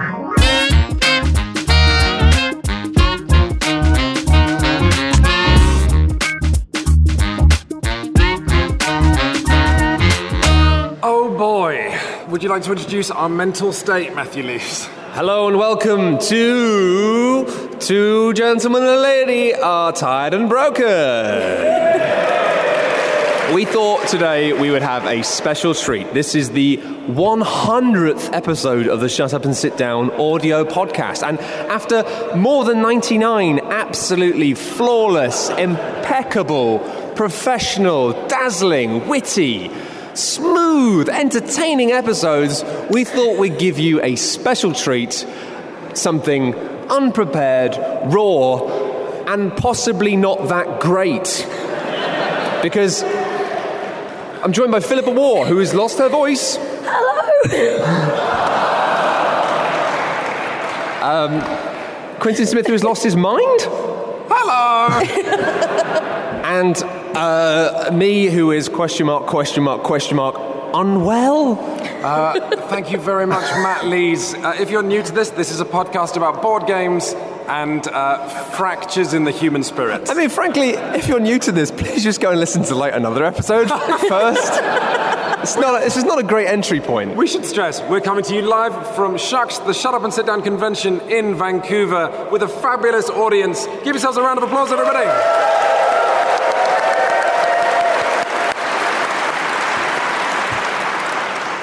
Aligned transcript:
Oh 0.00 0.32
boy. 11.36 11.98
Would 12.28 12.44
you 12.44 12.48
like 12.48 12.62
to 12.62 12.72
introduce 12.72 13.10
our 13.10 13.28
mental 13.28 13.72
state, 13.72 14.14
Matthew 14.14 14.44
Leaves? 14.44 14.86
Hello 15.14 15.48
and 15.48 15.58
welcome 15.58 16.18
to 16.18 17.44
Two 17.80 18.32
Gentlemen 18.34 18.82
and 18.82 18.92
a 18.92 19.00
Lady 19.00 19.52
Are 19.52 19.92
Tired 19.92 20.32
and 20.32 20.48
Broken. 20.48 21.87
We 23.54 23.64
thought 23.64 24.06
today 24.08 24.52
we 24.52 24.70
would 24.70 24.82
have 24.82 25.06
a 25.06 25.22
special 25.22 25.72
treat. 25.74 26.12
This 26.12 26.34
is 26.34 26.50
the 26.50 26.76
100th 26.76 28.34
episode 28.34 28.88
of 28.88 29.00
the 29.00 29.08
Shut 29.08 29.32
Up 29.32 29.46
and 29.46 29.56
Sit 29.56 29.78
Down 29.78 30.10
audio 30.10 30.64
podcast. 30.64 31.26
And 31.26 31.40
after 31.40 32.04
more 32.36 32.66
than 32.66 32.82
99 32.82 33.60
absolutely 33.60 34.52
flawless, 34.52 35.48
impeccable, 35.48 36.80
professional, 37.16 38.12
dazzling, 38.28 39.08
witty, 39.08 39.70
smooth, 40.12 41.08
entertaining 41.08 41.90
episodes, 41.92 42.62
we 42.90 43.04
thought 43.04 43.38
we'd 43.38 43.58
give 43.58 43.78
you 43.78 44.02
a 44.02 44.16
special 44.16 44.74
treat 44.74 45.26
something 45.94 46.54
unprepared, 46.54 47.78
raw, 48.12 48.58
and 49.24 49.56
possibly 49.56 50.16
not 50.16 50.48
that 50.48 50.80
great. 50.80 51.46
Because 52.62 53.04
I'm 54.48 54.54
joined 54.54 54.72
by 54.72 54.80
Philippa 54.80 55.10
Warr, 55.10 55.44
who 55.44 55.58
has 55.58 55.74
lost 55.74 55.98
her 55.98 56.08
voice. 56.08 56.56
Hello! 56.56 57.36
um, 61.02 62.18
Quintin 62.18 62.46
Smith, 62.46 62.66
who 62.66 62.72
has 62.72 62.82
lost 62.82 63.04
his 63.04 63.14
mind. 63.14 63.60
Hello! 64.30 65.04
And 66.48 66.82
uh, 67.14 67.90
me, 67.92 68.28
who 68.28 68.52
is 68.52 68.70
question 68.70 69.04
mark, 69.04 69.26
question 69.26 69.64
mark, 69.64 69.82
question 69.82 70.16
mark, 70.16 70.34
unwell. 70.74 71.56
Thank 72.68 72.92
you 72.92 72.98
very 72.98 73.26
much, 73.26 73.44
Matt 73.62 73.86
Lees. 73.86 74.34
Uh, 74.34 74.56
if 74.58 74.70
you're 74.70 74.82
new 74.82 75.02
to 75.02 75.12
this, 75.12 75.30
this 75.30 75.50
is 75.50 75.60
a 75.60 75.64
podcast 75.64 76.16
about 76.16 76.42
board 76.42 76.66
games 76.66 77.14
and 77.48 77.86
uh, 77.88 78.28
fractures 78.50 79.14
in 79.14 79.24
the 79.24 79.30
human 79.30 79.62
spirit. 79.62 80.10
I 80.10 80.14
mean, 80.14 80.28
frankly, 80.28 80.70
if 80.70 81.08
you're 81.08 81.20
new 81.20 81.38
to 81.40 81.52
this, 81.52 81.70
please 81.70 82.04
just 82.04 82.20
go 82.20 82.30
and 82.30 82.38
listen 82.38 82.62
to 82.64 82.74
like 82.74 82.94
another 82.94 83.24
episode 83.24 83.68
first. 84.08 84.52
It's 85.40 85.56
not. 85.56 85.80
A, 85.80 85.84
this 85.84 85.96
is 85.96 86.04
not 86.04 86.18
a 86.18 86.22
great 86.22 86.48
entry 86.48 86.80
point. 86.80 87.16
We 87.16 87.26
should 87.26 87.44
stress 87.44 87.80
we're 87.82 88.00
coming 88.00 88.24
to 88.24 88.34
you 88.34 88.42
live 88.42 88.94
from 88.94 89.16
SHUX, 89.16 89.64
the 89.64 89.72
Shut 89.72 89.94
Up 89.94 90.02
and 90.04 90.12
Sit 90.12 90.26
Down 90.26 90.42
convention 90.42 91.00
in 91.02 91.36
Vancouver, 91.36 92.28
with 92.30 92.42
a 92.42 92.48
fabulous 92.48 93.08
audience. 93.08 93.66
Give 93.66 93.94
yourselves 93.94 94.18
a 94.18 94.22
round 94.22 94.38
of 94.38 94.44
applause, 94.44 94.72
everybody. 94.72 95.77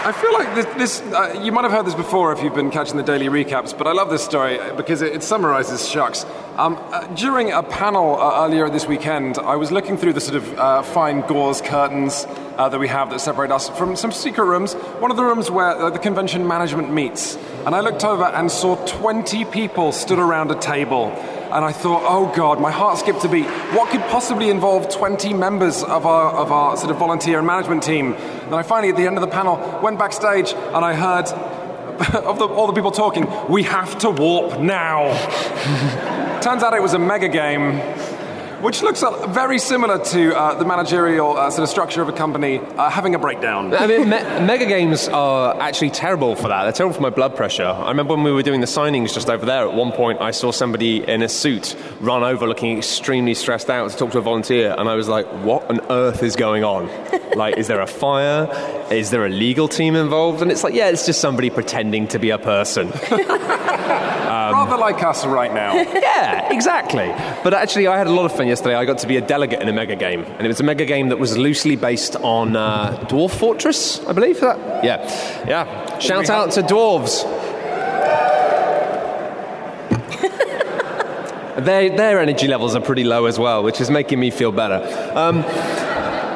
I 0.05 0.11
feel 0.11 0.33
like 0.33 0.53
this, 0.53 0.65
this 0.75 1.13
uh, 1.13 1.41
you 1.43 1.51
might 1.51 1.63
have 1.63 1.71
heard 1.71 1.87
this 1.87 1.95
before 1.95 2.31
if 2.31 2.43
you've 2.43 2.53
been 2.53 2.69
catching 2.69 2.95
the 2.95 3.01
daily 3.01 3.25
recaps, 3.25 3.75
but 3.75 3.87
I 3.87 3.91
love 3.91 4.11
this 4.11 4.23
story 4.23 4.59
because 4.77 5.01
it, 5.01 5.13
it 5.15 5.23
summarizes 5.23 5.89
SHUX. 5.89 6.25
Um, 6.59 6.77
uh, 6.91 7.07
during 7.15 7.51
a 7.51 7.63
panel 7.63 8.15
uh, 8.21 8.45
earlier 8.45 8.69
this 8.69 8.85
weekend, 8.85 9.39
I 9.39 9.55
was 9.55 9.71
looking 9.71 9.97
through 9.97 10.13
the 10.13 10.21
sort 10.21 10.35
of 10.35 10.59
uh, 10.59 10.83
fine 10.83 11.21
gauze 11.21 11.59
curtains 11.59 12.27
uh, 12.57 12.69
that 12.69 12.79
we 12.79 12.87
have 12.87 13.09
that 13.09 13.19
separate 13.19 13.49
us 13.49 13.69
from 13.69 13.95
some 13.95 14.11
secret 14.11 14.45
rooms. 14.45 14.73
One 15.01 15.09
of 15.09 15.17
the 15.17 15.23
rooms 15.23 15.49
where 15.49 15.71
uh, 15.71 15.89
the 15.89 15.97
convention 15.97 16.47
management 16.47 16.93
meets. 16.93 17.35
And 17.65 17.73
I 17.73 17.79
looked 17.79 18.03
over 18.03 18.25
and 18.25 18.51
saw 18.51 18.75
20 18.85 19.45
people 19.45 19.91
stood 19.91 20.19
around 20.19 20.51
a 20.51 20.59
table. 20.59 21.07
And 21.51 21.63
I 21.63 21.71
thought, 21.71 22.03
oh 22.05 22.31
God, 22.35 22.59
my 22.59 22.71
heart 22.71 22.97
skipped 22.97 23.23
a 23.23 23.29
beat. 23.29 23.45
What 23.75 23.89
could 23.89 24.01
possibly 24.01 24.49
involve 24.49 24.89
20 24.89 25.33
members 25.33 25.83
of 25.83 26.05
our, 26.05 26.31
of 26.31 26.51
our 26.51 26.75
sort 26.77 26.91
of 26.91 26.97
volunteer 26.97 27.37
and 27.37 27.47
management 27.47 27.83
team? 27.83 28.13
And 28.13 28.55
I 28.55 28.63
finally, 28.63 28.89
at 28.89 28.97
the 28.97 29.07
end 29.07 29.17
of 29.17 29.21
the 29.21 29.27
panel, 29.27 29.79
went 29.81 29.99
backstage 29.99 30.53
and 30.53 30.83
I 30.83 30.93
heard 30.93 31.27
of 32.13 32.39
the, 32.39 32.47
all 32.47 32.67
the 32.67 32.73
people 32.73 32.91
talking, 32.91 33.25
we 33.49 33.63
have 33.63 33.97
to 33.99 34.09
warp 34.09 34.59
now. 34.59 35.13
Turns 36.41 36.61
out 36.61 36.73
it 36.73 36.81
was 36.81 36.93
a 36.93 36.99
mega 36.99 37.29
game, 37.29 37.79
which 38.61 38.81
looks 38.81 39.03
very 39.29 39.59
similar 39.59 40.03
to 40.05 40.37
uh, 40.37 40.55
the 40.55 40.65
managerial 40.65 41.37
uh, 41.37 41.49
sort 41.49 41.63
of 41.63 41.69
structure 41.69 42.01
of 42.01 42.09
a 42.09 42.13
company 42.13 42.59
uh, 42.59 42.89
having 42.89 43.15
a 43.15 43.19
breakdown. 43.19 43.73
I 43.73 43.87
mean, 43.87 44.09
me- 44.09 44.23
mega 44.45 44.65
games 44.65 45.07
are 45.07 45.59
actually 45.59 45.91
terrible 45.91 46.35
for 46.35 46.47
that. 46.47 46.63
They're 46.63 46.71
terrible 46.71 46.95
for 46.95 47.01
my 47.01 47.09
blood 47.09 47.35
pressure. 47.35 47.65
I 47.65 47.89
remember 47.89 48.15
when 48.15 48.23
we 48.23 48.31
were 48.31 48.43
doing 48.43 48.61
the 48.61 48.67
signings 48.67 49.13
just 49.13 49.29
over 49.29 49.45
there. 49.45 49.67
At 49.67 49.73
one 49.73 49.91
point, 49.91 50.21
I 50.21 50.31
saw 50.31 50.51
somebody 50.51 51.03
in 51.07 51.21
a 51.21 51.29
suit 51.29 51.75
run 51.99 52.23
over, 52.23 52.47
looking 52.47 52.77
extremely 52.77 53.33
stressed 53.33 53.69
out, 53.69 53.89
to 53.91 53.97
talk 53.97 54.11
to 54.11 54.17
a 54.19 54.21
volunteer, 54.21 54.75
and 54.77 54.89
I 54.89 54.95
was 54.95 55.07
like, 55.07 55.25
"What 55.43 55.69
on 55.69 55.79
earth 55.91 56.23
is 56.23 56.35
going 56.35 56.63
on? 56.63 56.89
like, 57.35 57.57
is 57.57 57.67
there 57.67 57.81
a 57.81 57.87
fire? 57.87 58.47
Is 58.91 59.09
there 59.09 59.25
a 59.25 59.29
legal 59.29 59.67
team 59.67 59.95
involved?" 59.95 60.41
And 60.41 60.51
it's 60.51 60.63
like, 60.63 60.73
"Yeah, 60.73 60.89
it's 60.89 61.05
just 61.05 61.21
somebody 61.21 61.49
pretending 61.49 62.07
to 62.09 62.19
be 62.19 62.29
a 62.31 62.37
person." 62.37 62.91
Rather 64.45 64.77
like 64.77 65.03
us 65.03 65.25
right 65.25 65.53
now. 65.53 65.73
Yeah, 65.73 66.51
exactly. 66.51 67.07
But 67.43 67.53
actually, 67.53 67.87
I 67.87 67.97
had 67.97 68.07
a 68.07 68.11
lot 68.11 68.25
of 68.25 68.31
fun 68.35 68.44
yesterday. 68.47 68.75
I 68.75 68.85
got 68.85 68.97
to 68.99 69.07
be 69.07 69.17
a 69.17 69.21
delegate 69.21 69.61
in 69.61 69.67
a 69.69 69.73
mega 69.73 69.95
game, 69.95 70.23
and 70.23 70.41
it 70.41 70.47
was 70.47 70.59
a 70.59 70.63
mega 70.63 70.85
game 70.85 71.09
that 71.09 71.17
was 71.19 71.37
loosely 71.37 71.75
based 71.75 72.15
on 72.17 72.55
uh, 72.55 72.97
Dwarf 73.09 73.31
Fortress, 73.31 74.05
I 74.05 74.13
believe. 74.13 74.39
That 74.41 74.83
yeah, 74.83 75.01
yeah. 75.47 75.99
Shout 75.99 76.29
out 76.29 76.51
to 76.53 76.61
dwarves. 76.61 77.23
Their, 81.57 81.95
their 81.95 82.19
energy 82.19 82.47
levels 82.47 82.75
are 82.75 82.81
pretty 82.81 83.05
low 83.05 83.25
as 83.25 83.39
well, 83.39 83.63
which 83.63 83.79
is 83.79 83.89
making 83.89 84.19
me 84.19 84.29
feel 84.29 84.51
better. 84.51 84.83
Um, 85.17 85.41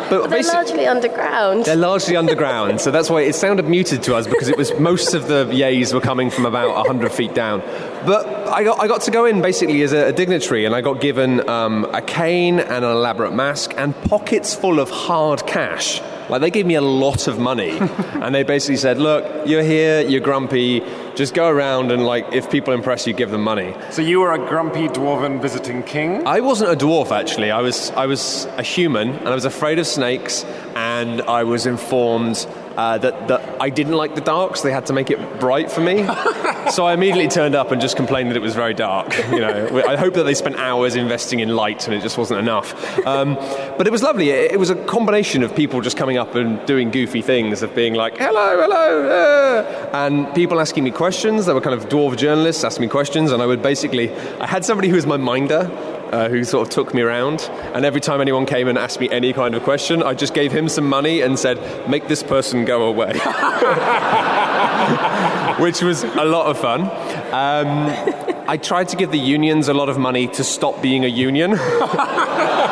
but 0.10 0.30
They're 0.30 0.42
largely 0.42 0.88
underground. 0.88 1.66
they're 1.66 1.76
largely 1.76 2.16
underground, 2.16 2.82
so 2.82 2.90
that's 2.90 3.10
why 3.12 3.22
it 3.22 3.36
sounded 3.36 3.68
muted 3.68 4.02
to 4.04 4.16
us 4.16 4.26
because 4.26 4.48
it 4.48 4.58
was 4.58 4.74
most 4.80 5.14
of 5.14 5.28
the 5.28 5.46
yays 5.46 5.94
were 5.94 6.00
coming 6.02 6.32
from 6.32 6.46
about 6.48 6.74
100 6.74 7.12
feet 7.12 7.36
down. 7.36 7.60
But 8.08 8.39
I 8.50 8.64
got, 8.64 8.80
I 8.80 8.88
got 8.88 9.02
to 9.02 9.12
go 9.12 9.26
in 9.26 9.42
basically 9.42 9.82
as 9.84 9.94
a, 9.94 10.08
a 10.08 10.14
dignitary, 10.14 10.66
and 10.66 10.76
I 10.76 10.82
got 10.82 11.02
given 11.02 11.48
um, 11.48 11.86
a 11.94 12.02
cane 12.02 12.60
and 12.60 12.84
an 12.86 12.92
elaborate 12.92 13.32
mask 13.34 13.74
and 13.78 13.96
pockets 14.04 14.56
full 14.56 14.80
of 14.80 14.90
hard 14.90 15.46
cash. 15.46 16.02
Like 16.30 16.42
they 16.42 16.52
gave 16.52 16.66
me 16.66 16.76
a 16.76 16.82
lot 16.82 17.28
of 17.28 17.40
money, 17.40 17.78
and 17.80 18.34
they 18.36 18.44
basically 18.44 18.78
said, 18.78 19.00
"Look, 19.00 19.48
you're 19.48 19.64
here, 19.64 20.02
you're 20.02 20.22
grumpy. 20.22 20.84
Just 21.16 21.34
go 21.34 21.50
around 21.50 21.92
and 21.92 22.06
like, 22.06 22.32
if 22.32 22.52
people 22.52 22.74
impress 22.74 23.08
you, 23.08 23.14
give 23.14 23.32
them 23.32 23.44
money." 23.44 23.76
So 23.90 24.02
you 24.02 24.20
were 24.20 24.34
a 24.34 24.38
grumpy 24.38 24.88
dwarven 24.88 25.42
visiting 25.42 25.82
king? 25.82 26.26
I 26.28 26.40
wasn't 26.42 26.72
a 26.72 26.86
dwarf 26.86 27.12
actually. 27.12 27.50
I 27.50 27.62
was 27.62 27.90
I 27.92 28.06
was 28.06 28.46
a 28.58 28.64
human, 28.64 29.10
and 29.10 29.28
I 29.28 29.36
was 29.36 29.46
afraid 29.46 29.80
of 29.80 29.88
snakes, 29.88 30.44
and 30.76 31.22
I 31.24 31.44
was 31.44 31.66
informed 31.66 32.48
uh, 32.80 32.98
that 32.98 33.28
that 33.28 33.62
I 33.62 33.70
didn't 33.70 33.98
like 33.98 34.16
the 34.16 34.22
dark, 34.22 34.56
so 34.56 34.64
they 34.64 34.72
had 34.72 34.86
to 34.86 34.94
make 34.94 35.12
it 35.12 35.20
bright 35.38 35.70
for 35.70 35.82
me. 35.82 35.98
so 36.72 36.86
I 36.86 36.94
immediately 36.94 37.28
turned 37.28 37.54
up 37.54 37.72
and 37.74 37.82
just 37.82 37.98
complained 37.98 38.30
that 38.30 38.38
it 38.38 38.42
was 38.42 38.56
very 38.56 38.74
dark. 38.74 39.18
You 39.32 39.42
know, 39.42 39.84
I 39.94 39.98
hope 39.98 40.14
that 40.14 40.24
they 40.24 40.34
spent 40.34 40.56
hours 40.56 40.96
investing 40.96 41.42
in 41.42 41.50
light, 41.50 41.88
and 41.88 41.94
it 41.94 42.02
just 42.02 42.18
wasn't 42.18 42.40
enough. 42.40 42.70
Um, 43.06 43.36
but 43.78 43.86
it 43.86 43.92
was 43.92 44.02
lovely. 44.02 44.30
It, 44.30 44.54
it 44.54 44.60
was 44.60 44.70
a 44.70 44.76
combination 44.86 45.44
of 45.44 45.54
people 45.54 45.82
just 45.82 45.98
coming 45.98 46.18
up 46.18 46.36
and 46.36 46.66
doing 46.66 46.90
goofy 46.90 47.22
things, 47.22 47.64
of 47.64 47.76
being 47.76 47.96
like, 47.96 48.18
"Hello, 48.18 48.62
hello," 48.62 49.10
uh, 49.10 49.90
and 49.92 50.34
people 50.34 50.62
asking 50.62 50.86
me 50.86 50.92
questions. 50.92 51.48
There 51.48 51.56
were 51.56 51.66
kind 51.68 51.78
of 51.78 51.90
dwarf 51.90 52.16
journalists 52.16 52.64
asking 52.64 52.84
me 52.84 52.88
questions, 52.88 53.34
and 53.34 53.42
I 53.42 53.46
would 53.46 53.62
basically 53.62 54.10
I 54.40 54.48
had 54.48 54.64
somebody 54.64 54.88
who 54.88 54.96
was 54.96 55.06
my 55.06 55.18
minder 55.18 55.70
uh, 56.12 56.30
who 56.30 56.44
sort 56.44 56.68
of 56.68 56.74
took 56.74 56.94
me 56.94 57.02
around. 57.02 57.50
And 57.74 57.86
every 57.86 58.02
time 58.02 58.22
anyone 58.22 58.46
came 58.46 58.68
and 58.68 58.78
asked 58.78 59.00
me 59.00 59.10
any 59.10 59.34
kind 59.34 59.56
of 59.56 59.64
question, 59.64 60.04
I 60.04 60.14
just 60.14 60.34
gave 60.34 60.52
him 60.52 60.70
some 60.70 60.88
money 60.88 61.22
and 61.22 61.40
said, 61.40 61.58
make 61.90 62.08
this 62.08 62.24
person 62.24 62.66
go 62.66 62.84
away. 62.88 63.14
Which 65.60 65.82
was 65.82 66.04
a 66.04 66.26
lot 66.26 66.48
of 66.48 66.58
fun. 66.58 66.82
Um, 67.34 67.90
I 68.48 68.58
tried 68.58 68.90
to 68.90 68.96
give 68.96 69.12
the 69.12 69.20
unions 69.20 69.68
a 69.68 69.74
lot 69.74 69.90
of 69.90 69.98
money 69.98 70.28
to 70.28 70.44
stop 70.44 70.82
being 70.82 71.06
a 71.06 71.08
union. 71.08 71.52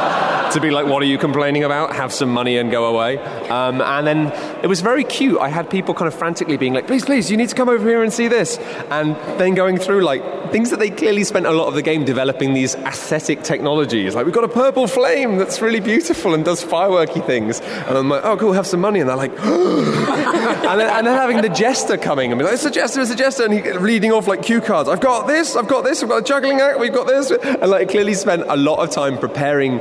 to 0.52 0.62
be 0.62 0.72
like, 0.72 0.86
what 0.86 1.02
are 1.02 1.06
you 1.06 1.18
complaining 1.18 1.64
about? 1.64 1.96
Have 1.96 2.14
some 2.14 2.30
money 2.30 2.58
and 2.58 2.72
go 2.72 2.86
away. 2.86 3.18
Um, 3.50 3.82
and 3.82 4.08
then 4.08 4.28
it 4.64 4.68
was 4.68 4.82
very 4.82 5.04
cute. 5.04 5.40
I 5.40 5.50
had 5.50 5.70
people 5.70 5.94
kind 5.94 6.08
of 6.08 6.14
frantically 6.14 6.58
being 6.58 6.74
like, 6.74 6.88
please, 6.88 7.06
please, 7.06 7.30
you 7.30 7.38
need 7.38 7.50
to 7.50 7.56
come 7.56 7.70
over 7.70 7.88
here 7.88 8.04
and 8.04 8.12
see 8.12 8.28
this. 8.28 8.58
And 8.90 9.16
then 9.40 9.54
going 9.54 9.78
through 9.78 10.02
like 10.02 10.24
things 10.52 10.70
that 10.70 10.80
they 10.80 10.90
clearly 10.90 11.24
spent 11.24 11.46
a 11.46 11.52
lot 11.52 11.68
of 11.68 11.74
the 11.74 11.82
game 11.82 12.06
developing 12.06 12.54
these 12.54 12.76
aesthetic 12.76 13.44
technologies. 13.44 14.16
Like, 14.16 14.26
we've 14.26 14.34
got 14.34 14.44
a 14.44 14.50
purple 14.50 14.88
flame 14.88 15.38
that's 15.38 15.62
really 15.62 15.80
beautiful 15.80 16.34
and 16.34 16.44
does 16.44 16.64
fireworky 16.64 17.26
things. 17.26 17.60
And 17.60 17.98
I'm 17.98 18.10
like, 18.10 18.24
oh, 18.24 18.38
cool, 18.38 18.54
have 18.54 18.68
some 18.68 18.82
money. 18.82 19.00
And 19.00 19.10
they're 19.10 19.16
like, 19.16 19.32
and, 19.40 20.80
then, 20.80 20.90
and 20.90 21.08
then 21.08 21.18
having 21.18 21.42
the 21.42 21.50
jester 21.50 21.98
coming 21.98 22.32
and 22.32 22.40
be 22.40 22.46
like, 22.46 22.54
it's 22.54 22.66
a 22.66 22.72
jester, 22.72 23.02
it's 23.02 23.12
a 23.12 23.16
jester. 23.16 23.46
And 23.46 23.54
he 23.54 23.72
reading 23.72 24.12
off 24.12 24.28
like 24.28 24.44
cue 24.44 24.62
cards. 24.62 24.90
I've 24.90 25.02
got 25.02 25.28
this, 25.28 25.56
I've 25.56 25.68
got 25.68 25.84
this, 25.84 26.02
I've 26.04 26.10
got 26.10 26.20
a 26.20 26.26
juggling 26.26 26.60
act, 26.62 26.80
we've 26.80 26.94
got 26.94 27.08
this. 27.08 27.32
And 27.32 27.70
like, 27.70 27.90
clearly 27.90 28.14
spent 28.14 28.44
a 28.48 28.56
lot 28.56 28.80
of 28.80 28.90
time 28.92 29.18
preparing 29.18 29.80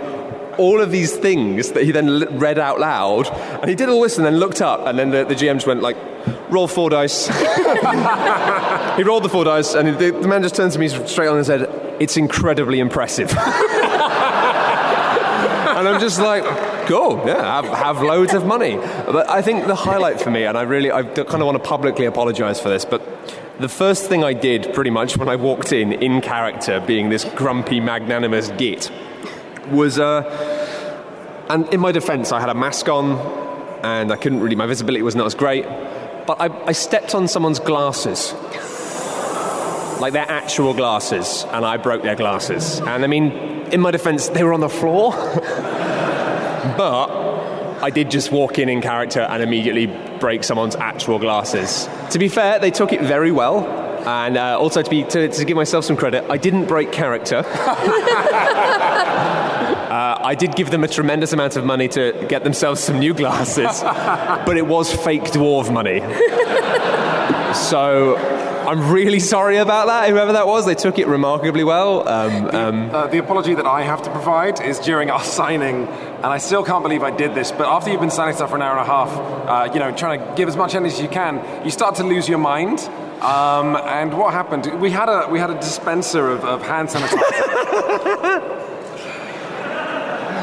all 0.58 0.80
of 0.80 0.90
these 0.90 1.14
things 1.14 1.72
that 1.72 1.84
he 1.84 1.92
then 1.92 2.38
read 2.38 2.58
out 2.58 2.80
loud. 2.80 3.28
And 3.28 3.68
he 3.68 3.74
did 3.74 3.88
all 3.88 4.00
this 4.02 4.16
and 4.16 4.26
then 4.26 4.36
looked 4.36 4.60
up, 4.60 4.86
and 4.86 4.98
then 4.98 5.10
the, 5.10 5.24
the 5.24 5.34
GM 5.34 5.54
just 5.54 5.66
went 5.66 5.82
like, 5.82 5.96
roll 6.50 6.68
four 6.68 6.90
dice. 6.90 7.26
he 8.96 9.02
rolled 9.02 9.24
the 9.24 9.28
four 9.30 9.44
dice, 9.44 9.74
and 9.74 9.98
the, 9.98 10.10
the 10.10 10.28
man 10.28 10.42
just 10.42 10.54
turned 10.54 10.72
to 10.72 10.78
me 10.78 10.88
straight 10.88 11.28
on 11.28 11.36
and 11.36 11.46
said, 11.46 11.68
It's 12.00 12.16
incredibly 12.16 12.80
impressive. 12.80 13.30
and 15.76 15.88
I'm 15.88 16.00
just 16.00 16.18
like, 16.18 16.44
cool, 16.86 17.22
yeah, 17.26 17.60
have, 17.60 17.66
have 17.66 18.02
loads 18.02 18.32
of 18.32 18.46
money. 18.46 18.76
But 18.76 19.28
I 19.28 19.42
think 19.42 19.66
the 19.66 19.74
highlight 19.74 20.20
for 20.20 20.30
me, 20.30 20.44
and 20.44 20.56
I 20.56 20.62
really, 20.62 20.90
I 20.90 21.02
kind 21.02 21.34
of 21.34 21.46
want 21.46 21.62
to 21.62 21.68
publicly 21.68 22.06
apologize 22.06 22.60
for 22.60 22.68
this, 22.68 22.84
but 22.84 23.02
the 23.58 23.68
first 23.68 24.06
thing 24.06 24.22
I 24.22 24.32
did 24.32 24.74
pretty 24.74 24.90
much 24.90 25.16
when 25.16 25.28
I 25.28 25.36
walked 25.36 25.72
in, 25.72 25.92
in 25.92 26.20
character, 26.20 26.82
being 26.86 27.08
this 27.08 27.24
grumpy, 27.24 27.80
magnanimous 27.80 28.48
git, 28.58 28.90
was, 29.70 29.98
uh, 29.98 31.46
and 31.48 31.72
in 31.72 31.80
my 31.80 31.92
defense, 31.92 32.32
I 32.32 32.40
had 32.40 32.48
a 32.48 32.54
mask 32.54 32.88
on, 32.88 33.18
and 33.82 34.12
I 34.12 34.16
couldn't 34.16 34.40
really, 34.40 34.56
my 34.56 34.66
visibility 34.66 35.02
was 35.02 35.16
not 35.16 35.26
as 35.26 35.34
great, 35.34 35.64
but 36.26 36.40
I, 36.40 36.48
I 36.66 36.72
stepped 36.72 37.14
on 37.14 37.28
someone's 37.28 37.60
glasses. 37.60 38.34
Like 40.00 40.12
their 40.12 40.30
actual 40.30 40.74
glasses, 40.74 41.46
and 41.52 41.64
I 41.64 41.78
broke 41.78 42.02
their 42.02 42.16
glasses. 42.16 42.80
And 42.80 43.02
I 43.02 43.06
mean, 43.06 43.32
in 43.72 43.80
my 43.80 43.90
defense, 43.90 44.28
they 44.28 44.44
were 44.44 44.52
on 44.52 44.60
the 44.60 44.68
floor. 44.68 45.12
but 46.76 47.06
I 47.82 47.90
did 47.90 48.10
just 48.10 48.32
walk 48.32 48.58
in 48.58 48.68
in 48.68 48.82
character 48.82 49.20
and 49.20 49.42
immediately 49.42 49.86
break 50.18 50.44
someone's 50.44 50.76
actual 50.76 51.18
glasses. 51.18 51.88
To 52.10 52.18
be 52.18 52.28
fair, 52.28 52.58
they 52.58 52.70
took 52.70 52.92
it 52.92 53.00
very 53.02 53.30
well. 53.30 53.66
And 54.06 54.36
uh, 54.36 54.58
also, 54.58 54.82
to, 54.82 54.90
be, 54.90 55.02
to, 55.04 55.28
to, 55.28 55.44
give 55.44 55.56
myself 55.56 55.84
some 55.84 55.96
credit, 55.96 56.24
I 56.30 56.36
didn't 56.36 56.66
break 56.66 56.92
character. 56.92 57.42
uh, 59.96 60.18
I 60.20 60.34
did 60.34 60.54
give 60.54 60.70
them 60.70 60.84
a 60.84 60.88
tremendous 60.88 61.32
amount 61.32 61.56
of 61.56 61.64
money 61.64 61.88
to 61.88 62.26
get 62.28 62.44
themselves 62.44 62.82
some 62.82 62.98
new 62.98 63.14
glasses, 63.14 63.80
but 64.46 64.58
it 64.58 64.66
was 64.66 64.94
fake 64.94 65.22
dwarf 65.22 65.72
money. 65.72 66.00
so 67.54 68.16
I'm 68.68 68.92
really 68.92 69.20
sorry 69.20 69.56
about 69.56 69.86
that, 69.86 70.10
whoever 70.10 70.34
that 70.34 70.46
was. 70.46 70.66
They 70.66 70.74
took 70.74 70.98
it 70.98 71.06
remarkably 71.06 71.64
well. 71.64 72.06
Um, 72.06 72.46
um, 72.54 72.90
uh, 72.94 73.06
the 73.06 73.16
apology 73.16 73.54
that 73.54 73.64
I 73.64 73.84
have 73.84 74.02
to 74.02 74.10
provide 74.10 74.60
is 74.60 74.78
during 74.80 75.08
our 75.08 75.24
signing, 75.38 75.86
and 75.86 76.26
I 76.26 76.36
still 76.36 76.62
can't 76.62 76.82
believe 76.82 77.02
I 77.02 77.10
did 77.10 77.34
this, 77.34 77.50
but 77.50 77.66
after 77.66 77.90
you've 77.90 78.02
been 78.02 78.10
signing 78.10 78.34
stuff 78.34 78.50
for 78.50 78.56
an 78.56 78.62
hour 78.62 78.76
and 78.76 78.86
a 78.86 78.92
half, 78.92 79.08
uh, 79.48 79.72
you 79.72 79.80
know, 79.80 79.96
trying 79.96 80.20
to 80.20 80.34
give 80.36 80.46
as 80.46 80.58
much 80.58 80.74
energy 80.74 80.96
as 80.96 81.00
you 81.00 81.08
can, 81.08 81.64
you 81.64 81.70
start 81.70 81.94
to 81.94 82.04
lose 82.04 82.28
your 82.28 82.38
mind. 82.38 82.80
Um, 83.22 83.76
and 83.76 84.12
what 84.18 84.34
happened? 84.34 84.78
We 84.78 84.90
had 84.90 85.08
a, 85.08 85.26
we 85.30 85.38
had 85.38 85.48
a 85.48 85.58
dispenser 85.58 86.28
of, 86.28 86.44
of 86.44 86.60
hand 86.60 86.90
sanitizer. 86.90 88.62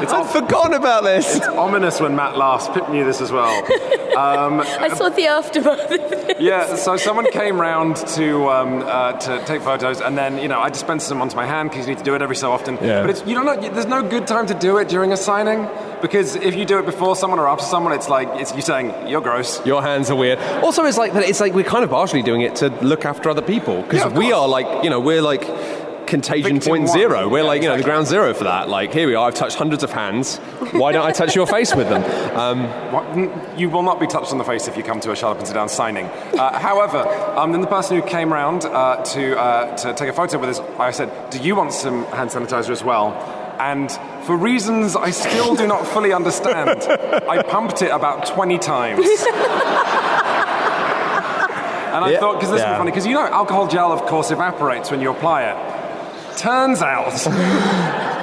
It's 0.03 0.11
I'd 0.11 0.29
forgotten 0.29 0.73
about 0.73 1.03
this. 1.03 1.37
It's 1.37 1.47
ominous 1.47 2.01
when 2.01 2.15
Matt 2.15 2.37
laughs. 2.37 2.67
Pip 2.67 2.89
knew 2.89 3.05
this 3.05 3.21
as 3.21 3.31
well. 3.31 3.57
Um, 4.17 4.59
I 4.61 4.89
saw 4.89 5.07
the 5.07 5.27
aftermath. 5.27 6.39
yeah, 6.41 6.75
so 6.75 6.97
someone 6.97 7.31
came 7.31 7.59
round 7.59 7.95
to 7.95 8.49
um, 8.49 8.83
uh, 8.85 9.13
to 9.13 9.43
take 9.45 9.61
photos, 9.61 10.01
and 10.01 10.17
then 10.17 10.39
you 10.39 10.49
know 10.49 10.59
I 10.59 10.69
dispensed 10.69 11.07
them 11.07 11.21
onto 11.21 11.37
my 11.37 11.45
hand 11.45 11.69
because 11.69 11.87
you 11.87 11.93
need 11.93 11.99
to 11.99 12.03
do 12.03 12.15
it 12.15 12.21
every 12.21 12.35
so 12.35 12.51
often. 12.51 12.75
Yeah. 12.75 13.01
But 13.01 13.11
it's, 13.11 13.25
you 13.25 13.33
don't 13.33 13.45
know. 13.45 13.69
There's 13.69 13.85
no 13.85 14.07
good 14.07 14.27
time 14.27 14.45
to 14.47 14.53
do 14.53 14.77
it 14.77 14.89
during 14.89 15.13
a 15.13 15.17
signing 15.17 15.69
because 16.01 16.35
if 16.35 16.53
you 16.53 16.65
do 16.65 16.79
it 16.79 16.85
before 16.85 17.15
someone 17.15 17.39
or 17.39 17.47
after 17.47 17.65
someone, 17.65 17.93
it's 17.93 18.09
like 18.09 18.27
it's 18.33 18.53
you 18.53 18.61
saying 18.61 19.07
you're 19.07 19.21
gross. 19.21 19.65
Your 19.65 19.81
hands 19.81 20.11
are 20.11 20.17
weird. 20.17 20.37
Also, 20.63 20.83
it's 20.83 20.97
like 20.97 21.15
it's 21.15 21.39
like 21.39 21.53
we're 21.53 21.63
kind 21.63 21.85
of 21.85 21.89
partially 21.89 22.23
doing 22.23 22.41
it 22.41 22.57
to 22.57 22.67
look 22.81 23.05
after 23.05 23.29
other 23.29 23.41
people 23.41 23.81
because 23.83 24.01
yeah, 24.01 24.17
we 24.17 24.33
are 24.33 24.49
like 24.49 24.83
you 24.83 24.89
know 24.89 24.99
we're 24.99 25.21
like 25.21 25.43
contagion 26.13 26.53
Victim 26.53 26.69
point 26.69 26.89
zero. 26.89 27.27
We're 27.27 27.39
yeah, 27.39 27.43
like, 27.45 27.61
you 27.63 27.69
know, 27.69 27.77
the 27.77 27.83
ground 27.83 28.05
zero 28.05 28.35
for 28.35 28.43
that. 28.43 28.69
Like, 28.69 28.93
here 28.93 29.07
we 29.07 29.15
are, 29.15 29.27
I've 29.27 29.33
touched 29.33 29.55
hundreds 29.55 29.81
of 29.81 29.91
hands. 29.91 30.37
Why 30.71 30.91
don't 30.91 31.05
I 31.05 31.11
touch 31.11 31.35
your 31.35 31.47
face 31.47 31.73
with 31.75 31.89
them? 31.89 32.03
Um, 32.33 32.63
you 33.57 33.69
will 33.69 33.83
not 33.83 33.99
be 33.99 34.07
touched 34.07 34.31
on 34.31 34.37
the 34.37 34.43
face 34.43 34.67
if 34.67 34.75
you 34.75 34.83
come 34.83 34.99
to 35.01 35.11
a 35.11 35.15
Shut 35.15 35.31
Up 35.31 35.37
and 35.37 35.47
Sit 35.47 35.53
Down 35.53 35.69
signing. 35.69 36.05
Uh, 36.05 36.57
however, 36.59 37.07
um, 37.37 37.51
then 37.51 37.61
the 37.61 37.67
person 37.67 37.95
who 37.95 38.05
came 38.05 38.33
round 38.33 38.65
uh, 38.65 39.03
to, 39.03 39.39
uh, 39.39 39.77
to 39.77 39.93
take 39.93 40.09
a 40.09 40.13
photo 40.13 40.39
with 40.39 40.49
us, 40.49 40.59
I 40.79 40.91
said, 40.91 41.29
Do 41.29 41.39
you 41.39 41.55
want 41.55 41.73
some 41.73 42.05
hand 42.05 42.31
sanitizer 42.31 42.71
as 42.71 42.83
well? 42.83 43.13
And 43.59 43.91
for 44.25 44.35
reasons 44.35 44.95
I 44.95 45.11
still 45.11 45.55
do 45.55 45.67
not 45.67 45.85
fully 45.87 46.11
understand, 46.11 46.83
I 46.83 47.43
pumped 47.43 47.81
it 47.81 47.91
about 47.91 48.25
20 48.25 48.57
times. 48.57 49.05
And 51.93 52.03
I 52.03 52.09
yeah. 52.09 52.19
thought, 52.19 52.39
because 52.39 52.49
this 52.49 52.59
yeah. 52.59 52.73
is 52.73 52.77
funny, 52.79 52.89
because 52.89 53.05
you 53.05 53.13
know, 53.13 53.27
alcohol 53.27 53.67
gel, 53.67 53.91
of 53.91 54.01
course, 54.07 54.31
evaporates 54.31 54.89
when 54.89 54.99
you 54.99 55.11
apply 55.11 55.43
it. 55.43 55.72
Turns 56.37 56.81
out, 56.81 57.13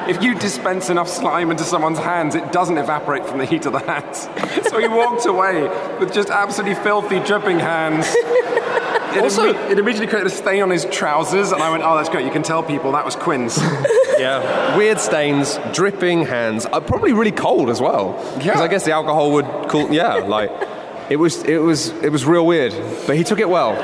if 0.08 0.22
you 0.22 0.34
dispense 0.34 0.90
enough 0.90 1.08
slime 1.08 1.50
into 1.50 1.64
someone's 1.64 1.98
hands, 1.98 2.34
it 2.34 2.52
doesn't 2.52 2.76
evaporate 2.76 3.26
from 3.26 3.38
the 3.38 3.46
heat 3.46 3.66
of 3.66 3.72
the 3.72 3.78
hands. 3.78 4.28
So 4.68 4.78
he 4.78 4.88
walked 4.88 5.26
away 5.26 5.62
with 5.98 6.12
just 6.12 6.30
absolutely 6.30 6.82
filthy, 6.82 7.20
dripping 7.20 7.58
hands. 7.58 8.06
It, 8.08 9.22
also, 9.22 9.52
imme- 9.52 9.70
it 9.70 9.78
immediately 9.78 10.06
created 10.06 10.30
a 10.30 10.34
stain 10.34 10.62
on 10.62 10.70
his 10.70 10.84
trousers, 10.86 11.50
and 11.50 11.62
I 11.62 11.70
went, 11.70 11.82
"Oh, 11.82 11.96
that's 11.96 12.08
great! 12.08 12.24
You 12.24 12.30
can 12.30 12.44
tell 12.44 12.62
people 12.62 12.92
that 12.92 13.04
was 13.04 13.16
Quinn's." 13.16 13.58
yeah, 14.18 14.76
weird 14.76 15.00
stains, 15.00 15.58
dripping 15.72 16.26
hands, 16.26 16.66
uh, 16.66 16.78
probably 16.80 17.12
really 17.12 17.32
cold 17.32 17.70
as 17.70 17.80
well. 17.80 18.12
Because 18.34 18.46
yeah. 18.46 18.62
I 18.62 18.68
guess 18.68 18.84
the 18.84 18.92
alcohol 18.92 19.32
would 19.32 19.46
cool. 19.68 19.92
Yeah, 19.92 20.14
like 20.14 20.52
it 21.08 21.16
was, 21.16 21.42
it 21.42 21.58
was, 21.58 21.88
it 21.88 22.10
was 22.10 22.24
real 22.24 22.46
weird. 22.46 22.72
But 23.06 23.16
he 23.16 23.24
took 23.24 23.40
it 23.40 23.48
well 23.48 23.74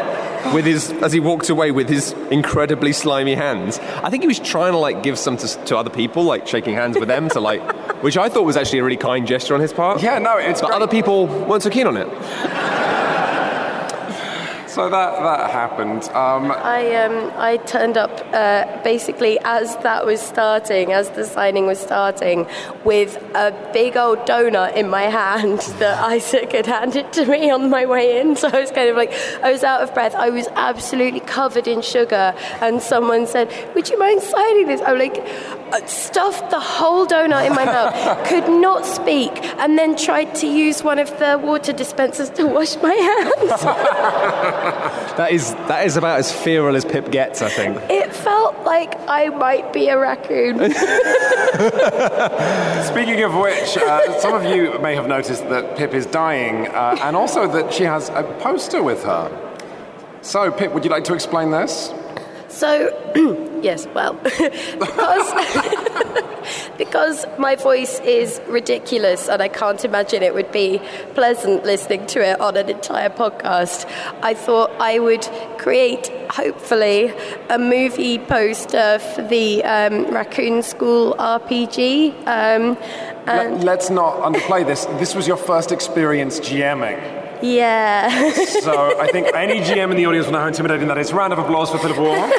with 0.54 0.64
his 0.64 0.90
as 1.02 1.12
he 1.12 1.20
walked 1.20 1.48
away 1.48 1.70
with 1.70 1.88
his 1.88 2.12
incredibly 2.30 2.92
slimy 2.92 3.34
hands. 3.34 3.78
I 3.78 4.10
think 4.10 4.22
he 4.22 4.26
was 4.26 4.38
trying 4.38 4.72
to 4.72 4.78
like 4.78 5.02
give 5.02 5.18
some 5.18 5.36
to, 5.38 5.64
to 5.64 5.76
other 5.76 5.90
people, 5.90 6.24
like 6.24 6.46
shaking 6.46 6.74
hands 6.74 6.98
with 6.98 7.08
them 7.08 7.28
to 7.30 7.40
like, 7.40 7.62
which 8.02 8.16
I 8.16 8.28
thought 8.28 8.44
was 8.44 8.56
actually 8.56 8.80
a 8.80 8.84
really 8.84 8.96
kind 8.96 9.26
gesture 9.26 9.54
on 9.54 9.60
his 9.60 9.72
part. 9.72 10.02
Yeah, 10.02 10.18
no, 10.18 10.36
it's. 10.38 10.60
But 10.60 10.68
great. 10.68 10.76
other 10.76 10.88
people 10.88 11.26
weren't 11.26 11.62
so 11.62 11.70
keen 11.70 11.86
on 11.86 11.96
it 11.96 12.85
so 14.76 14.90
that 14.90 15.23
that 15.23 15.50
happened. 15.50 16.02
Um, 16.11 16.52
I 16.52 16.94
um, 16.96 17.32
I 17.37 17.56
turned 17.56 17.96
up 17.96 18.12
uh, 18.34 18.82
basically 18.84 19.38
as 19.43 19.75
that 19.78 20.05
was 20.05 20.20
starting, 20.20 20.93
as 20.93 21.08
the 21.12 21.25
signing 21.25 21.64
was 21.67 21.81
starting, 21.81 22.46
with 22.84 23.17
a 23.34 23.55
big 23.73 23.96
old 23.96 24.19
donut 24.26 24.76
in 24.76 24.90
my 24.90 25.05
hand 25.05 25.61
that 25.78 25.99
Isaac 26.05 26.52
had 26.52 26.67
handed 26.67 27.11
to 27.14 27.25
me 27.25 27.50
on 27.50 27.70
my 27.70 27.87
way 27.87 28.20
in. 28.20 28.37
So 28.37 28.49
I 28.49 28.61
was 28.61 28.70
kind 28.70 28.90
of 28.90 28.96
like, 28.96 29.14
I 29.43 29.50
was 29.50 29.64
out 29.64 29.81
of 29.81 29.94
breath. 29.94 30.14
I 30.14 30.28
was 30.28 30.46
absolutely 30.56 31.20
covered 31.20 31.67
in 31.67 31.81
sugar, 31.81 32.34
and 32.61 32.82
someone 32.82 33.26
said, 33.26 33.49
"Would 33.75 33.88
you 33.88 33.99
mind 33.99 34.20
signing 34.20 34.67
this?" 34.67 34.82
I'm 34.82 34.99
like, 34.99 35.17
uh, 35.73 35.87
stuffed 35.87 36.50
the 36.50 36.61
whole 36.61 37.06
donut 37.06 37.46
in 37.46 37.55
my 37.55 37.64
mouth, 37.64 38.28
could 38.28 38.49
not 38.49 38.84
speak, 38.84 39.32
and 39.56 39.78
then 39.78 39.96
tried 39.96 40.34
to 40.43 40.46
use 40.46 40.84
one 40.84 40.99
of 40.99 41.08
the 41.19 41.40
water 41.43 41.73
dispensers 41.73 42.28
to 42.31 42.44
wash 42.46 42.76
my 42.82 42.94
hands. 43.08 44.65
that 45.16 45.32
is 45.32 45.54
that 45.68 45.86
is 45.86 45.96
about 45.96 46.18
as 46.18 46.32
feral 46.32 46.76
as 46.76 46.84
Pip 46.84 47.10
gets, 47.10 47.42
I 47.42 47.48
think. 47.48 47.78
It 47.90 48.14
felt 48.14 48.58
like 48.64 48.94
I 49.08 49.28
might 49.28 49.73
be 49.73 49.88
a 49.88 49.99
raccoon. 49.99 50.58
Speaking 52.85 53.23
of 53.23 53.35
which, 53.35 53.76
uh, 53.76 54.18
some 54.20 54.35
of 54.35 54.44
you 54.44 54.78
may 54.80 54.94
have 54.94 55.06
noticed 55.08 55.49
that 55.49 55.76
Pip 55.76 55.94
is 55.94 56.06
dying, 56.06 56.66
uh, 56.68 56.99
and 57.02 57.16
also 57.16 57.46
that 57.52 57.73
she 57.73 57.85
has 57.85 58.08
a 58.11 58.23
poster 58.40 58.82
with 58.82 59.02
her. 59.04 59.30
So, 60.23 60.50
Pip, 60.50 60.73
would 60.73 60.85
you 60.85 60.90
like 60.90 61.04
to 61.04 61.14
explain 61.14 61.50
this? 61.50 61.92
So, 62.49 62.88
yes, 63.62 63.86
well, 63.94 64.14
because, 64.22 65.32
because 66.78 67.26
my 67.38 67.56
voice 67.56 68.00
is 68.00 68.40
ridiculous 68.48 69.28
and 69.28 69.42
I 69.42 69.48
can't 69.48 69.84
imagine 69.84 70.22
it 70.22 70.34
would 70.34 70.52
be 70.52 70.80
pleasant 71.14 71.64
listening 71.64 72.06
to 72.08 72.20
it 72.20 72.40
on 72.40 72.56
an 72.56 72.68
entire 72.68 73.10
podcast, 73.10 73.90
I 74.22 74.34
thought 74.34 74.70
I 74.78 74.98
would 74.98 75.28
create, 75.58 76.08
hopefully, 76.30 77.12
a 77.50 77.58
movie 77.58 78.18
poster 78.18 78.98
for 78.98 79.22
the 79.22 79.64
um, 79.64 80.06
Raccoon 80.12 80.62
School 80.62 81.14
RPG. 81.18 82.26
Um, 82.26 82.76
and 83.26 83.64
Let, 83.64 83.80
us 83.80 83.90
not 83.90 84.22
underplay 84.22 84.64
this. 84.64 84.84
This 85.00 85.14
was 85.14 85.26
your 85.26 85.36
first 85.36 85.72
experience 85.72 86.38
GMing. 86.38 87.25
Yeah. 87.42 88.30
so 88.60 88.98
I 88.98 89.08
think 89.08 89.26
any 89.34 89.60
GM 89.60 89.90
in 89.90 89.96
the 89.96 90.06
audience 90.06 90.26
will 90.26 90.34
know 90.34 90.40
how 90.40 90.46
intimidating 90.46 90.88
that 90.88 90.98
is. 90.98 91.12
Round 91.12 91.32
of 91.32 91.38
applause 91.38 91.70
for 91.70 91.78
Philippa 91.78 92.00
Warr. 92.00 92.30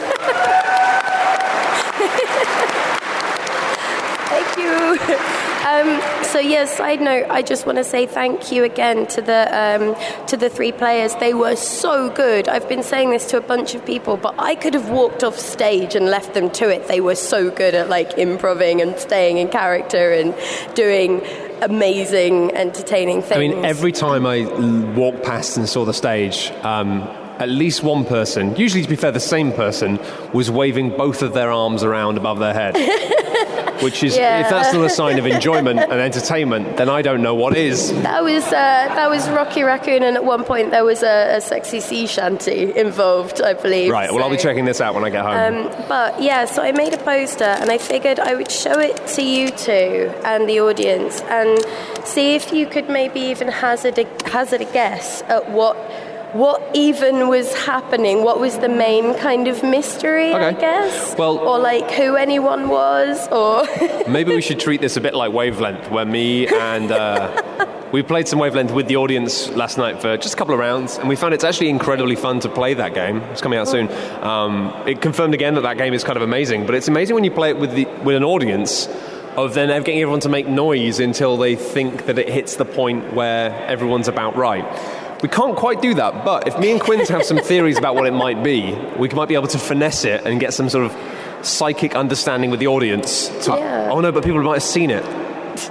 Thank 4.30 4.58
you. 4.58 4.77
Um, 5.68 6.02
so 6.24 6.40
yes, 6.40 6.78
side 6.78 7.02
note, 7.02 7.26
I 7.30 7.42
just 7.42 7.66
want 7.66 7.78
to 7.78 7.84
say 7.84 8.06
thank 8.06 8.54
you 8.54 8.64
again 8.64 9.06
to 9.08 9.22
the 9.22 9.50
um, 9.52 10.28
to 10.28 10.38
the 10.38 10.50
three 10.50 10.72
players. 10.72 11.14
They 11.16 11.34
were 11.34 11.58
so 11.58 12.10
good. 12.10 12.48
I've 12.48 12.70
been 12.70 12.84
saying 12.84 13.10
this 13.10 13.26
to 13.32 13.38
a 13.38 13.42
bunch 13.42 13.76
of 13.76 13.86
people, 13.86 14.16
but 14.16 14.36
I 14.40 14.56
could 14.56 14.74
have 14.76 14.90
walked 14.90 15.26
off 15.26 15.38
stage 15.38 15.94
and 15.94 16.06
left 16.06 16.36
them 16.36 16.50
to 16.52 16.70
it. 16.70 16.88
They 16.88 17.02
were 17.02 17.16
so 17.16 17.52
good 17.52 17.76
at 17.76 17.90
like 17.90 18.18
improving 18.18 18.82
and 18.82 18.98
staying 18.98 19.40
in 19.40 19.50
character 19.50 20.14
and 20.14 20.34
doing 20.74 21.22
amazing, 21.62 22.56
entertaining 22.56 23.22
things. 23.22 23.34
I 23.34 23.40
mean, 23.40 23.66
every 23.66 23.92
time 23.92 24.26
I 24.26 24.46
walked 24.96 25.24
past 25.24 25.58
and 25.58 25.68
saw 25.68 25.84
the 25.84 25.94
stage, 25.94 26.50
um, 26.64 27.02
at 27.40 27.50
least 27.50 27.84
one 27.84 28.06
person, 28.06 28.56
usually 28.56 28.84
to 28.84 28.90
be 28.90 28.96
fair, 28.96 29.12
the 29.12 29.20
same 29.20 29.52
person, 29.52 30.00
was 30.34 30.50
waving 30.50 30.96
both 30.96 31.24
of 31.24 31.34
their 31.34 31.52
arms 31.52 31.84
around 31.84 32.18
above 32.18 32.40
their 32.40 32.54
head. 32.54 32.76
which 33.82 34.04
is 34.04 34.16
Yeah. 34.18 34.42
if 34.42 34.50
that's 34.50 34.74
not 34.74 34.86
a 34.86 34.90
sign 34.90 35.20
of 35.20 35.26
enjoyment 35.36 35.80
and 35.80 35.94
entertainment, 35.94 36.78
then 36.78 36.90
I 36.90 37.02
don't 37.02 37.22
know 37.22 37.36
what 37.36 37.56
is. 37.58 37.92
That 38.04 38.24
was 38.24 38.44
uh, 38.46 38.52
that 38.52 39.10
was 39.10 39.28
Rocky 39.30 39.64
Raccoon, 39.64 40.04
and 40.04 40.16
at 40.16 40.24
one 40.26 40.44
point 40.44 40.72
there 40.72 40.84
was 40.86 41.04
a, 41.04 41.38
a 41.38 41.42
sexy 41.42 41.80
sea 41.80 42.08
shanty 42.08 42.76
involved, 42.78 43.42
I 43.42 43.54
believe. 43.54 43.92
Right. 43.92 44.12
Well, 44.12 44.24
I'll 44.24 44.30
be 44.30 44.38
checking 44.38 44.66
this 44.66 44.82
out 44.82 44.96
when 44.96 45.04
I 45.04 45.10
get 45.10 45.24
home. 45.26 45.68
Um, 45.68 45.86
but 45.88 46.22
yeah, 46.22 46.46
so 46.46 46.62
I 46.62 46.72
made 46.72 46.94
a 46.94 46.98
poster 46.98 47.44
and 47.46 47.70
I 47.70 47.78
figured 47.78 48.20
I 48.20 48.36
would 48.36 48.52
show 48.52 48.80
it 48.80 48.96
to 49.16 49.22
you 49.22 49.50
two 49.50 50.12
and 50.24 50.48
the 50.50 50.60
audience 50.60 51.22
and 51.22 51.58
see 52.06 52.36
if 52.36 52.52
you 52.54 52.66
could 52.68 52.90
maybe 52.90 53.20
even 53.20 53.48
hazard 53.48 53.98
a, 54.00 54.06
hazard 54.30 54.62
a 54.62 54.66
guess 54.66 55.22
at 55.24 55.50
what 55.52 55.76
what 56.34 56.62
even 56.76 57.28
was 57.30 57.54
happening. 57.54 58.24
What 58.24 58.40
was 58.40 58.58
the 58.60 58.70
main 58.70 59.16
kind 59.16 59.48
of 59.48 59.64
mystery, 59.64 60.34
I 60.34 60.54
guess? 60.54 61.16
Well- 61.18 61.38
or 61.38 61.60
like 61.60 61.90
who 61.92 62.16
anyone 62.16 62.70
was, 62.70 63.28
or 63.30 63.64
Maybe 64.10 64.34
we 64.36 64.42
should 64.42 64.60
treat 64.60 64.82
this 64.82 64.98
a 64.98 65.02
bit 65.02 65.14
like 65.14 65.32
Wavelength, 65.32 65.90
where 65.90 66.06
me 66.06 66.48
and 66.48 66.92
uh, 66.92 67.66
we 67.92 68.04
played 68.04 68.28
some 68.28 68.40
Wavelength 68.40 68.72
with 68.72 68.88
the 68.88 68.98
audience 68.98 69.50
last 69.50 69.78
night 69.78 70.02
for 70.02 70.18
just 70.18 70.34
a 70.34 70.38
couple 70.38 70.54
of 70.54 70.60
rounds, 70.60 70.98
and 70.98 71.08
we 71.08 71.16
found 71.16 71.34
it's 71.34 71.44
actually 71.44 71.70
incredibly 71.70 72.16
fun 72.16 72.40
to 72.42 72.50
play 72.50 72.74
that 72.74 72.94
game. 72.94 73.18
It's 73.32 73.42
coming 73.42 73.60
out 73.60 73.68
soon. 73.68 73.90
Um, 74.24 74.74
it 74.86 75.02
confirmed 75.02 75.34
again 75.34 75.56
that 75.56 75.62
that 75.62 75.78
game 75.78 75.94
is 75.94 76.04
kind 76.04 76.18
of 76.18 76.24
amazing, 76.24 76.66
but 76.66 76.76
it's 76.76 76.88
amazing 76.88 77.16
when 77.16 77.24
you 77.24 77.32
play 77.32 77.50
it 77.50 77.58
with 77.58 77.74
the 77.74 77.86
with 78.04 78.16
an 78.16 78.24
audience. 78.24 78.88
Of 79.38 79.54
then 79.54 79.68
getting 79.84 80.02
everyone 80.02 80.22
to 80.22 80.30
make 80.30 80.48
noise 80.48 81.00
until 81.00 81.38
they 81.38 81.56
think 81.56 82.08
that 82.08 82.18
it 82.18 82.28
hits 82.28 82.56
the 82.56 82.66
point 82.66 83.14
where 83.14 83.54
everyone's 83.68 84.08
about 84.08 84.36
right. 84.36 84.66
We 85.22 85.30
can't 85.30 85.56
quite 85.56 85.82
do 85.82 85.96
that, 85.96 86.24
but 86.24 86.48
if 86.48 86.60
me 86.60 86.72
and 86.72 86.80
Quinns 86.80 87.10
have 87.10 87.24
some 87.24 87.38
theories 87.38 87.78
about 87.78 87.96
what 87.96 88.06
it 88.06 88.14
might 88.14 88.44
be, 88.44 88.74
we 89.00 89.10
might 89.10 89.28
be 89.28 89.34
able 89.34 89.48
to 89.48 89.58
finesse 89.58 90.06
it 90.06 90.26
and 90.26 90.40
get 90.40 90.54
some 90.54 90.70
sort 90.70 90.86
of 90.86 91.46
psychic 91.46 91.96
understanding 91.96 92.52
with 92.52 92.60
the 92.60 92.68
audience. 92.68 93.30
To, 93.46 93.52
Yeah. 93.52 93.90
Oh 93.92 94.00
no, 94.00 94.12
but 94.12 94.24
people 94.24 94.42
might 94.44 94.56
have 94.56 94.64
seen 94.64 94.92
it. 94.92 95.04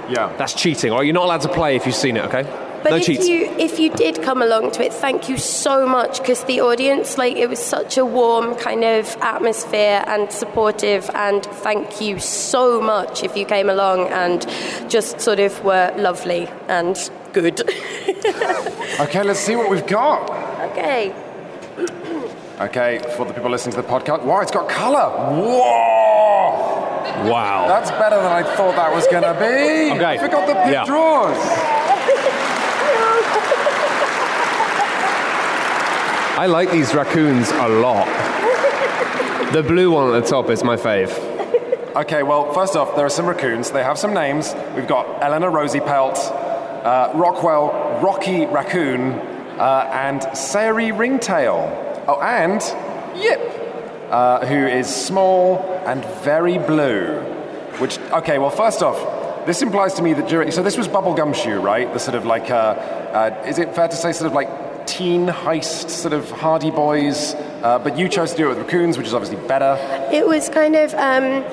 Yeah. 0.09 0.33
That's 0.37 0.53
cheating. 0.53 0.91
All 0.91 0.97
right, 0.97 1.05
you're 1.05 1.13
not 1.13 1.23
allowed 1.23 1.41
to 1.41 1.49
play 1.49 1.77
if 1.77 1.85
you've 1.85 1.95
seen 1.95 2.17
it. 2.17 2.25
Okay? 2.25 2.43
But 2.83 2.89
no 2.91 2.95
if 2.97 3.05
cheats. 3.05 3.27
you 3.27 3.45
if 3.57 3.79
you 3.79 3.89
did 3.89 4.21
come 4.21 4.41
along 4.41 4.71
to 4.71 4.85
it, 4.85 4.93
thank 4.93 5.29
you 5.29 5.37
so 5.37 5.87
much 5.87 6.19
because 6.19 6.43
the 6.43 6.61
audience, 6.61 7.17
like, 7.17 7.35
it 7.35 7.49
was 7.49 7.59
such 7.59 7.97
a 7.97 8.05
warm 8.05 8.55
kind 8.55 8.83
of 8.83 9.15
atmosphere 9.21 10.03
and 10.07 10.31
supportive. 10.31 11.09
And 11.13 11.43
thank 11.45 12.01
you 12.01 12.19
so 12.19 12.79
much 12.81 13.23
if 13.23 13.35
you 13.35 13.45
came 13.45 13.69
along 13.69 14.07
and 14.07 14.45
just 14.89 15.21
sort 15.21 15.39
of 15.39 15.63
were 15.63 15.93
lovely 15.97 16.47
and 16.67 16.97
good. 17.41 17.61
Okay, 18.99 19.21
let's 19.21 19.39
see 19.39 19.55
what 19.55 19.69
we've 19.69 19.85
got. 19.85 20.27
okay. 20.71 21.13
Okay, 22.59 22.97
for 23.15 23.25
the 23.25 23.33
people 23.33 23.51
listening 23.51 23.75
to 23.75 23.81
the 23.83 23.87
podcast, 23.87 24.23
wow, 24.23 24.39
it's 24.41 24.49
got 24.51 24.67
colour. 24.67 25.07
Whoa! 25.35 27.29
Wow. 27.29 27.65
That's 27.67 27.91
better 27.91 28.15
than 28.17 28.31
I 28.31 28.41
thought 28.55 28.75
that 28.75 28.91
was 28.91 29.05
going 29.07 29.23
to 29.23 29.33
be. 29.39 29.91
Okay. 29.97 30.05
I 30.05 30.17
forgot 30.17 30.47
the 30.47 30.53
pit 30.55 30.73
Yeah. 30.73 30.85
drawers. 30.85 31.37
I 36.39 36.45
like 36.47 36.71
these 36.71 36.93
raccoons 36.93 37.49
a 37.51 37.67
lot. 37.67 38.07
the 39.53 39.63
blue 39.63 39.91
one 39.91 40.13
at 40.15 40.23
the 40.23 40.29
top 40.29 40.49
is 40.49 40.63
my 40.63 40.75
fave. 40.75 41.11
Okay, 41.95 42.21
well, 42.23 42.53
first 42.53 42.75
off, 42.75 42.95
there 42.95 43.05
are 43.05 43.09
some 43.09 43.25
raccoons. 43.25 43.71
They 43.71 43.83
have 43.83 43.97
some 43.97 44.13
names. 44.13 44.53
We've 44.75 44.87
got 44.87 45.21
Eleanor 45.23 45.49
Rosie 45.49 45.79
Pelt, 45.79 46.15
uh, 46.83 47.11
Rockwell 47.15 47.99
Rocky 48.01 48.45
Raccoon, 48.45 49.13
uh, 49.59 49.89
and 49.91 50.23
Sari 50.37 50.91
Ringtail. 50.91 52.05
Oh, 52.07 52.21
and 52.21 52.61
Yip, 53.21 53.41
uh, 54.11 54.45
who 54.45 54.65
is 54.65 54.87
small 54.87 55.59
and 55.85 56.03
very 56.23 56.57
blue. 56.57 57.19
Which, 57.79 57.99
okay, 58.11 58.37
well, 58.37 58.49
first 58.49 58.81
off, 58.81 59.45
this 59.45 59.61
implies 59.61 59.93
to 59.95 60.01
me 60.01 60.13
that 60.13 60.27
during. 60.27 60.51
So 60.51 60.63
this 60.63 60.77
was 60.77 60.87
Bubblegumshoe, 60.87 61.61
right? 61.61 61.91
The 61.93 61.99
sort 61.99 62.15
of 62.15 62.25
like. 62.25 62.49
Uh, 62.49 62.75
uh, 63.07 63.43
is 63.47 63.57
it 63.57 63.73
fair 63.73 63.87
to 63.87 63.95
say, 63.95 64.11
sort 64.11 64.27
of 64.27 64.33
like 64.33 64.85
teen 64.85 65.27
heist, 65.27 65.89
sort 65.89 66.13
of 66.13 66.29
Hardy 66.29 66.71
Boys? 66.71 67.33
Uh, 67.63 67.79
but 67.79 67.97
you 67.97 68.07
chose 68.07 68.31
to 68.31 68.37
do 68.37 68.45
it 68.45 68.49
with 68.49 68.59
raccoons, 68.59 68.97
which 68.97 69.07
is 69.07 69.13
obviously 69.13 69.47
better. 69.47 69.77
It 70.11 70.27
was 70.27 70.49
kind 70.49 70.75
of 70.75 70.93
um, 70.93 71.43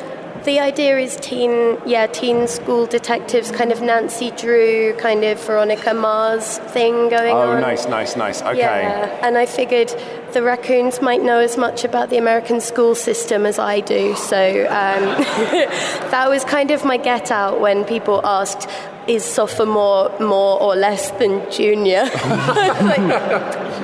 the 0.44 0.58
idea 0.60 0.98
is 0.98 1.16
teen, 1.16 1.78
yeah, 1.86 2.06
teen 2.06 2.46
school 2.48 2.86
detectives, 2.86 3.50
kind 3.50 3.72
of 3.72 3.80
Nancy 3.80 4.30
Drew, 4.32 4.94
kind 4.98 5.24
of 5.24 5.40
Veronica 5.46 5.94
Mars 5.94 6.58
thing 6.58 7.08
going 7.08 7.34
Oh, 7.34 7.50
on. 7.52 7.56
Oh, 7.58 7.60
nice, 7.60 7.86
nice, 7.86 8.16
nice. 8.16 8.42
Okay. 8.42 8.58
Yeah, 8.58 9.18
and 9.26 9.38
I 9.38 9.46
figured 9.46 9.94
the 10.32 10.42
raccoons 10.42 11.00
might 11.00 11.22
know 11.22 11.38
as 11.38 11.56
much 11.56 11.84
about 11.84 12.10
the 12.10 12.18
American 12.18 12.60
school 12.60 12.94
system 12.94 13.46
as 13.46 13.58
I 13.58 13.80
do, 13.80 14.14
so 14.16 14.36
um, 14.66 15.04
that 16.10 16.26
was 16.28 16.44
kind 16.44 16.70
of 16.72 16.84
my 16.84 16.96
get 16.96 17.30
out 17.30 17.60
when 17.60 17.84
people 17.84 18.20
asked, 18.26 18.68
"Is 19.06 19.24
sophomore 19.24 20.10
more 20.20 20.60
or 20.60 20.74
less 20.74 21.10
than 21.12 21.48
junior?" 21.50 22.02
like, 22.14 23.06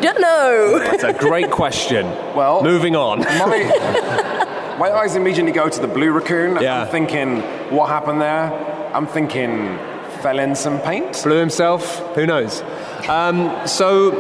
don't 0.03 0.21
know. 0.21 0.81
It's 0.93 1.05
a 1.05 1.13
great 1.13 1.51
question. 1.51 2.07
Well- 2.35 2.63
moving 2.65 2.97
on. 2.97 3.21
My, 3.21 4.37
my 4.81 4.91
eyes 4.91 5.15
immediately 5.15 5.53
go 5.53 5.69
to 5.69 5.79
the 5.79 5.87
blue 5.87 6.11
raccoon. 6.11 6.57
Yeah. 6.59 6.81
I'm 6.81 6.89
thinking, 6.89 7.43
what 7.71 7.91
happened 7.91 8.23
there? 8.23 8.51
I'm 8.95 9.07
thinking, 9.07 9.77
fell 10.23 10.39
in 10.39 10.57
some 10.57 10.81
paint? 10.81 11.23
Blew 11.23 11.39
himself? 11.39 11.99
Who 12.15 12.25
knows? 12.27 12.63
Um, 13.07 13.55
so, 13.69 14.13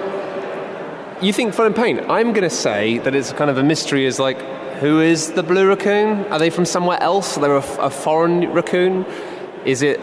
you 1.23 1.33
think 1.33 1.55
fun 1.55 1.65
and 1.65 1.75
paint? 1.75 2.01
I'm 2.11 2.35
going 2.35 2.43
to 2.43 2.55
say 2.55 2.99
that 2.99 3.15
it's 3.15 3.33
kind 3.33 3.49
of 3.49 3.57
a 3.57 3.63
mystery. 3.63 4.05
Is 4.05 4.19
like, 4.19 4.39
who 4.81 5.01
is 5.01 5.33
the 5.33 5.43
blue 5.43 5.67
raccoon? 5.67 6.27
Are 6.27 6.39
they 6.39 6.51
from 6.51 6.67
somewhere 6.67 7.03
else? 7.03 7.39
Are 7.39 7.41
they 7.41 7.49
a, 7.49 7.81
a 7.81 7.89
foreign 7.89 8.53
raccoon? 8.53 9.07
Is 9.65 9.81
it 9.81 9.99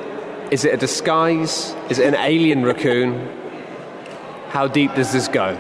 is 0.50 0.66
it 0.66 0.74
a 0.74 0.78
disguise? 0.78 1.76
Is 1.92 2.00
it 2.00 2.08
an 2.08 2.16
alien 2.16 2.66
raccoon? 2.66 3.30
How 4.50 4.68
deep 4.68 4.96
does 4.96 5.14
this 5.14 5.28
go? 5.28 5.56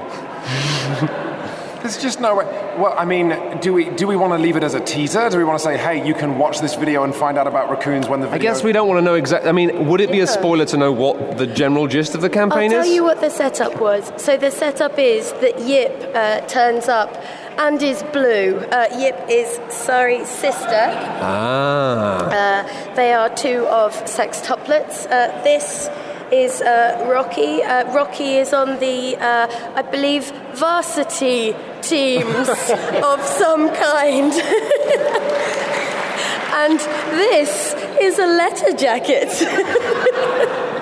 There's 1.87 2.03
just 2.03 2.19
no 2.19 2.35
way. 2.35 2.43
Well, 2.77 2.93
I 2.97 3.05
mean, 3.05 3.29
do 3.61 3.71
we 3.71 3.89
do 3.91 4.07
we 4.07 4.17
want 4.17 4.33
to 4.33 4.37
leave 4.37 4.57
it 4.57 4.63
as 4.63 4.73
a 4.73 4.81
teaser? 4.81 5.29
Do 5.29 5.37
we 5.37 5.45
want 5.45 5.57
to 5.57 5.63
say, 5.63 5.77
hey, 5.77 6.05
you 6.05 6.13
can 6.13 6.37
watch 6.37 6.59
this 6.59 6.75
video 6.75 7.05
and 7.05 7.15
find 7.15 7.37
out 7.37 7.47
about 7.47 7.69
raccoons 7.69 8.09
when 8.09 8.19
the 8.19 8.29
I 8.29 8.39
guess 8.39 8.61
we 8.61 8.73
don't 8.73 8.89
want 8.89 8.97
to 8.97 9.01
know 9.01 9.13
exactly. 9.13 9.47
I 9.47 9.53
mean, 9.53 9.87
would 9.87 10.01
it 10.01 10.11
be 10.11 10.19
a 10.19 10.27
spoiler 10.27 10.65
to 10.65 10.75
know 10.75 10.91
what 10.91 11.37
the 11.37 11.47
general 11.47 11.87
gist 11.87 12.13
of 12.13 12.19
the 12.19 12.29
campaign 12.29 12.71
is 12.71 12.73
I'll 12.73 12.79
campaign 12.79 12.87
tell 12.87 12.93
you 12.93 13.03
what 13.05 13.21
the 13.21 13.29
setup 13.29 13.79
was. 13.79 14.11
So 14.21 14.35
the 14.35 14.51
setup 14.51 14.99
is 14.99 15.31
that 15.43 15.61
Yip 15.61 16.11
uh, 16.13 16.41
turns 16.41 16.89
up 16.89 17.15
and 17.57 17.81
is 17.81 18.03
blue. 18.11 18.57
Uh, 18.57 18.87
Yip 18.99 19.17
is 19.29 19.57
Sari's 19.73 20.27
sister. 20.27 20.91
ah. 21.21 22.25
Uh, 22.27 22.95
they 22.95 23.13
are 23.13 23.33
two 23.33 23.65
of 23.67 23.93
sextuplets. 24.03 25.05
Uh, 25.09 25.41
this 25.45 25.87
is 26.31 26.61
uh, 26.61 27.05
Rocky. 27.09 27.63
Uh, 27.63 27.93
Rocky 27.93 28.37
is 28.37 28.53
on 28.53 28.79
the, 28.79 29.15
uh, 29.17 29.47
I 29.75 29.81
believe, 29.81 30.31
varsity 30.55 31.55
teams 31.81 32.49
of 33.03 33.21
some 33.25 33.69
kind. 33.73 34.33
and 36.57 36.79
this 37.11 37.75
is 38.01 38.19
a 38.19 38.25
letter 38.25 38.73
jacket. 38.73 39.29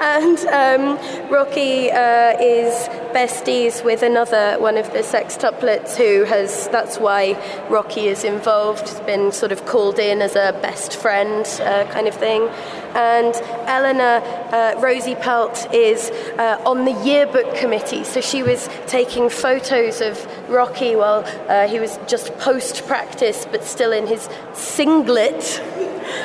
and 0.00 0.38
um, 0.46 0.98
Rocky 1.30 1.90
uh, 1.90 2.36
is 2.40 2.88
besties 3.14 3.84
with 3.84 4.02
another 4.02 4.56
one 4.58 4.76
of 4.76 4.92
the 4.92 4.98
sextuplets 4.98 5.96
who 5.96 6.24
has, 6.24 6.68
that's 6.68 6.98
why 6.98 7.38
Rocky 7.70 8.08
is 8.08 8.24
involved, 8.24 8.88
has 8.88 9.00
been 9.02 9.30
sort 9.30 9.52
of 9.52 9.64
called 9.64 10.00
in 10.00 10.20
as 10.20 10.34
a 10.34 10.58
best 10.60 10.96
friend 10.96 11.46
uh, 11.62 11.86
kind 11.92 12.08
of 12.08 12.14
thing. 12.14 12.48
And 12.94 13.34
Eleanor 13.66 14.20
uh, 14.52 14.80
Rosie 14.80 15.14
Pelt 15.14 15.72
is 15.72 16.10
uh, 16.38 16.60
on 16.66 16.84
the 16.84 16.92
yearbook 17.04 17.54
committee, 17.56 18.04
so 18.04 18.20
she 18.20 18.42
was 18.42 18.68
taking 18.86 19.28
photos 19.28 20.00
of 20.00 20.26
Rocky 20.48 20.96
while 20.96 21.24
uh, 21.48 21.68
he 21.68 21.78
was 21.78 21.98
just 22.08 22.36
post 22.38 22.86
practice 22.86 23.46
but 23.50 23.64
still 23.64 23.92
in 23.92 24.06
his 24.06 24.28
singlet. 24.54 25.62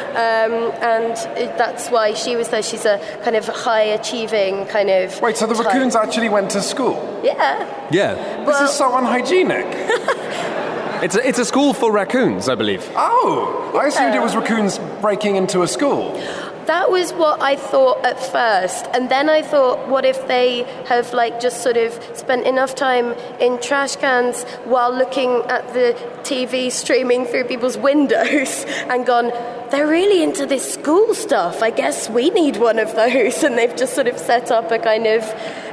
Um, 0.09 0.71
and 0.81 1.11
it- 1.37 1.57
that's 1.57 1.89
why 1.89 2.13
she 2.13 2.35
was 2.35 2.49
there. 2.49 2.63
She's 2.63 2.85
a 2.85 2.99
kind 3.23 3.35
of 3.35 3.47
high 3.47 3.83
achieving 3.99 4.65
kind 4.65 4.89
of. 4.89 5.21
Wait, 5.21 5.37
so 5.37 5.45
the 5.47 5.55
type. 5.55 5.65
raccoons 5.67 5.95
actually 5.95 6.29
went 6.29 6.49
to 6.51 6.61
school? 6.61 6.95
Yeah. 7.23 7.65
Yeah. 7.91 8.13
This 8.13 8.47
Well- 8.47 8.63
is 8.65 8.71
so 8.71 8.95
unhygienic. 8.95 9.65
It's 11.01 11.15
a, 11.15 11.25
it's 11.25 11.39
a 11.39 11.45
school 11.45 11.73
for 11.73 11.93
raccoons, 11.93 12.49
I 12.49 12.55
believe. 12.55 12.83
oh, 12.93 13.71
I 13.73 13.87
assumed 13.87 14.13
it 14.15 14.21
was 14.21 14.35
raccoons 14.35 14.79
breaking 14.99 15.37
into 15.37 15.61
a 15.61 15.67
school. 15.67 16.11
That 16.69 16.91
was 16.91 17.11
what 17.13 17.41
I 17.41 17.55
thought 17.55 18.05
at 18.05 18.19
first, 18.19 18.85
and 18.93 19.09
then 19.09 19.27
I 19.27 19.41
thought, 19.41 19.87
what 19.87 20.05
if 20.05 20.27
they 20.27 20.65
have 20.85 21.11
like 21.13 21.39
just 21.41 21.63
sort 21.63 21.77
of 21.77 21.91
spent 22.15 22.45
enough 22.45 22.75
time 22.75 23.13
in 23.39 23.59
trash 23.59 23.95
cans 23.95 24.43
while 24.65 24.93
looking 24.93 25.41
at 25.49 25.73
the 25.73 25.97
TV 26.21 26.71
streaming 26.71 27.25
through 27.25 27.45
people's 27.45 27.75
windows 27.89 28.65
and 28.87 29.03
gone, 29.03 29.31
they're 29.71 29.87
really 29.87 30.21
into 30.21 30.45
this 30.45 30.71
school 30.75 31.15
stuff. 31.15 31.63
I 31.63 31.71
guess 31.71 32.07
we 32.07 32.29
need 32.29 32.57
one 32.57 32.77
of 32.77 32.95
those, 32.95 33.43
and 33.43 33.57
they've 33.57 33.75
just 33.75 33.95
sort 33.95 34.05
of 34.05 34.19
set 34.19 34.51
up 34.51 34.69
a 34.69 34.77
kind 34.77 35.07
of 35.07 35.23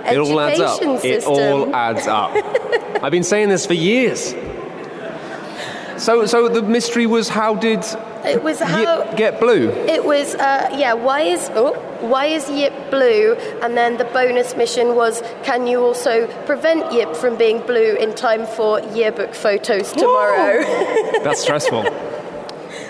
It 0.07 0.17
all 0.17 0.41
adds 0.41 0.59
education 0.59 0.97
up. 0.97 1.05
It 1.05 1.25
all 1.25 1.77
adds 1.77 2.07
up. 2.07 2.31
I've 3.03 3.13
been 3.13 3.23
saying 3.23 3.51
this 3.51 3.67
for 3.67 3.75
years. 3.75 4.35
So, 5.99 6.27
so 6.27 6.49
the 6.49 6.63
mystery 6.63 7.07
was 7.07 7.29
how 7.29 7.55
did 7.55 7.85
It 8.25 8.43
was 8.43 8.61
how. 8.61 8.81
Yip 9.05 9.17
get 9.17 9.41
blue? 9.41 9.71
It 9.71 10.05
was, 10.05 10.35
uh, 10.35 10.69
yeah, 10.77 10.93
why 10.95 11.21
is, 11.23 11.51
oh, 11.55 11.73
why 12.01 12.27
is 12.27 12.49
Yip 12.51 12.73
blue? 12.91 13.35
And 13.63 13.77
then 13.77 13.97
the 13.97 14.05
bonus 14.05 14.57
mission 14.57 14.95
was, 14.95 15.23
can 15.43 15.67
you 15.67 15.83
also 15.83 16.27
prevent 16.45 16.93
Yip 16.93 17.17
from 17.17 17.37
being 17.37 17.61
blue 17.67 17.97
in 17.97 18.15
time 18.15 18.47
for 18.47 18.81
yearbook 18.95 19.35
photos 19.35 19.93
tomorrow? 19.93 20.63
That's 21.25 21.41
stressful. 21.41 21.83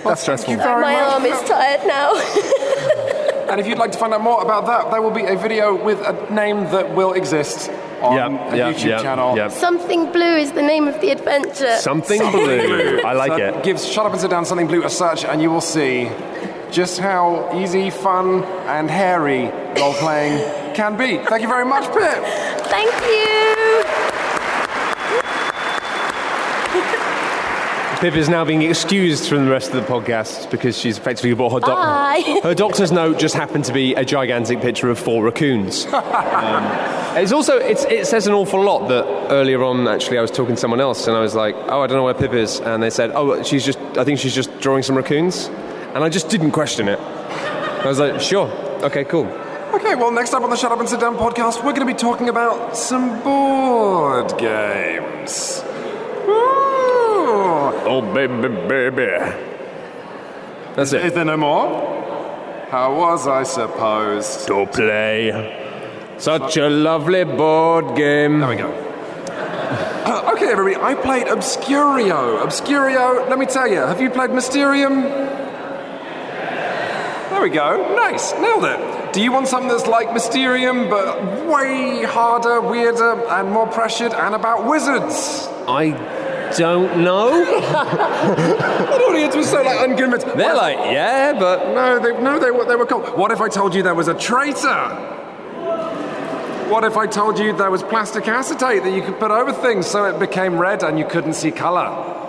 That's 0.04 0.22
stressful. 0.22 0.56
very 0.56 0.82
My 0.82 0.92
much. 0.94 1.12
arm 1.12 1.24
is 1.26 1.48
tired 1.48 1.86
now. 1.86 2.12
And 3.48 3.60
if 3.60 3.68
you'd 3.68 3.78
like 3.78 3.92
to 3.92 3.98
find 3.98 4.12
out 4.12 4.22
more 4.22 4.42
about 4.42 4.66
that, 4.66 4.90
there 4.90 5.00
will 5.00 5.12
be 5.12 5.24
a 5.24 5.36
video 5.36 5.72
with 5.72 6.00
a 6.00 6.34
name 6.34 6.64
that 6.72 6.92
will 6.96 7.12
exist 7.12 7.70
on 8.02 8.14
Yep, 8.34 8.52
a 8.52 8.56
yep, 8.56 8.76
YouTube 8.76 8.84
yep, 8.86 9.02
channel. 9.02 9.36
yep. 9.36 9.50
Something 9.52 10.12
blue 10.12 10.36
is 10.36 10.52
the 10.52 10.62
name 10.62 10.86
of 10.88 11.00
the 11.00 11.10
adventure. 11.10 11.76
Something 11.76 12.20
blue. 12.30 13.00
I 13.04 13.12
like 13.14 13.32
So 13.32 13.36
it. 13.38 13.64
Give 13.64 13.78
Shut 13.80 14.06
Up 14.06 14.12
and 14.12 14.20
Sit 14.20 14.30
Down 14.30 14.44
Something 14.44 14.66
Blue 14.66 14.84
a 14.84 14.90
search, 14.90 15.24
and 15.24 15.40
you 15.40 15.50
will 15.50 15.60
see 15.60 16.10
just 16.70 16.98
how 16.98 17.50
easy, 17.54 17.90
fun, 17.90 18.42
and 18.66 18.90
hairy 18.90 19.44
role 19.80 19.94
playing 19.94 20.74
can 20.74 20.96
be. 20.96 21.18
Thank 21.18 21.42
you 21.42 21.48
very 21.48 21.64
much, 21.64 21.84
Pip. 21.92 22.24
Thank 22.66 22.92
you. 23.02 23.46
Pip 28.00 28.14
is 28.14 28.28
now 28.28 28.44
being 28.44 28.60
excused 28.60 29.26
from 29.26 29.46
the 29.46 29.50
rest 29.50 29.72
of 29.72 29.74
the 29.76 29.90
podcast 29.90 30.50
because 30.50 30.76
she's 30.78 30.98
effectively 30.98 31.32
brought 31.32 31.52
her 31.54 31.60
doc- 31.60 31.78
Bye. 31.78 32.40
Her 32.42 32.54
doctor's 32.54 32.92
note 32.92 33.18
just 33.18 33.34
happened 33.34 33.64
to 33.64 33.72
be 33.72 33.94
a 33.94 34.04
gigantic 34.04 34.60
picture 34.60 34.90
of 34.90 34.98
four 34.98 35.24
raccoons. 35.24 35.86
Um, 35.96 37.05
it's 37.16 37.32
also 37.32 37.56
it's, 37.56 37.84
it 37.84 38.06
says 38.06 38.26
an 38.26 38.34
awful 38.34 38.62
lot 38.62 38.88
that 38.88 39.04
earlier 39.30 39.62
on 39.62 39.88
actually 39.88 40.18
I 40.18 40.20
was 40.20 40.30
talking 40.30 40.54
to 40.54 40.60
someone 40.60 40.80
else 40.80 41.06
and 41.06 41.16
I 41.16 41.20
was 41.20 41.34
like, 41.34 41.54
oh 41.54 41.80
I 41.80 41.86
don't 41.86 41.96
know 41.96 42.04
where 42.04 42.14
Pip 42.14 42.32
is, 42.32 42.60
and 42.60 42.82
they 42.82 42.90
said, 42.90 43.10
oh 43.14 43.42
she's 43.42 43.64
just 43.64 43.78
I 43.96 44.04
think 44.04 44.18
she's 44.18 44.34
just 44.34 44.58
drawing 44.60 44.82
some 44.82 44.96
raccoons, 44.96 45.46
and 45.94 45.98
I 45.98 46.08
just 46.08 46.28
didn't 46.28 46.52
question 46.52 46.88
it. 46.88 46.98
I 46.98 47.86
was 47.86 47.98
like, 47.98 48.20
sure, 48.20 48.48
okay, 48.82 49.04
cool. 49.04 49.26
Okay, 49.74 49.94
well, 49.94 50.10
next 50.10 50.32
up 50.32 50.42
on 50.42 50.50
the 50.50 50.56
Shut 50.56 50.72
Up 50.72 50.80
and 50.80 50.88
Sit 50.88 51.00
Down 51.00 51.16
podcast, 51.16 51.56
we're 51.58 51.74
going 51.74 51.86
to 51.86 51.92
be 51.92 51.94
talking 51.94 52.28
about 52.28 52.76
some 52.76 53.22
board 53.22 54.36
games. 54.38 55.62
Ooh. 56.26 57.26
Oh 57.84 58.00
baby, 58.14 58.48
baby. 58.48 59.06
That's 60.74 60.92
Is 60.92 60.94
it. 60.94 61.14
there 61.14 61.24
no 61.24 61.36
more? 61.36 62.66
How 62.70 62.94
was 62.96 63.26
I 63.28 63.42
supposed? 63.42 64.46
To 64.48 64.66
play 64.66 65.65
such 66.18 66.56
a 66.56 66.68
lovely 66.68 67.24
board 67.24 67.96
game. 67.96 68.40
There 68.40 68.48
we 68.48 68.56
go. 68.56 68.70
Uh, 70.06 70.32
okay, 70.34 70.46
everybody, 70.50 70.76
I 70.76 70.94
played 70.94 71.26
Obscurio. 71.26 72.40
Obscurio, 72.42 73.28
let 73.28 73.38
me 73.38 73.46
tell 73.46 73.66
you, 73.68 73.78
have 73.78 74.00
you 74.00 74.08
played 74.10 74.30
Mysterium? 74.30 75.02
There 77.30 77.42
we 77.42 77.50
go. 77.50 77.94
Nice, 77.96 78.32
nailed 78.34 78.64
it. 78.64 79.12
Do 79.12 79.20
you 79.22 79.30
want 79.32 79.48
something 79.48 79.68
that's 79.68 79.86
like 79.86 80.12
Mysterium, 80.12 80.88
but 80.88 81.20
way 81.46 82.04
harder, 82.04 82.60
weirder, 82.60 83.26
and 83.28 83.50
more 83.50 83.66
pressured, 83.66 84.12
and 84.14 84.34
about 84.34 84.64
wizards? 84.66 85.48
I 85.68 85.90
don't 86.56 87.02
know. 87.02 87.44
The 88.96 89.02
audience 89.12 89.36
was 89.36 89.50
so 89.50 89.62
like 89.62 89.80
unconvinced. 89.80 90.26
They're 90.36 90.54
like, 90.54 90.76
yeah, 90.76 91.32
but 91.38 91.74
No, 91.74 91.98
they, 91.98 92.12
no, 92.22 92.38
they 92.38 92.50
were, 92.50 92.64
they 92.64 92.76
were 92.76 92.86
cool. 92.86 93.00
What 93.16 93.30
if 93.32 93.40
I 93.40 93.48
told 93.48 93.74
you 93.74 93.82
there 93.82 93.94
was 93.94 94.08
a 94.08 94.14
traitor? 94.14 95.15
What 96.68 96.82
if 96.82 96.96
I 96.96 97.06
told 97.06 97.38
you 97.38 97.56
there 97.56 97.70
was 97.70 97.82
plastic 97.84 98.26
acetate 98.26 98.82
that 98.82 98.92
you 98.92 99.00
could 99.00 99.18
put 99.20 99.30
over 99.30 99.52
things 99.52 99.86
so 99.86 100.04
it 100.04 100.18
became 100.18 100.58
red 100.58 100.82
and 100.82 100.98
you 100.98 101.06
couldn't 101.06 101.34
see 101.34 101.50
color? 101.50 102.12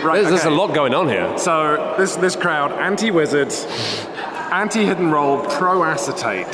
Right, 0.00 0.22
there's, 0.22 0.30
there's 0.30 0.44
a 0.46 0.50
lot 0.50 0.74
going 0.74 0.94
on 0.94 1.08
here. 1.08 1.36
So 1.36 1.94
this 1.98 2.16
this 2.16 2.34
crowd, 2.34 2.72
anti-wizard, 2.72 3.52
anti-hidden 4.50 5.10
roll, 5.10 5.44
pro-acetate. 5.44 6.46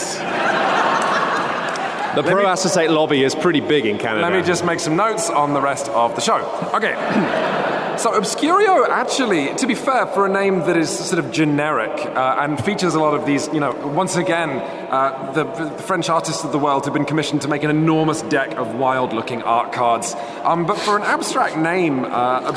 The 2.17 2.23
me- 2.25 2.31
pro 2.31 2.47
acetate 2.49 2.91
lobby 2.91 3.23
is 3.23 3.37
pretty 3.37 3.61
big 3.61 3.87
in 3.87 3.99
Canada. 3.99 4.23
Let 4.23 4.33
me 4.33 4.43
just 4.43 4.65
make 4.65 4.81
some 4.81 4.97
notes 4.97 5.31
on 5.31 5.55
the 5.55 5.61
rest 5.61 5.89
of 5.91 6.17
the 6.17 6.21
show. 6.21 6.39
Okay. 6.75 6.95
So 7.99 8.13
Obscurio, 8.13 8.87
actually, 8.91 9.55
to 9.55 9.67
be 9.67 9.75
fair, 9.75 10.07
for 10.07 10.27
a 10.27 10.29
name 10.29 10.59
that 10.61 10.77
is 10.77 10.91
sort 10.91 11.19
of 11.19 11.33
generic 11.33 11.91
uh, 12.05 12.37
and 12.39 12.63
features 12.63 12.95
a 12.95 13.01
lot 13.01 13.15
of 13.15 13.25
these, 13.25 13.49
you 13.49 13.61
know, 13.61 13.73
once 13.73 14.17
again, 14.17 14.51
uh, 14.91 15.33
the, 15.33 15.45
the 15.45 15.83
French 15.83 16.11
artists 16.11 16.45
of 16.45 16.53
the 16.53 16.59
world 16.59 16.85
have 16.85 16.93
been 16.93 17.07
commissioned 17.07 17.41
to 17.43 17.49
make 17.49 17.63
an 17.63 17.71
enormous 17.71 18.21
deck 18.23 18.53
of 18.59 18.75
wild-looking 18.75 19.43
art 19.43 19.73
cards. 19.73 20.15
Um, 20.45 20.67
but 20.67 20.79
for 20.79 20.99
an 20.99 21.05
abstract 21.05 21.57
name, 21.57 22.05
uh. 22.05 22.55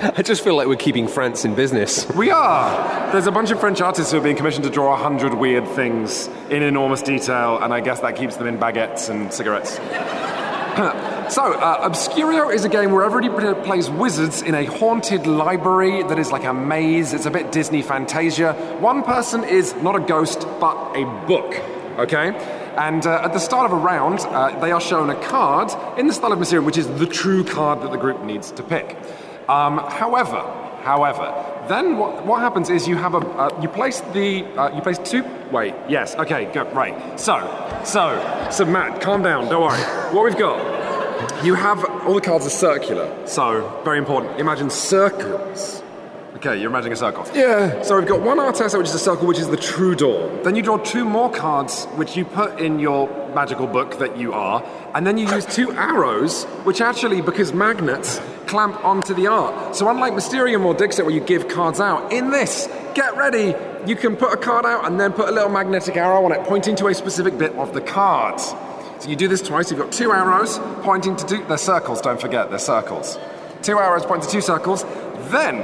I 0.16 0.22
just 0.22 0.42
feel 0.42 0.56
like 0.56 0.66
we're 0.66 0.76
keeping 0.76 1.08
France 1.08 1.44
in 1.44 1.54
business. 1.54 2.08
We 2.14 2.30
are. 2.30 3.12
There's 3.12 3.26
a 3.26 3.32
bunch 3.32 3.50
of 3.50 3.60
French 3.60 3.82
artists 3.82 4.12
who 4.12 4.18
are 4.18 4.22
being 4.22 4.36
commissioned 4.36 4.64
to 4.64 4.70
draw 4.70 4.94
a 4.94 4.96
hundred 4.96 5.34
weird 5.34 5.68
things 5.68 6.28
in 6.48 6.62
enormous 6.62 7.02
detail, 7.02 7.58
and 7.58 7.74
I 7.74 7.80
guess 7.80 8.00
that 8.00 8.16
keeps 8.16 8.36
them 8.36 8.46
in 8.46 8.56
baguettes 8.56 9.10
and 9.10 9.30
cigarettes. 9.30 9.78
so, 11.30 11.52
uh, 11.52 11.88
Obscurio 11.88 12.52
is 12.52 12.64
a 12.64 12.68
game 12.68 12.90
where 12.90 13.04
everybody 13.04 13.54
plays 13.62 13.88
wizards 13.88 14.42
in 14.42 14.54
a 14.54 14.64
haunted 14.64 15.28
library 15.28 16.02
that 16.02 16.18
is 16.18 16.32
like 16.32 16.44
a 16.44 16.52
maze. 16.52 17.12
It's 17.12 17.24
a 17.24 17.30
bit 17.30 17.52
Disney 17.52 17.82
Fantasia. 17.82 18.52
One 18.80 19.04
person 19.04 19.44
is 19.44 19.74
not 19.76 19.94
a 19.94 20.00
ghost, 20.00 20.40
but 20.58 20.96
a 20.96 21.04
book. 21.28 21.54
Okay? 22.00 22.30
And 22.76 23.06
uh, 23.06 23.22
at 23.22 23.32
the 23.32 23.38
start 23.38 23.70
of 23.70 23.72
a 23.72 23.80
round, 23.80 24.20
uh, 24.20 24.58
they 24.58 24.72
are 24.72 24.80
shown 24.80 25.08
a 25.08 25.14
card 25.28 25.70
in 25.98 26.08
the 26.08 26.12
style 26.12 26.32
of 26.32 26.38
Mysterium, 26.40 26.64
which 26.64 26.78
is 26.78 26.88
the 26.98 27.06
true 27.06 27.44
card 27.44 27.82
that 27.82 27.92
the 27.92 27.98
group 27.98 28.22
needs 28.24 28.50
to 28.52 28.62
pick. 28.64 28.96
Um, 29.48 29.78
however, 29.78 30.40
however, 30.82 31.32
then 31.68 31.96
what, 31.98 32.26
what 32.26 32.40
happens 32.40 32.70
is 32.70 32.88
you 32.88 32.96
have 32.96 33.14
a 33.14 33.18
uh, 33.18 33.60
you 33.62 33.68
place 33.68 34.00
the 34.12 34.44
uh, 34.56 34.74
you 34.74 34.82
place 34.82 34.98
two. 34.98 35.24
Wait, 35.52 35.74
yes, 35.88 36.14
okay, 36.16 36.50
go 36.52 36.64
right. 36.72 37.18
So, 37.18 37.38
so, 37.84 38.48
so 38.50 38.64
Matt, 38.64 39.00
calm 39.00 39.22
down. 39.22 39.48
Don't 39.48 39.62
worry. 39.62 39.80
What 40.14 40.24
we've 40.24 40.36
got, 40.36 40.79
you 41.44 41.54
have 41.54 41.84
all 42.06 42.14
the 42.14 42.20
cards 42.20 42.46
are 42.46 42.50
circular. 42.50 43.26
So 43.26 43.80
very 43.84 43.98
important. 43.98 44.38
Imagine 44.40 44.70
circles. 44.70 45.82
Okay, 46.36 46.58
you're 46.58 46.70
imagining 46.70 46.94
a 46.94 46.96
circle. 46.96 47.26
Yeah. 47.34 47.82
So 47.82 47.98
we've 47.98 48.08
got 48.08 48.22
one 48.22 48.38
Artessa, 48.38 48.78
which 48.78 48.88
is 48.88 48.94
a 48.94 48.98
circle, 48.98 49.26
which 49.26 49.38
is 49.38 49.48
the 49.48 49.58
true 49.58 49.94
door. 49.94 50.30
Then 50.42 50.56
you 50.56 50.62
draw 50.62 50.78
two 50.78 51.04
more 51.04 51.30
cards, 51.30 51.84
which 51.96 52.16
you 52.16 52.24
put 52.24 52.58
in 52.58 52.78
your 52.78 53.08
magical 53.34 53.66
book 53.66 53.98
that 53.98 54.16
you 54.16 54.32
are, 54.32 54.64
and 54.94 55.06
then 55.06 55.18
you 55.18 55.28
use 55.28 55.44
two 55.44 55.70
arrows, 55.72 56.44
which 56.64 56.80
actually, 56.80 57.20
because 57.20 57.52
magnets, 57.52 58.22
clamp 58.46 58.82
onto 58.82 59.12
the 59.12 59.26
art. 59.26 59.76
So 59.76 59.90
unlike 59.90 60.14
Mysterium 60.14 60.64
or 60.64 60.72
Dixit, 60.72 61.04
where 61.04 61.14
you 61.14 61.20
give 61.20 61.46
cards 61.46 61.78
out, 61.78 62.10
in 62.10 62.30
this, 62.30 62.70
get 62.94 63.14
ready, 63.18 63.54
you 63.86 63.94
can 63.94 64.16
put 64.16 64.32
a 64.32 64.36
card 64.38 64.64
out 64.64 64.86
and 64.86 64.98
then 64.98 65.12
put 65.12 65.28
a 65.28 65.32
little 65.32 65.50
magnetic 65.50 65.96
arrow 65.96 66.24
on 66.24 66.32
it, 66.32 66.42
pointing 66.44 66.74
to 66.76 66.86
a 66.86 66.94
specific 66.94 67.36
bit 67.36 67.52
of 67.56 67.74
the 67.74 67.82
card. 67.82 68.40
So 69.00 69.08
you 69.08 69.16
do 69.16 69.28
this 69.28 69.40
twice. 69.40 69.70
You've 69.70 69.80
got 69.80 69.92
two 69.92 70.12
arrows 70.12 70.58
pointing 70.82 71.16
to 71.16 71.26
two. 71.26 71.44
They're 71.44 71.56
circles. 71.56 72.02
Don't 72.02 72.20
forget, 72.20 72.50
they're 72.50 72.58
circles. 72.58 73.18
Two 73.62 73.78
arrows 73.78 74.04
pointing 74.04 74.28
to 74.28 74.32
two 74.32 74.42
circles. 74.42 74.84
Then 75.30 75.56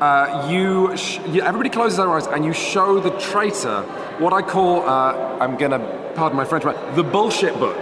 uh, 0.00 0.46
you, 0.48 0.94
you, 1.26 1.42
everybody 1.42 1.70
closes 1.70 1.96
their 1.96 2.08
eyes 2.08 2.28
and 2.28 2.44
you 2.44 2.52
show 2.52 3.00
the 3.00 3.10
traitor 3.18 3.82
what 4.18 4.32
I 4.32 4.42
call, 4.42 4.88
uh, 4.88 5.38
I'm 5.40 5.56
gonna, 5.56 6.12
pardon 6.14 6.36
my 6.36 6.44
French, 6.44 6.64
the 6.94 7.02
bullshit 7.02 7.58
book, 7.58 7.78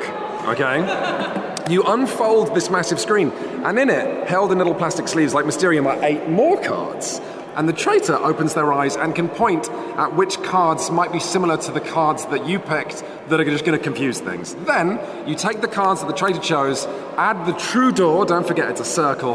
okay? 0.47 1.65
you 1.71 1.83
unfold 1.83 2.55
this 2.55 2.71
massive 2.71 2.99
screen, 2.99 3.31
and 3.65 3.79
in 3.79 3.91
it, 3.91 4.27
held 4.29 4.51
in 4.51 4.59
little 4.59 4.75
plastic 4.75 5.09
sleeves 5.09 5.35
like 5.35 5.45
Mysterium, 5.45 5.87
are 5.87 6.03
eight 6.03 6.29
more 6.29 6.61
cards. 6.63 7.21
And 7.57 7.69
the 7.69 7.73
traitor 7.73 8.17
opens 8.17 8.55
their 8.55 8.73
eyes 8.73 8.97
and 8.97 9.15
can 9.15 9.29
point 9.29 9.71
at 9.97 10.15
which 10.17 10.43
cards 10.43 10.91
might 10.91 11.13
be 11.13 11.21
similar 11.21 11.57
to 11.59 11.73
the 11.73 11.81
cards 11.81 12.27
that 12.27 12.47
you 12.47 12.59
picked 12.59 13.05
that 13.29 13.41
are 13.41 13.45
just 13.45 13.65
going 13.65 13.79
to 13.79 13.83
confuse 13.83 14.21
things. 14.21 14.55
Then 14.67 14.99
you 15.27 15.35
take 15.35 15.61
the 15.61 15.69
cards 15.69 16.01
that 16.01 16.07
the 16.07 16.15
traitor 16.15 16.41
chose, 16.41 16.87
add 17.17 17.47
the 17.47 17.53
true 17.53 17.93
door, 17.93 18.27
don't 18.27 18.47
forget 18.47 18.69
it's 18.71 18.81
a 18.81 18.85
circle, 18.85 19.35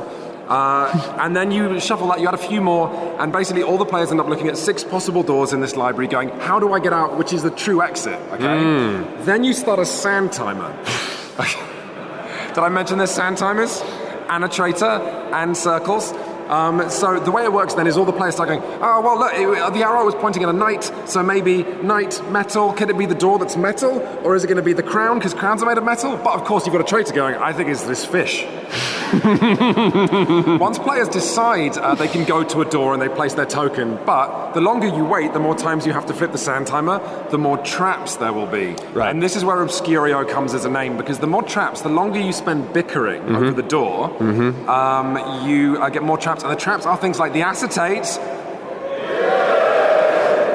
uh, 0.49 1.17
and 1.19 1.35
then 1.35 1.51
you 1.51 1.79
shuffle 1.79 2.07
that, 2.07 2.19
you 2.19 2.27
add 2.27 2.33
a 2.33 2.37
few 2.37 2.59
more, 2.59 2.89
and 3.19 3.31
basically 3.31 3.61
all 3.61 3.77
the 3.77 3.85
players 3.85 4.09
end 4.09 4.19
up 4.19 4.27
looking 4.27 4.47
at 4.47 4.57
six 4.57 4.83
possible 4.83 5.21
doors 5.21 5.53
in 5.53 5.61
this 5.61 5.75
library 5.75 6.07
going, 6.07 6.29
how 6.39 6.59
do 6.59 6.73
I 6.73 6.79
get 6.79 6.91
out, 6.91 7.17
which 7.17 7.33
is 7.33 7.43
the 7.43 7.51
true 7.51 7.83
exit, 7.83 8.19
okay? 8.31 8.43
Then 9.25 9.43
you 9.43 9.53
start 9.53 9.77
a 9.77 9.85
sand 9.85 10.33
timer. 10.33 10.75
Did 12.49 12.57
I 12.57 12.69
mention 12.69 12.97
there's 12.97 13.11
sand 13.11 13.37
timers? 13.37 13.79
And 14.27 14.43
a 14.43 14.49
traitor, 14.49 14.85
and 14.85 15.55
circles. 15.55 16.13
Um, 16.49 16.89
so 16.89 17.19
the 17.19 17.31
way 17.31 17.43
it 17.43 17.53
works 17.53 17.75
then 17.75 17.85
is 17.85 17.95
all 17.95 18.05
the 18.05 18.11
players 18.11 18.33
start 18.33 18.49
going, 18.49 18.61
oh, 18.81 19.01
well, 19.01 19.19
look, 19.19 19.33
it, 19.33 19.73
the 19.73 19.83
arrow 19.83 20.03
was 20.03 20.15
pointing 20.15 20.41
at 20.41 20.49
a 20.49 20.53
knight, 20.53 20.91
so 21.05 21.21
maybe 21.21 21.63
knight, 21.83 22.21
metal, 22.31 22.73
could 22.73 22.89
it 22.89 22.97
be 22.97 23.05
the 23.05 23.15
door 23.15 23.37
that's 23.37 23.55
metal? 23.55 23.99
Or 24.23 24.35
is 24.35 24.43
it 24.43 24.47
going 24.47 24.57
to 24.57 24.63
be 24.63 24.73
the 24.73 24.83
crown, 24.83 25.19
because 25.19 25.35
crowns 25.35 25.61
are 25.61 25.67
made 25.67 25.77
of 25.77 25.83
metal? 25.83 26.17
But 26.17 26.33
of 26.33 26.43
course, 26.45 26.65
you've 26.65 26.73
got 26.73 26.81
a 26.81 26.89
traitor 26.89 27.13
going, 27.13 27.35
I 27.35 27.53
think 27.53 27.69
it's 27.69 27.83
this 27.83 28.03
fish. 28.03 28.45
Once 30.59 30.77
players 30.77 31.09
decide 31.09 31.77
uh, 31.77 31.95
they 31.95 32.07
can 32.07 32.25
go 32.25 32.43
to 32.43 32.61
a 32.61 32.65
door 32.65 32.93
and 32.93 33.01
they 33.01 33.09
place 33.09 33.33
their 33.33 33.45
token, 33.45 33.97
but 34.05 34.53
the 34.53 34.61
longer 34.61 34.87
you 34.87 35.03
wait, 35.03 35.33
the 35.33 35.39
more 35.39 35.55
times 35.55 35.85
you 35.85 35.93
have 35.93 36.05
to 36.05 36.13
flip 36.13 36.31
the 36.31 36.37
sand 36.37 36.67
timer, 36.67 36.99
the 37.31 37.37
more 37.37 37.57
traps 37.59 38.17
there 38.17 38.33
will 38.33 38.45
be. 38.45 38.75
Right. 38.93 39.09
And 39.09 39.21
this 39.21 39.35
is 39.35 39.43
where 39.43 39.57
Obscurio 39.57 40.29
comes 40.29 40.53
as 40.53 40.65
a 40.65 40.69
name 40.69 40.95
because 40.97 41.19
the 41.19 41.27
more 41.27 41.43
traps, 41.43 41.81
the 41.81 41.89
longer 41.89 42.19
you 42.19 42.31
spend 42.33 42.71
bickering 42.71 43.35
over 43.35 43.51
the 43.51 43.63
door, 43.63 44.11
um, 44.69 45.47
you 45.47 45.77
uh, 45.81 45.89
get 45.89 46.03
more 46.03 46.17
traps. 46.17 46.43
And 46.43 46.51
the 46.51 46.55
traps 46.55 46.85
are 46.85 46.97
things 46.97 47.17
like 47.17 47.33
the 47.33 47.41
acetates. 47.41 48.19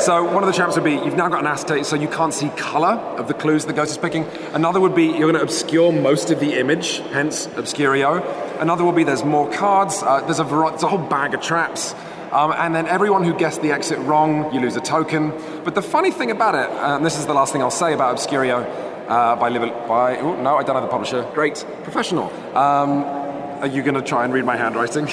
So 0.01 0.23
one 0.23 0.43
of 0.43 0.49
the 0.49 0.53
traps 0.53 0.75
would 0.75 0.85
be 0.85 0.93
you've 0.93 1.17
now 1.17 1.29
got 1.29 1.41
an 1.41 1.47
acetate, 1.47 1.87
so 1.87 1.97
you 1.97 2.09
can't 2.09 2.35
see 2.35 2.51
color 2.51 2.93
of 3.17 3.27
the 3.27 3.33
clues 3.33 3.65
the 3.65 3.73
ghost 3.73 3.93
is 3.93 3.97
picking. 3.97 4.25
Another 4.53 4.79
would 4.79 4.95
be 4.95 5.05
you're 5.05 5.33
going 5.33 5.35
to 5.35 5.41
obscure 5.41 5.93
most 5.93 6.31
of 6.31 6.41
the 6.41 6.59
image, 6.59 6.99
hence 7.13 7.47
obscurio. 7.47 8.21
Another 8.61 8.85
will 8.85 8.93
be 8.93 9.05
there's 9.05 9.25
more 9.25 9.51
cards. 9.51 10.03
Uh, 10.03 10.21
there's 10.23 10.41
a 10.41 10.45
there's 10.45 10.83
a 10.83 10.89
whole 10.89 10.99
bag 10.99 11.35
of 11.35 11.41
traps. 11.41 11.95
Um, 12.33 12.53
and 12.57 12.75
then 12.75 12.89
everyone 12.89 13.23
who 13.23 13.33
guessed 13.33 13.63
the 13.63 13.71
exit 13.71 13.99
wrong, 14.01 14.53
you 14.53 14.61
lose 14.61 14.75
a 14.75 14.81
token. 14.81 15.31
But 15.65 15.77
the 15.77 15.83
funny 15.83 16.11
thing 16.11 16.31
about 16.33 16.55
it, 16.57 16.69
uh, 16.69 16.97
and 16.97 17.07
this 17.07 17.17
is 17.17 17.27
the 17.27 17.35
last 17.35 17.53
thing 17.53 17.63
I'll 17.63 17.71
say 17.71 17.95
about 17.95 18.17
Obscurio, 18.17 18.65
uh, 19.09 19.37
by 19.37 19.49
Liber- 19.51 19.87
by 19.87 20.19
oh 20.19 20.41
no, 20.43 20.57
I 20.57 20.63
don't 20.63 20.75
have 20.75 20.85
the 20.85 20.91
publisher. 20.91 21.23
Great, 21.35 21.65
professional. 21.83 22.33
Um, 22.57 23.05
are 23.61 23.69
you 23.69 23.83
going 23.83 23.95
to 23.95 24.03
try 24.03 24.25
and 24.25 24.33
read 24.33 24.45
my 24.45 24.57
handwriting? 24.57 25.07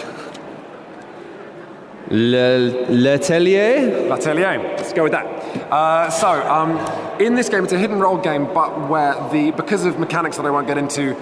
Le, 2.10 2.88
Letelier? 2.90 4.10
L'Atelier. 4.10 4.58
Let's 4.76 4.92
go 4.92 5.04
with 5.04 5.14
that. 5.14 5.26
Uh, 5.72 6.10
so, 6.10 6.28
um, 6.28 6.78
in 7.22 7.36
this 7.36 7.48
game, 7.48 7.64
it's 7.64 7.72
a 7.72 7.78
hidden 7.78 8.00
role 8.00 8.18
game, 8.18 8.46
but 8.54 8.90
where 8.90 9.14
the 9.32 9.52
because 9.52 9.86
of 9.86 9.98
mechanics 9.98 10.38
that 10.38 10.46
I 10.46 10.50
won't 10.50 10.68
get 10.68 10.78
into, 10.78 11.16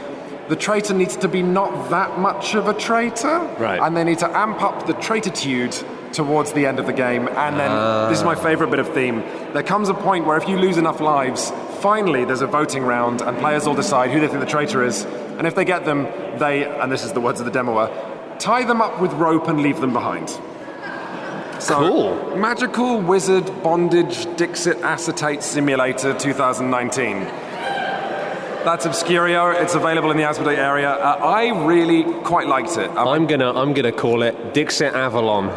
the 0.50 0.56
traitor 0.56 0.96
needs 0.96 1.16
to 1.18 1.28
be 1.28 1.42
not 1.42 1.92
that 1.92 2.20
much 2.20 2.56
of 2.56 2.68
a 2.68 2.74
traitor, 2.74 3.40
Right. 3.60 3.80
And 3.80 3.96
they 3.96 4.04
need 4.04 4.20
to 4.20 4.38
amp 4.38 4.62
up 4.62 4.88
the 4.88 4.94
traititude 4.94 5.76
towards 6.12 6.54
the 6.54 6.66
end 6.66 6.80
of 6.80 6.88
the 6.88 6.94
game. 6.94 7.28
And 7.28 7.60
then 7.60 8.10
this 8.10 8.18
is 8.20 8.26
my 8.26 8.34
ah. 8.34 8.44
favourite 8.44 8.72
bit 8.72 8.80
of 8.80 8.92
theme. 8.94 9.20
There 9.54 9.64
comes 9.64 9.90
a 9.90 9.94
point 9.94 10.26
where 10.26 10.38
if 10.38 10.50
you 10.50 10.58
lose 10.58 10.78
enough 10.78 11.00
lives, 11.00 11.52
finally 11.82 12.26
there's 12.26 12.42
a 12.42 12.48
voting 12.48 12.84
round, 12.84 13.22
and 13.22 13.38
players 13.38 13.68
all 13.68 13.76
decide 13.76 14.10
who 14.10 14.20
they 14.20 14.28
think 14.28 14.40
the 14.40 14.46
traitor 14.48 14.84
is. 14.84 15.04
And 15.38 15.46
if 15.46 15.54
they 15.54 15.66
get 15.66 15.86
them, 15.86 16.04
they 16.40 16.66
and 16.66 16.92
this 16.92 17.06
is 17.06 17.14
the 17.14 17.22
words 17.22 17.40
of 17.40 17.46
the 17.46 17.52
demoer, 17.52 17.90
tie 18.40 18.66
them 18.66 18.82
up 18.82 19.00
with 19.00 19.14
rope 19.14 19.48
and 19.48 19.62
leave 19.62 19.80
them 19.80 19.94
behind. 19.94 20.30
So, 21.60 21.78
Cool. 21.78 22.38
Magical 22.38 23.02
Wizard 23.02 23.46
Bondage 23.62 24.34
Dixit 24.38 24.78
Acetate 24.78 25.44
Simulator 25.44 26.18
2019. 26.18 27.28
That's 28.64 28.86
Obscurio. 28.86 29.60
It's 29.62 29.74
available 29.76 30.12
in 30.12 30.18
the 30.18 30.24
Asmodee 30.24 30.58
area. 30.58 30.92
Uh, 30.92 31.18
I 31.24 31.66
really 31.66 32.04
quite 32.24 32.48
liked 32.48 32.78
it. 32.78 32.90
Um, 32.92 33.08
I'm 33.08 33.28
gonna 33.28 33.54
I'm 33.54 33.74
gonna 33.74 33.92
call 33.92 34.22
it 34.22 34.54
Dixit 34.54 34.94
Avalon. 34.94 35.48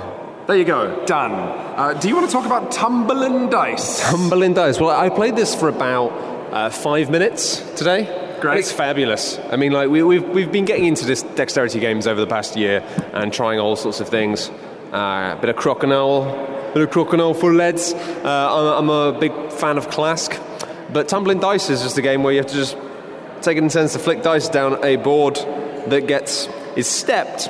there 0.46 0.56
you 0.56 0.64
go. 0.64 1.04
Done. 1.04 1.32
Uh, 1.32 1.94
do 1.94 2.08
you 2.08 2.14
want 2.14 2.26
to 2.28 2.32
talk 2.32 2.46
about 2.46 2.70
Tumbling 2.70 3.50
Dice? 3.50 4.00
Tumbling 4.00 4.54
dice. 4.54 4.78
Well, 4.80 4.90
I 4.90 5.08
played 5.08 5.34
this 5.36 5.54
for 5.54 5.68
about 5.68 6.10
uh, 6.52 6.70
five 6.70 7.10
minutes 7.10 7.58
today. 7.76 8.04
Great. 8.40 8.60
It's 8.60 8.72
fabulous. 8.72 9.38
I 9.50 9.56
mean, 9.56 9.72
like 9.72 9.88
we, 9.90 10.02
we've 10.02 10.28
we've 10.28 10.52
been 10.52 10.64
getting 10.64 10.84
into 10.86 11.04
this 11.04 11.22
dexterity 11.22 11.80
games 11.80 12.06
over 12.06 12.20
the 12.20 12.26
past 12.26 12.56
year 12.56 12.82
and 13.12 13.32
trying 13.32 13.58
all 13.58 13.74
sorts 13.76 14.00
of 14.00 14.08
things. 14.08 14.48
Uh, 14.92 15.36
bit 15.40 15.50
of 15.50 15.56
crokinole, 15.56 16.74
bit 16.74 16.82
of 16.84 16.90
crokinole 16.90 17.38
for 17.38 17.52
leads. 17.52 17.94
Uh, 17.94 18.74
I'm, 18.78 18.88
I'm 18.88 18.90
a 18.90 19.18
big 19.18 19.32
fan 19.52 19.76
of 19.76 19.88
Klask, 19.88 20.38
but 20.92 21.08
tumbling 21.08 21.40
dice 21.40 21.68
is 21.68 21.82
just 21.82 21.98
a 21.98 22.02
game 22.02 22.22
where 22.22 22.32
you 22.32 22.38
have 22.38 22.48
to 22.50 22.54
just 22.54 22.76
take 23.42 23.58
it 23.58 23.62
in 23.62 23.68
turns 23.68 23.92
to 23.92 23.98
flick 23.98 24.22
dice 24.22 24.48
down 24.48 24.82
a 24.84 24.96
board 24.96 25.36
that 25.86 26.06
gets 26.06 26.48
is 26.76 26.86
stepped 26.86 27.48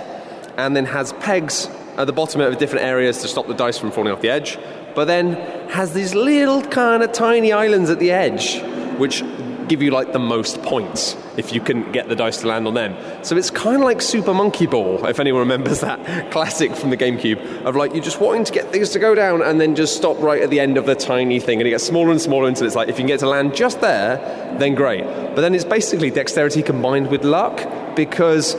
and 0.56 0.74
then 0.74 0.84
has 0.84 1.12
pegs 1.14 1.68
at 1.96 2.06
the 2.06 2.12
bottom 2.12 2.40
of 2.40 2.58
different 2.58 2.84
areas 2.84 3.20
to 3.22 3.28
stop 3.28 3.46
the 3.46 3.54
dice 3.54 3.78
from 3.78 3.90
falling 3.90 4.12
off 4.12 4.20
the 4.20 4.30
edge, 4.30 4.58
but 4.94 5.04
then 5.04 5.34
has 5.68 5.92
these 5.92 6.14
little 6.14 6.62
kind 6.62 7.02
of 7.02 7.12
tiny 7.12 7.52
islands 7.52 7.90
at 7.90 7.98
the 7.98 8.10
edge 8.10 8.62
which 8.98 9.22
give 9.68 9.82
you 9.82 9.90
like 9.90 10.12
the 10.12 10.18
most 10.18 10.62
points 10.62 11.16
if 11.36 11.52
you 11.52 11.60
can 11.60 11.90
get 11.92 12.08
the 12.08 12.16
dice 12.16 12.38
to 12.38 12.46
land 12.46 12.66
on 12.66 12.74
them. 12.74 12.96
So 13.24 13.36
it's 13.36 13.50
kind 13.50 13.76
of 13.76 13.82
like 13.82 14.02
Super 14.02 14.34
Monkey 14.34 14.66
Ball, 14.66 15.04
if 15.06 15.18
anyone 15.18 15.40
remembers 15.40 15.80
that 15.80 16.30
classic 16.30 16.74
from 16.76 16.90
the 16.90 16.96
GameCube, 16.96 17.64
of 17.64 17.76
like 17.76 17.94
you're 17.94 18.04
just 18.04 18.20
wanting 18.20 18.44
to 18.44 18.52
get 18.52 18.70
things 18.70 18.90
to 18.90 18.98
go 18.98 19.14
down 19.14 19.42
and 19.42 19.60
then 19.60 19.74
just 19.74 19.96
stop 19.96 20.18
right 20.20 20.42
at 20.42 20.50
the 20.50 20.60
end 20.60 20.76
of 20.76 20.86
the 20.86 20.94
tiny 20.94 21.40
thing, 21.40 21.60
and 21.60 21.66
it 21.66 21.70
gets 21.70 21.84
smaller 21.84 22.10
and 22.10 22.20
smaller 22.20 22.48
until 22.48 22.66
it's 22.66 22.76
like 22.76 22.88
if 22.88 22.96
you 22.96 23.02
can 23.02 23.08
get 23.08 23.20
to 23.20 23.28
land 23.28 23.54
just 23.54 23.80
there, 23.80 24.16
then 24.58 24.74
great. 24.74 25.04
But 25.04 25.40
then 25.40 25.54
it's 25.54 25.64
basically 25.64 26.10
dexterity 26.10 26.62
combined 26.62 27.10
with 27.10 27.24
luck 27.24 27.96
because 27.96 28.54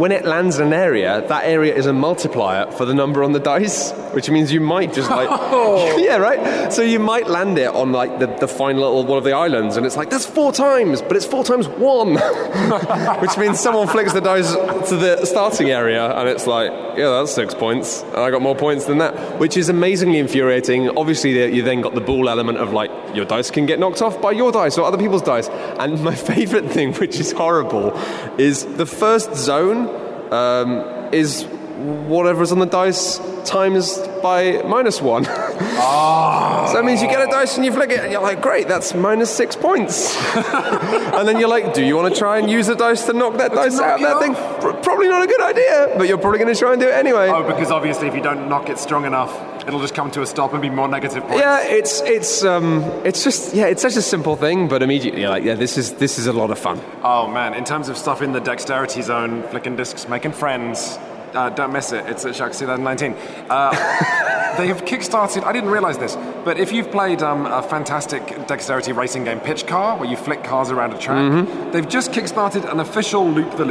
when 0.00 0.12
it 0.12 0.24
lands 0.24 0.58
in 0.58 0.68
an 0.68 0.72
area, 0.72 1.22
that 1.28 1.44
area 1.44 1.74
is 1.74 1.84
a 1.84 1.92
multiplier 1.92 2.70
for 2.72 2.86
the 2.86 2.94
number 2.94 3.22
on 3.22 3.32
the 3.32 3.38
dice, 3.38 3.92
which 4.14 4.30
means 4.30 4.50
you 4.50 4.58
might 4.58 4.94
just 4.94 5.10
like, 5.10 5.28
oh. 5.30 5.94
yeah, 5.98 6.16
right. 6.16 6.72
So 6.72 6.80
you 6.80 6.98
might 6.98 7.28
land 7.28 7.58
it 7.58 7.68
on 7.68 7.92
like 7.92 8.18
the, 8.18 8.26
the 8.26 8.48
final 8.48 8.80
little 8.80 9.04
one 9.04 9.18
of 9.18 9.24
the 9.24 9.32
islands, 9.32 9.76
and 9.76 9.84
it's 9.84 9.98
like 9.98 10.08
that's 10.08 10.24
four 10.24 10.52
times, 10.52 11.02
but 11.02 11.18
it's 11.18 11.26
four 11.26 11.44
times 11.44 11.68
one, 11.68 12.14
which 13.20 13.36
means 13.36 13.60
someone 13.60 13.88
flicks 13.88 14.14
the 14.14 14.22
dice 14.22 14.50
to 14.88 14.96
the 14.96 15.26
starting 15.26 15.68
area, 15.68 16.18
and 16.18 16.30
it's 16.30 16.46
like, 16.46 16.70
yeah, 16.96 17.10
that's 17.10 17.34
six 17.34 17.52
points, 17.52 18.00
and 18.02 18.16
I 18.16 18.30
got 18.30 18.40
more 18.40 18.56
points 18.56 18.86
than 18.86 18.98
that, 18.98 19.38
which 19.38 19.58
is 19.58 19.68
amazingly 19.68 20.18
infuriating. 20.18 20.88
Obviously, 20.96 21.54
you 21.54 21.62
then 21.62 21.82
got 21.82 21.94
the 21.94 22.00
ball 22.00 22.30
element 22.30 22.56
of 22.56 22.72
like 22.72 22.90
your 23.14 23.26
dice 23.26 23.50
can 23.50 23.66
get 23.66 23.78
knocked 23.78 24.00
off 24.00 24.18
by 24.22 24.30
your 24.30 24.50
dice 24.50 24.78
or 24.78 24.86
other 24.86 24.96
people's 24.96 25.20
dice, 25.20 25.50
and 25.78 26.02
my 26.02 26.14
favourite 26.30 26.70
thing, 26.70 26.94
which 26.94 27.20
is 27.20 27.32
horrible, 27.32 27.92
is 28.38 28.64
the 28.76 28.86
first 28.86 29.34
zone 29.34 29.89
um, 30.30 31.12
is 31.12 31.44
whatever's 31.44 32.52
on 32.52 32.58
the 32.58 32.66
dice 32.66 33.18
times 33.48 33.98
by 34.22 34.62
minus 34.62 35.00
one. 35.00 35.26
So 35.80 36.76
that 36.76 36.84
means 36.84 37.02
you 37.02 37.08
get 37.08 37.26
a 37.26 37.30
dice 37.30 37.56
and 37.56 37.64
you 37.64 37.72
flick 37.72 37.90
it, 37.90 38.00
and 38.00 38.12
you're 38.12 38.20
like, 38.20 38.42
great, 38.42 38.68
that's 38.68 38.94
minus 38.94 39.34
six 39.34 39.56
points. 39.56 40.14
and 40.36 41.26
then 41.26 41.40
you're 41.40 41.48
like, 41.48 41.74
do 41.74 41.82
you 41.82 41.96
want 41.96 42.12
to 42.12 42.18
try 42.18 42.38
and 42.38 42.48
use 42.50 42.66
the 42.68 42.76
dice 42.76 43.06
to 43.06 43.12
knock 43.12 43.38
that 43.38 43.52
dice 43.52 43.74
knock 43.74 43.82
out 43.82 43.94
of 43.94 44.00
it 44.02 44.04
that 44.04 44.20
thing? 44.20 44.34
Pr- 44.60 44.80
Probably 44.82 45.08
not 45.08 45.24
a 45.24 45.26
good 45.26 45.40
idea, 45.40 45.94
but 45.96 46.06
you're 46.06 46.18
probably 46.18 46.38
going 46.38 46.52
to 46.52 46.58
try 46.58 46.72
and 46.72 46.80
do 46.80 46.86
it 46.86 46.94
anyway. 46.94 47.28
Oh, 47.28 47.42
because 47.42 47.70
obviously 47.72 48.06
if 48.08 48.14
you 48.14 48.20
don't 48.22 48.48
knock 48.48 48.68
it 48.68 48.78
strong 48.78 49.04
enough, 49.04 49.32
it'll 49.70 49.80
just 49.80 49.94
come 49.94 50.10
to 50.10 50.22
a 50.22 50.26
stop 50.26 50.52
and 50.52 50.60
be 50.60 50.68
more 50.68 50.88
negative 50.88 51.22
points. 51.22 51.38
Yeah, 51.38 51.62
it's 51.62 52.00
it's 52.00 52.42
um 52.42 52.82
it's 53.04 53.22
just 53.22 53.54
yeah, 53.54 53.66
it's 53.66 53.82
such 53.82 53.96
a 53.96 54.02
simple 54.02 54.34
thing, 54.34 54.66
but 54.66 54.82
immediately 54.82 55.26
like, 55.26 55.44
yeah, 55.44 55.54
this 55.54 55.78
is 55.78 55.94
this 55.94 56.18
is 56.18 56.26
a 56.26 56.32
lot 56.32 56.50
of 56.50 56.58
fun. 56.58 56.80
Oh 57.04 57.28
man, 57.28 57.54
in 57.54 57.64
terms 57.64 57.88
of 57.88 57.96
stuff 57.96 58.20
in 58.20 58.32
the 58.32 58.40
dexterity 58.40 59.02
zone, 59.02 59.44
flicking 59.44 59.76
discs, 59.76 60.08
making 60.08 60.32
friends, 60.32 60.98
uh, 61.34 61.50
don't 61.50 61.72
miss 61.72 61.92
it. 61.92 62.04
It's 62.06 62.24
at 62.24 62.34
SHUX 62.34 62.58
2019. 62.58 63.14
Uh, 63.48 63.70
they 64.56 64.66
have 64.66 64.84
kickstarted, 64.84 65.44
I 65.44 65.52
didn't 65.52 65.70
realize 65.70 65.98
this, 65.98 66.16
but 66.44 66.58
if 66.58 66.72
you've 66.72 66.90
played 66.90 67.22
um, 67.22 67.46
a 67.46 67.62
fantastic 67.62 68.46
dexterity 68.48 68.90
racing 68.90 69.24
game, 69.24 69.38
Pitch 69.38 69.66
Car, 69.66 69.96
where 69.96 70.08
you 70.08 70.16
flick 70.16 70.42
cars 70.42 70.70
around 70.70 70.92
a 70.92 70.98
track, 70.98 71.72
they've 71.72 71.88
just 71.88 72.10
kickstarted 72.10 72.70
an 72.70 72.80
official 72.80 73.24
Loop 73.30 73.56
the 73.56 73.64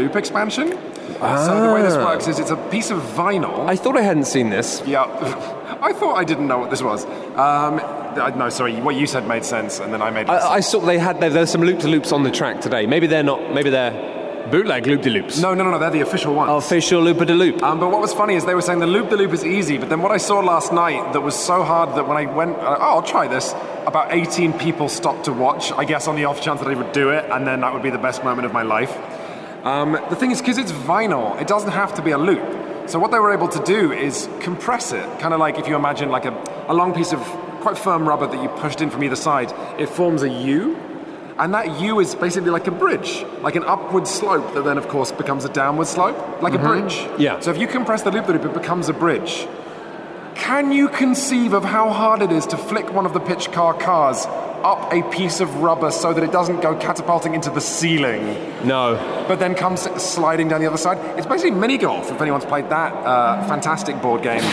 Expansion. 1.11 1.45
So 1.45 1.67
the 1.67 1.73
way 1.73 1.81
this 1.81 1.95
works 1.95 2.27
is 2.27 2.39
it's 2.39 2.51
a 2.51 2.57
piece 2.69 2.91
of 2.91 2.99
vinyl. 2.99 3.67
I 3.67 3.75
thought 3.75 3.97
I 3.97 4.01
hadn't 4.01 4.25
seen 4.25 4.49
this. 4.49 4.81
Yeah, 4.85 5.03
I 5.81 5.93
thought 5.93 6.15
I 6.15 6.23
didn't 6.23 6.47
know 6.47 6.57
what 6.59 6.69
this 6.69 6.81
was. 6.81 7.05
Um, 7.05 7.79
uh, 7.79 8.31
no, 8.35 8.49
sorry, 8.49 8.79
what 8.81 8.95
you 8.95 9.07
said 9.07 9.27
made 9.27 9.45
sense, 9.45 9.79
and 9.79 9.93
then 9.93 10.01
I 10.01 10.09
made 10.09 10.23
it. 10.23 10.29
I, 10.29 10.55
I 10.55 10.59
saw 10.59 10.79
they 10.79 10.99
had 10.99 11.19
there's 11.19 11.49
some 11.51 11.61
loop 11.61 11.79
to 11.79 11.87
loops 11.87 12.11
on 12.11 12.23
the 12.23 12.31
track 12.31 12.61
today. 12.61 12.85
Maybe 12.85 13.07
they're 13.07 13.23
not. 13.23 13.53
Maybe 13.53 13.69
they're 13.69 14.17
bootleg 14.51 14.87
loop 14.87 15.01
de 15.01 15.09
loops. 15.09 15.39
no, 15.39 15.53
no, 15.53 15.63
no, 15.63 15.71
no, 15.71 15.79
they're 15.79 15.91
the 15.91 16.01
official 16.01 16.33
ones. 16.33 16.49
Official 16.65 17.01
loop 17.01 17.19
de 17.19 17.35
loop. 17.35 17.61
Um, 17.61 17.79
but 17.79 17.91
what 17.91 18.01
was 18.01 18.13
funny 18.13 18.35
is 18.35 18.45
they 18.45 18.55
were 18.55 18.61
saying 18.61 18.79
the 18.79 18.87
loop 18.87 19.09
the 19.09 19.17
loop 19.17 19.31
is 19.31 19.45
easy, 19.45 19.77
but 19.77 19.89
then 19.89 20.01
what 20.01 20.11
I 20.11 20.17
saw 20.17 20.39
last 20.39 20.73
night 20.73 21.13
that 21.13 21.21
was 21.21 21.35
so 21.35 21.63
hard 21.63 21.95
that 21.95 22.07
when 22.07 22.17
I 22.17 22.25
went, 22.33 22.57
uh, 22.57 22.77
oh, 22.79 22.95
I'll 22.95 23.03
try 23.03 23.27
this, 23.27 23.53
about 23.85 24.11
18 24.11 24.53
people 24.53 24.89
stopped 24.89 25.25
to 25.25 25.33
watch, 25.33 25.71
I 25.71 25.85
guess 25.85 26.07
on 26.07 26.15
the 26.15 26.25
off 26.25 26.41
chance 26.41 26.61
that 26.61 26.67
I 26.69 26.73
would 26.73 26.91
do 26.93 27.09
it, 27.11 27.25
and 27.29 27.45
then 27.45 27.61
that 27.61 27.73
would 27.73 27.83
be 27.83 27.89
the 27.91 27.99
best 27.99 28.23
moment 28.23 28.45
of 28.45 28.53
my 28.53 28.63
life. 28.63 28.97
Um, 29.63 29.93
the 30.09 30.15
thing 30.15 30.31
is, 30.31 30.39
because 30.41 30.57
it's 30.57 30.71
vinyl, 30.71 31.39
it 31.41 31.47
doesn't 31.47 31.71
have 31.71 31.93
to 31.95 32.01
be 32.01 32.11
a 32.11 32.17
loop. 32.17 32.89
So 32.89 32.97
what 32.97 33.11
they 33.11 33.19
were 33.19 33.33
able 33.33 33.49
to 33.49 33.63
do 33.63 33.91
is 33.91 34.27
compress 34.39 34.93
it, 34.93 35.19
kind 35.19 35.33
of 35.33 35.39
like 35.39 35.59
if 35.59 35.67
you 35.67 35.75
imagine 35.75 36.09
like 36.09 36.25
a, 36.25 36.65
a 36.67 36.73
long 36.73 36.93
piece 36.93 37.13
of 37.13 37.19
quite 37.61 37.77
firm 37.77 38.07
rubber 38.07 38.25
that 38.25 38.41
you 38.41 38.49
pushed 38.49 38.81
in 38.81 38.89
from 38.89 39.03
either 39.03 39.15
side, 39.15 39.53
it 39.79 39.89
forms 39.89 40.23
a 40.23 40.29
U. 40.29 40.75
And 41.37 41.53
that 41.53 41.79
U 41.79 41.99
is 41.99 42.15
basically 42.15 42.49
like 42.49 42.67
a 42.67 42.71
bridge, 42.71 43.23
like 43.41 43.55
an 43.55 43.63
upward 43.63 44.07
slope 44.07 44.53
that 44.55 44.63
then, 44.63 44.77
of 44.77 44.87
course, 44.87 45.11
becomes 45.11 45.45
a 45.45 45.49
downward 45.49 45.87
slope, 45.87 46.41
like 46.41 46.53
a 46.53 46.57
bridge. 46.57 47.07
Yeah. 47.17 47.39
So 47.39 47.51
if 47.51 47.57
you 47.57 47.67
compress 47.67 48.01
the 48.01 48.11
loop 48.11 48.25
the 48.25 48.33
loop, 48.33 48.45
it 48.45 48.53
becomes 48.53 48.89
a 48.89 48.93
bridge. 48.93 49.47
Can 50.35 50.71
you 50.71 50.89
conceive 50.89 51.53
of 51.53 51.63
how 51.63 51.89
hard 51.91 52.21
it 52.21 52.31
is 52.31 52.45
to 52.47 52.57
flick 52.57 52.93
one 52.93 53.05
of 53.05 53.13
the 53.13 53.19
pitch 53.19 53.51
car 53.51 53.73
cars 53.73 54.25
up 54.63 54.91
a 54.93 55.01
piece 55.09 55.39
of 55.39 55.53
rubber 55.57 55.91
so 55.91 56.13
that 56.13 56.23
it 56.23 56.31
doesn't 56.31 56.61
go 56.61 56.75
catapulting 56.75 57.33
into 57.33 57.49
the 57.49 57.61
ceiling, 57.61 58.23
No. 58.65 58.95
but 59.27 59.39
then 59.39 59.55
comes 59.55 59.81
sliding 60.01 60.47
down 60.47 60.61
the 60.61 60.67
other 60.67 60.77
side? 60.77 60.97
It's 61.17 61.27
basically 61.27 61.51
mini 61.51 61.77
golf. 61.77 62.11
If 62.11 62.21
anyone's 62.21 62.45
played 62.45 62.69
that 62.69 62.93
uh, 62.93 63.47
fantastic 63.47 64.01
board 64.01 64.21
game, 64.23 64.43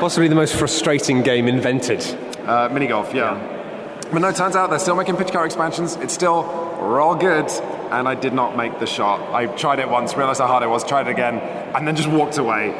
Possibly 0.00 0.28
the 0.28 0.34
most 0.34 0.56
frustrating 0.56 1.22
game 1.22 1.46
invented. 1.46 2.00
uh, 2.46 2.68
mini 2.72 2.86
golf, 2.86 3.12
yeah. 3.12 3.34
But 4.10 4.22
no, 4.22 4.28
it 4.28 4.36
turns 4.36 4.56
out 4.56 4.70
they're 4.70 4.78
still 4.78 4.96
making 4.96 5.16
pitch 5.16 5.30
car 5.30 5.44
expansions. 5.44 5.96
It's 5.96 6.14
still 6.14 6.42
real 6.80 7.14
good. 7.14 7.50
and 7.92 8.08
I 8.08 8.14
did 8.14 8.32
not 8.32 8.56
make 8.56 8.78
the 8.78 8.86
shot. 8.86 9.20
I 9.34 9.46
tried 9.46 9.78
it 9.80 9.88
once, 9.90 10.16
realized 10.16 10.40
how 10.40 10.46
hard 10.46 10.62
it 10.62 10.68
was, 10.68 10.84
tried 10.84 11.08
it 11.08 11.10
again, 11.10 11.38
and 11.74 11.86
then 11.86 11.96
just 11.96 12.08
walked 12.08 12.38
away. 12.38 12.70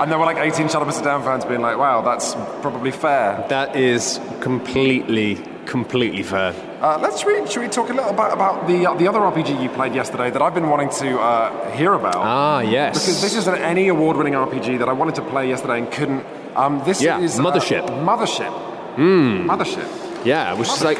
And 0.00 0.10
there 0.10 0.18
were 0.18 0.24
like 0.26 0.36
18 0.38 0.68
Shut 0.68 0.76
Up 0.82 0.82
and 0.88 0.94
Sit 0.94 1.04
Down 1.04 1.22
fans 1.22 1.44
being 1.44 1.60
like, 1.62 1.78
wow, 1.78 2.02
that's 2.02 2.34
probably 2.62 2.90
fair. 2.90 3.44
That 3.48 3.76
is 3.76 4.20
completely, 4.40 5.36
completely 5.66 6.22
fair. 6.22 6.54
Uh, 6.80 6.98
let's 7.00 7.24
read, 7.24 7.50
should 7.50 7.62
we 7.62 7.68
talk 7.68 7.88
a 7.88 7.92
little 7.94 8.12
bit 8.12 8.30
about 8.32 8.66
the, 8.68 8.86
uh, 8.86 8.94
the 8.94 9.08
other 9.08 9.18
RPG 9.20 9.62
you 9.62 9.68
played 9.70 9.94
yesterday 9.94 10.30
that 10.30 10.42
I've 10.42 10.54
been 10.54 10.68
wanting 10.68 10.90
to 11.00 11.18
uh, 11.18 11.70
hear 11.72 11.94
about? 11.94 12.16
Ah, 12.16 12.60
yes. 12.60 12.94
Because 13.06 13.22
this 13.22 13.34
is 13.34 13.46
an 13.46 13.56
any 13.56 13.88
award 13.88 14.16
winning 14.18 14.34
RPG 14.34 14.78
that 14.80 14.88
I 14.88 14.92
wanted 14.92 15.14
to 15.16 15.22
play 15.22 15.48
yesterday 15.48 15.78
and 15.78 15.90
couldn't. 15.90 16.24
Um, 16.54 16.82
this 16.84 17.00
Yeah, 17.02 17.18
is. 17.20 17.38
uh, 17.38 17.42
Mothership. 17.42 17.86
Mothership. 18.04 18.52
Mm. 18.96 19.46
Mothership. 19.46 20.24
Yeah, 20.26 20.52
which 20.54 20.68
is 20.68 20.84
like, 20.84 20.98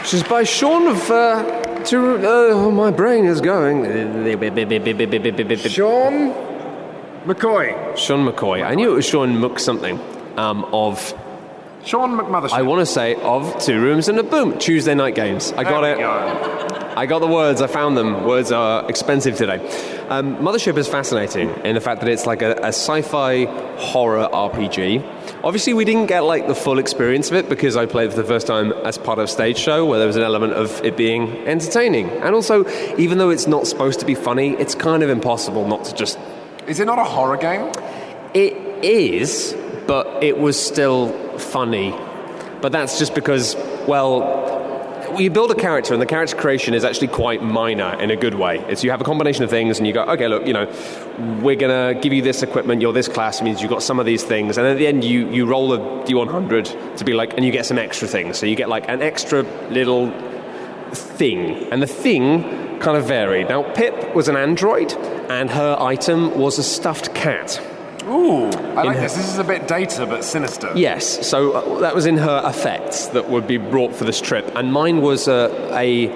which 0.00 0.14
is 0.14 0.22
by 0.22 0.44
Sean 0.44 0.86
of. 0.88 1.10
Uh, 1.10 1.62
to, 1.84 2.16
uh, 2.16 2.20
oh, 2.52 2.70
my 2.72 2.90
brain 2.90 3.26
is 3.26 3.40
going. 3.40 3.84
Sean 5.68 6.32
McCoy. 7.26 7.96
Sean 7.96 8.26
McCoy. 8.26 8.64
I 8.64 8.74
knew 8.74 8.92
it 8.92 8.94
was 8.94 9.06
Sean 9.06 9.38
Mook 9.38 9.58
something. 9.58 10.00
Um, 10.38 10.64
of 10.72 11.14
Sean 11.84 12.18
McMothership. 12.18 12.52
I 12.52 12.62
want 12.62 12.80
to 12.80 12.86
say 12.86 13.14
of 13.16 13.58
Two 13.60 13.80
Rooms 13.80 14.08
and 14.08 14.18
a 14.18 14.22
Boom 14.22 14.58
Tuesday 14.58 14.94
Knight 14.94 15.14
Games. 15.14 15.52
I 15.52 15.64
got 15.64 15.84
it. 15.84 15.98
go. 15.98 16.92
I 16.96 17.04
got 17.04 17.18
the 17.18 17.26
words. 17.26 17.60
I 17.60 17.66
found 17.66 17.96
them. 17.96 18.24
Words 18.24 18.52
are 18.52 18.88
expensive 18.88 19.36
today. 19.36 19.58
Um, 20.08 20.36
Mothership 20.38 20.78
is 20.78 20.88
fascinating 20.88 21.50
in 21.64 21.74
the 21.74 21.80
fact 21.80 22.00
that 22.00 22.08
it's 22.08 22.24
like 22.24 22.40
a, 22.40 22.52
a 22.54 22.68
sci-fi 22.68 23.44
horror 23.76 24.28
RPG. 24.32 25.42
Obviously, 25.44 25.74
we 25.74 25.84
didn't 25.84 26.06
get 26.06 26.20
like 26.20 26.46
the 26.46 26.54
full 26.54 26.78
experience 26.78 27.30
of 27.30 27.36
it 27.36 27.48
because 27.48 27.76
I 27.76 27.86
played 27.86 28.10
for 28.10 28.16
the 28.16 28.24
first 28.24 28.46
time 28.46 28.72
as 28.72 28.96
part 28.96 29.18
of 29.18 29.24
a 29.26 29.28
stage 29.28 29.58
show 29.58 29.84
where 29.84 29.98
there 29.98 30.06
was 30.06 30.16
an 30.16 30.22
element 30.22 30.54
of 30.54 30.82
it 30.84 30.96
being 30.96 31.46
entertaining, 31.46 32.08
and 32.08 32.34
also, 32.34 32.66
even 32.96 33.18
though 33.18 33.30
it's 33.30 33.46
not 33.46 33.66
supposed 33.66 34.00
to 34.00 34.06
be 34.06 34.14
funny, 34.14 34.54
it's 34.54 34.74
kind 34.74 35.02
of 35.02 35.10
impossible 35.10 35.68
not 35.68 35.84
to 35.84 35.94
just. 35.94 36.18
Is 36.66 36.80
it 36.80 36.86
not 36.86 36.98
a 36.98 37.04
horror 37.04 37.36
game? 37.36 37.72
It 38.34 38.84
is, 38.84 39.56
but 39.86 40.22
it 40.22 40.36
was 40.38 40.60
still 40.60 41.12
funny. 41.38 41.94
But 42.60 42.72
that's 42.72 42.98
just 42.98 43.14
because, 43.14 43.54
well, 43.86 44.44
you 45.16 45.30
build 45.30 45.50
a 45.52 45.54
character, 45.54 45.92
and 45.92 46.02
the 46.02 46.06
character 46.06 46.36
creation 46.36 46.74
is 46.74 46.84
actually 46.84 47.08
quite 47.08 47.42
minor 47.42 47.98
in 48.00 48.10
a 48.10 48.16
good 48.16 48.34
way. 48.34 48.58
It's 48.68 48.82
you 48.82 48.90
have 48.90 49.00
a 49.00 49.04
combination 49.04 49.44
of 49.44 49.50
things, 49.50 49.78
and 49.78 49.86
you 49.86 49.92
go, 49.92 50.02
okay, 50.02 50.26
look, 50.26 50.44
you 50.46 50.52
know, 50.52 50.66
we're 51.40 51.56
gonna 51.56 51.94
give 52.00 52.12
you 52.12 52.22
this 52.22 52.42
equipment. 52.42 52.82
You're 52.82 52.92
this 52.92 53.08
class, 53.08 53.40
means 53.42 53.60
you've 53.60 53.70
got 53.70 53.82
some 53.82 54.00
of 54.00 54.06
these 54.06 54.24
things, 54.24 54.58
and 54.58 54.66
at 54.66 54.76
the 54.76 54.86
end, 54.86 55.04
you 55.04 55.30
you 55.30 55.46
roll 55.46 55.72
a 55.72 55.78
d100 56.04 56.96
to 56.96 57.04
be 57.04 57.12
like, 57.12 57.34
and 57.34 57.44
you 57.44 57.52
get 57.52 57.66
some 57.66 57.78
extra 57.78 58.08
things. 58.08 58.38
So 58.38 58.46
you 58.46 58.56
get 58.56 58.68
like 58.68 58.88
an 58.88 59.02
extra 59.02 59.42
little 59.70 60.10
thing, 60.92 61.70
and 61.70 61.80
the 61.80 61.86
thing 61.86 62.65
kind 62.80 62.96
of 62.96 63.06
varied. 63.06 63.48
Now, 63.48 63.62
Pip 63.74 64.14
was 64.14 64.28
an 64.28 64.36
android, 64.36 64.92
and 65.28 65.50
her 65.50 65.76
item 65.78 66.38
was 66.38 66.58
a 66.58 66.62
stuffed 66.62 67.14
cat. 67.14 67.60
Ooh, 68.04 68.44
I 68.76 68.82
like 68.84 68.96
her- 68.96 69.02
this. 69.02 69.14
This 69.16 69.28
is 69.32 69.38
a 69.38 69.44
bit 69.44 69.66
data 69.66 70.06
but 70.06 70.22
sinister. 70.24 70.70
Yes, 70.76 71.26
so 71.26 71.52
uh, 71.52 71.80
that 71.80 71.94
was 71.94 72.06
in 72.06 72.16
her 72.18 72.42
effects 72.44 73.06
that 73.08 73.28
would 73.28 73.46
be 73.48 73.56
brought 73.56 73.94
for 73.94 74.04
this 74.04 74.20
trip, 74.20 74.50
and 74.54 74.72
mine 74.72 75.00
was 75.02 75.26
uh, 75.26 75.48
a 75.74 76.06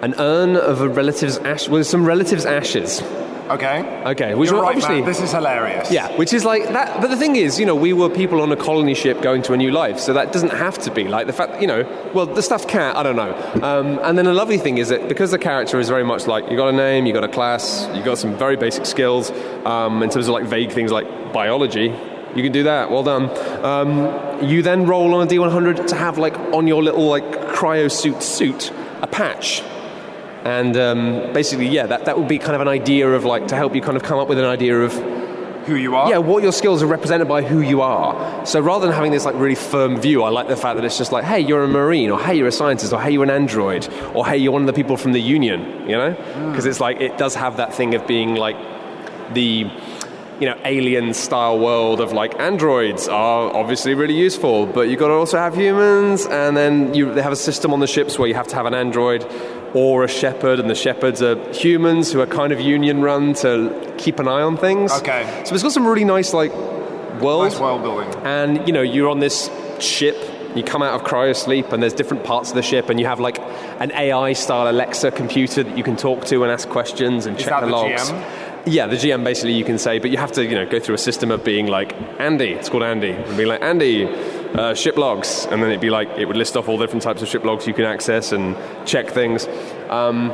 an 0.00 0.14
urn 0.18 0.56
of 0.56 0.80
a 0.80 0.88
relative's 0.88 1.38
ash 1.38 1.68
with 1.68 1.86
some 1.86 2.04
relative's 2.06 2.46
ashes. 2.46 3.02
Okay. 3.50 4.02
Okay, 4.04 4.34
which 4.34 4.50
You're 4.50 4.60
right, 4.60 4.68
obviously 4.68 4.96
Matt. 4.96 5.06
This 5.06 5.20
is 5.20 5.32
hilarious. 5.32 5.90
yeah, 5.90 6.14
which 6.16 6.32
is 6.32 6.44
like 6.44 6.64
that. 6.64 7.00
But 7.00 7.08
the 7.08 7.16
thing 7.16 7.36
is, 7.36 7.58
you 7.58 7.66
know, 7.66 7.74
we 7.74 7.92
were 7.92 8.08
people 8.10 8.40
on 8.42 8.52
a 8.52 8.56
colony 8.56 8.94
ship 8.94 9.22
going 9.22 9.42
to 9.42 9.52
a 9.52 9.56
new 9.56 9.70
life, 9.70 9.98
so 9.98 10.12
that 10.12 10.32
doesn't 10.32 10.50
have 10.52 10.78
to 10.80 10.90
be 10.90 11.04
like 11.04 11.26
the 11.26 11.32
fact. 11.32 11.60
You 11.60 11.66
know, 11.66 12.10
well, 12.14 12.26
the 12.26 12.42
stuffed 12.42 12.68
cat, 12.68 12.96
I 12.96 13.02
don't 13.02 13.16
know. 13.16 13.34
Um, 13.62 13.98
and 14.02 14.18
then 14.18 14.26
a 14.26 14.34
lovely 14.34 14.58
thing 14.58 14.78
is 14.78 14.88
that 14.90 15.08
because 15.08 15.30
the 15.30 15.38
character 15.38 15.78
is 15.78 15.88
very 15.88 16.04
much 16.04 16.26
like 16.26 16.50
you 16.50 16.56
got 16.56 16.68
a 16.68 16.76
name, 16.76 17.06
you 17.06 17.12
got 17.12 17.24
a 17.24 17.28
class, 17.28 17.88
you 17.94 18.02
got 18.02 18.18
some 18.18 18.36
very 18.36 18.56
basic 18.56 18.84
skills 18.86 19.30
um, 19.64 20.02
in 20.02 20.10
terms 20.10 20.28
of 20.28 20.34
like 20.34 20.44
vague 20.44 20.72
things 20.72 20.92
like 20.92 21.32
biology. 21.32 21.94
You 22.34 22.42
can 22.42 22.52
do 22.52 22.64
that. 22.64 22.90
Well 22.90 23.02
done. 23.02 23.30
Um, 23.64 24.44
you 24.44 24.62
then 24.62 24.86
roll 24.86 25.14
on 25.14 25.26
a 25.26 25.30
D100 25.30 25.86
to 25.88 25.96
have 25.96 26.18
like 26.18 26.36
on 26.52 26.66
your 26.66 26.82
little 26.82 27.06
like 27.06 27.24
cryo 27.54 27.90
suit 27.90 28.22
suit 28.22 28.70
a 29.00 29.06
patch 29.06 29.62
and 30.48 30.76
um, 30.76 31.32
basically, 31.32 31.68
yeah, 31.68 31.86
that, 31.86 32.04
that 32.06 32.18
would 32.18 32.28
be 32.28 32.38
kind 32.38 32.54
of 32.54 32.60
an 32.60 32.68
idea 32.68 33.06
of 33.16 33.24
like 33.24 33.48
to 33.48 33.56
help 33.56 33.74
you 33.74 33.82
kind 33.82 33.96
of 33.96 34.02
come 34.02 34.18
up 34.18 34.28
with 34.28 34.38
an 34.38 34.44
idea 34.46 34.74
of 34.86 34.92
Who 35.66 35.74
you 35.74 35.94
are? 35.94 36.08
yeah, 36.10 36.18
what 36.18 36.42
your 36.42 36.52
skills 36.52 36.82
are 36.82 36.86
represented 36.86 37.28
by 37.28 37.42
who 37.42 37.60
you 37.60 37.82
are. 37.82 38.46
So 38.46 38.60
rather 38.60 38.86
than 38.86 38.94
having 38.94 39.12
this 39.12 39.24
like 39.26 39.34
really 39.34 39.54
firm 39.54 40.00
view, 40.00 40.22
I 40.22 40.30
like 40.30 40.48
the 40.48 40.56
fact 40.56 40.76
that 40.76 40.84
it's 40.86 40.96
just 40.96 41.12
like, 41.12 41.24
hey, 41.24 41.40
you're 41.40 41.64
a 41.64 41.68
marine, 41.68 42.10
or 42.10 42.18
hey, 42.18 42.34
you're 42.38 42.48
a 42.48 42.52
scientist, 42.62 42.92
or 42.92 43.00
hey, 43.00 43.10
you're 43.10 43.24
an 43.24 43.30
android, 43.30 43.86
or 44.14 44.26
hey, 44.26 44.38
you're 44.38 44.52
one 44.52 44.62
of 44.62 44.66
the 44.66 44.78
people 44.80 44.96
from 44.96 45.12
the 45.12 45.20
union. 45.20 45.60
You 45.90 45.96
know, 46.00 46.10
because 46.50 46.64
it's 46.66 46.80
like 46.80 47.00
it 47.00 47.18
does 47.18 47.34
have 47.34 47.56
that 47.58 47.74
thing 47.74 47.94
of 47.94 48.06
being 48.06 48.34
like 48.34 48.56
the 49.34 49.64
you 50.40 50.46
know 50.46 50.56
alien 50.64 51.12
style 51.14 51.58
world 51.58 52.00
of 52.00 52.12
like 52.12 52.38
androids 52.38 53.08
are 53.08 53.54
obviously 53.56 53.94
really 53.94 54.14
useful 54.16 54.66
but 54.66 54.82
you've 54.88 54.98
got 55.00 55.08
to 55.08 55.14
also 55.14 55.36
have 55.38 55.54
humans 55.56 56.26
and 56.26 56.56
then 56.56 56.94
you 56.94 57.12
they 57.12 57.22
have 57.22 57.32
a 57.32 57.36
system 57.36 57.72
on 57.72 57.80
the 57.80 57.86
ships 57.86 58.18
where 58.18 58.28
you 58.28 58.34
have 58.34 58.46
to 58.46 58.54
have 58.54 58.66
an 58.66 58.74
android 58.74 59.26
or 59.74 60.04
a 60.04 60.08
shepherd 60.08 60.60
and 60.60 60.70
the 60.70 60.74
shepherds 60.74 61.20
are 61.22 61.36
humans 61.52 62.12
who 62.12 62.20
are 62.20 62.26
kind 62.26 62.52
of 62.52 62.60
union 62.60 63.02
run 63.02 63.34
to 63.34 63.94
keep 63.98 64.18
an 64.20 64.28
eye 64.28 64.40
on 64.42 64.56
things 64.56 64.92
Okay. 64.92 65.42
so 65.44 65.54
it's 65.54 65.62
got 65.64 65.72
some 65.72 65.86
really 65.86 66.04
nice 66.04 66.32
like 66.32 66.52
world 67.20 67.44
Nice 67.44 67.58
world 67.58 67.82
building. 67.82 68.08
and 68.24 68.64
you 68.66 68.72
know 68.72 68.82
you're 68.82 69.08
on 69.10 69.18
this 69.18 69.50
ship 69.80 70.16
you 70.54 70.62
come 70.62 70.82
out 70.82 70.94
of 70.98 71.06
cryosleep 71.06 71.72
and 71.72 71.82
there's 71.82 71.92
different 71.92 72.24
parts 72.24 72.48
of 72.50 72.54
the 72.56 72.62
ship 72.62 72.88
and 72.88 72.98
you 72.98 73.06
have 73.06 73.20
like 73.20 73.38
an 73.80 73.92
ai 73.92 74.32
style 74.32 74.68
alexa 74.70 75.10
computer 75.10 75.62
that 75.62 75.76
you 75.76 75.84
can 75.84 75.96
talk 75.96 76.24
to 76.24 76.42
and 76.42 76.50
ask 76.50 76.68
questions 76.68 77.26
and 77.26 77.36
Is 77.36 77.44
check 77.44 77.60
the 77.60 77.66
the 77.66 77.72
logs 77.72 78.10
GM? 78.10 78.47
Yeah 78.66 78.86
the 78.86 78.96
gm 78.96 79.24
basically 79.24 79.52
you 79.52 79.64
can 79.64 79.78
say 79.78 79.98
but 79.98 80.10
you 80.10 80.16
have 80.16 80.32
to 80.32 80.44
you 80.44 80.54
know 80.54 80.66
go 80.66 80.78
through 80.78 80.94
a 80.94 80.98
system 80.98 81.30
of 81.30 81.44
being 81.44 81.66
like 81.66 81.94
andy 82.20 82.50
it's 82.50 82.68
called 82.68 82.82
andy 82.82 83.10
and 83.10 83.46
like 83.46 83.62
andy 83.62 84.06
uh, 84.54 84.74
ship 84.74 84.96
logs 84.96 85.46
and 85.50 85.62
then 85.62 85.70
it'd 85.70 85.80
be 85.80 85.90
like 85.90 86.08
it 86.16 86.26
would 86.26 86.36
list 86.36 86.56
off 86.56 86.68
all 86.68 86.78
the 86.78 86.84
different 86.84 87.02
types 87.02 87.20
of 87.22 87.28
ship 87.28 87.44
logs 87.44 87.66
you 87.66 87.74
can 87.74 87.84
access 87.84 88.32
and 88.32 88.56
check 88.86 89.08
things 89.10 89.46
um, 89.88 90.30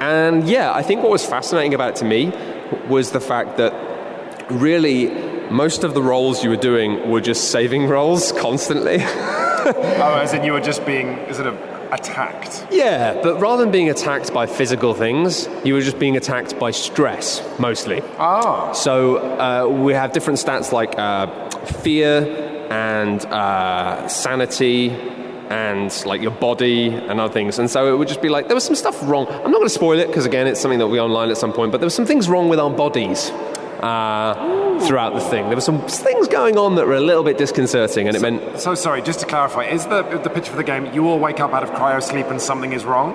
and 0.00 0.48
yeah 0.48 0.72
i 0.72 0.82
think 0.82 1.02
what 1.02 1.10
was 1.10 1.24
fascinating 1.24 1.74
about 1.74 1.90
it 1.90 1.96
to 1.96 2.04
me 2.04 2.32
was 2.88 3.12
the 3.12 3.20
fact 3.20 3.56
that 3.56 3.72
really 4.50 5.08
most 5.50 5.84
of 5.84 5.94
the 5.94 6.02
roles 6.02 6.44
you 6.44 6.50
were 6.50 6.56
doing 6.56 7.10
were 7.10 7.20
just 7.20 7.50
saving 7.50 7.86
roles 7.88 8.32
constantly. 8.32 8.98
Oh, 9.00 10.20
as 10.22 10.32
in 10.32 10.44
you 10.44 10.52
were 10.52 10.60
just 10.60 10.84
being 10.86 11.16
sort 11.32 11.46
of 11.46 11.67
attacked. 11.92 12.66
yeah, 12.70 13.20
but 13.22 13.40
rather 13.40 13.62
than 13.62 13.72
being 13.72 13.90
attacked 13.90 14.32
by 14.32 14.46
physical 14.46 14.94
things, 14.94 15.48
you 15.64 15.74
were 15.74 15.80
just 15.80 15.98
being 15.98 16.16
attacked 16.16 16.58
by 16.58 16.70
stress 16.70 17.42
mostly. 17.58 18.02
Ah. 18.18 18.72
So 18.72 19.18
uh, 19.18 19.66
we 19.68 19.92
have 19.94 20.12
different 20.12 20.38
stats 20.38 20.72
like 20.72 20.98
uh, 20.98 21.26
fear 21.82 22.66
and 22.70 23.24
uh, 23.26 24.06
sanity 24.08 24.90
and 25.50 26.04
like 26.04 26.20
your 26.20 26.30
body 26.30 26.88
and 26.88 27.18
other 27.20 27.32
things. 27.32 27.58
And 27.58 27.70
so 27.70 27.92
it 27.92 27.96
would 27.96 28.08
just 28.08 28.20
be 28.20 28.28
like 28.28 28.48
there 28.48 28.54
was 28.54 28.64
some 28.64 28.74
stuff 28.74 28.96
wrong. 29.02 29.26
I'm 29.28 29.50
not 29.50 29.58
going 29.58 29.64
to 29.64 29.70
spoil 29.70 29.98
it 29.98 30.08
because 30.08 30.26
again, 30.26 30.46
it's 30.46 30.60
something 30.60 30.78
that 30.78 30.86
will 30.86 30.94
be 30.94 31.00
online 31.00 31.30
at 31.30 31.38
some 31.38 31.52
point. 31.52 31.72
But 31.72 31.78
there 31.78 31.86
were 31.86 31.90
some 31.90 32.06
things 32.06 32.28
wrong 32.28 32.48
with 32.48 32.58
our 32.60 32.70
bodies. 32.70 33.30
Uh, 33.80 34.78
throughout 34.86 35.14
the 35.14 35.20
thing, 35.20 35.46
there 35.46 35.56
were 35.56 35.60
some 35.60 35.80
things 35.86 36.26
going 36.26 36.58
on 36.58 36.74
that 36.74 36.86
were 36.86 36.94
a 36.96 37.00
little 37.00 37.22
bit 37.22 37.38
disconcerting, 37.38 38.08
and 38.08 38.16
it 38.16 38.20
meant 38.20 38.60
So 38.60 38.74
sorry, 38.74 39.02
just 39.02 39.20
to 39.20 39.26
clarify, 39.26 39.64
is 39.66 39.86
the 39.86 40.02
the 40.02 40.30
pitch 40.30 40.48
for 40.48 40.56
the 40.56 40.64
game 40.64 40.92
you 40.92 41.06
all 41.08 41.18
wake 41.20 41.38
up 41.40 41.52
out 41.52 41.62
of 41.62 41.70
cryo 41.70 42.02
sleep 42.02 42.26
and 42.26 42.40
something 42.40 42.72
is 42.72 42.84
wrong? 42.84 43.14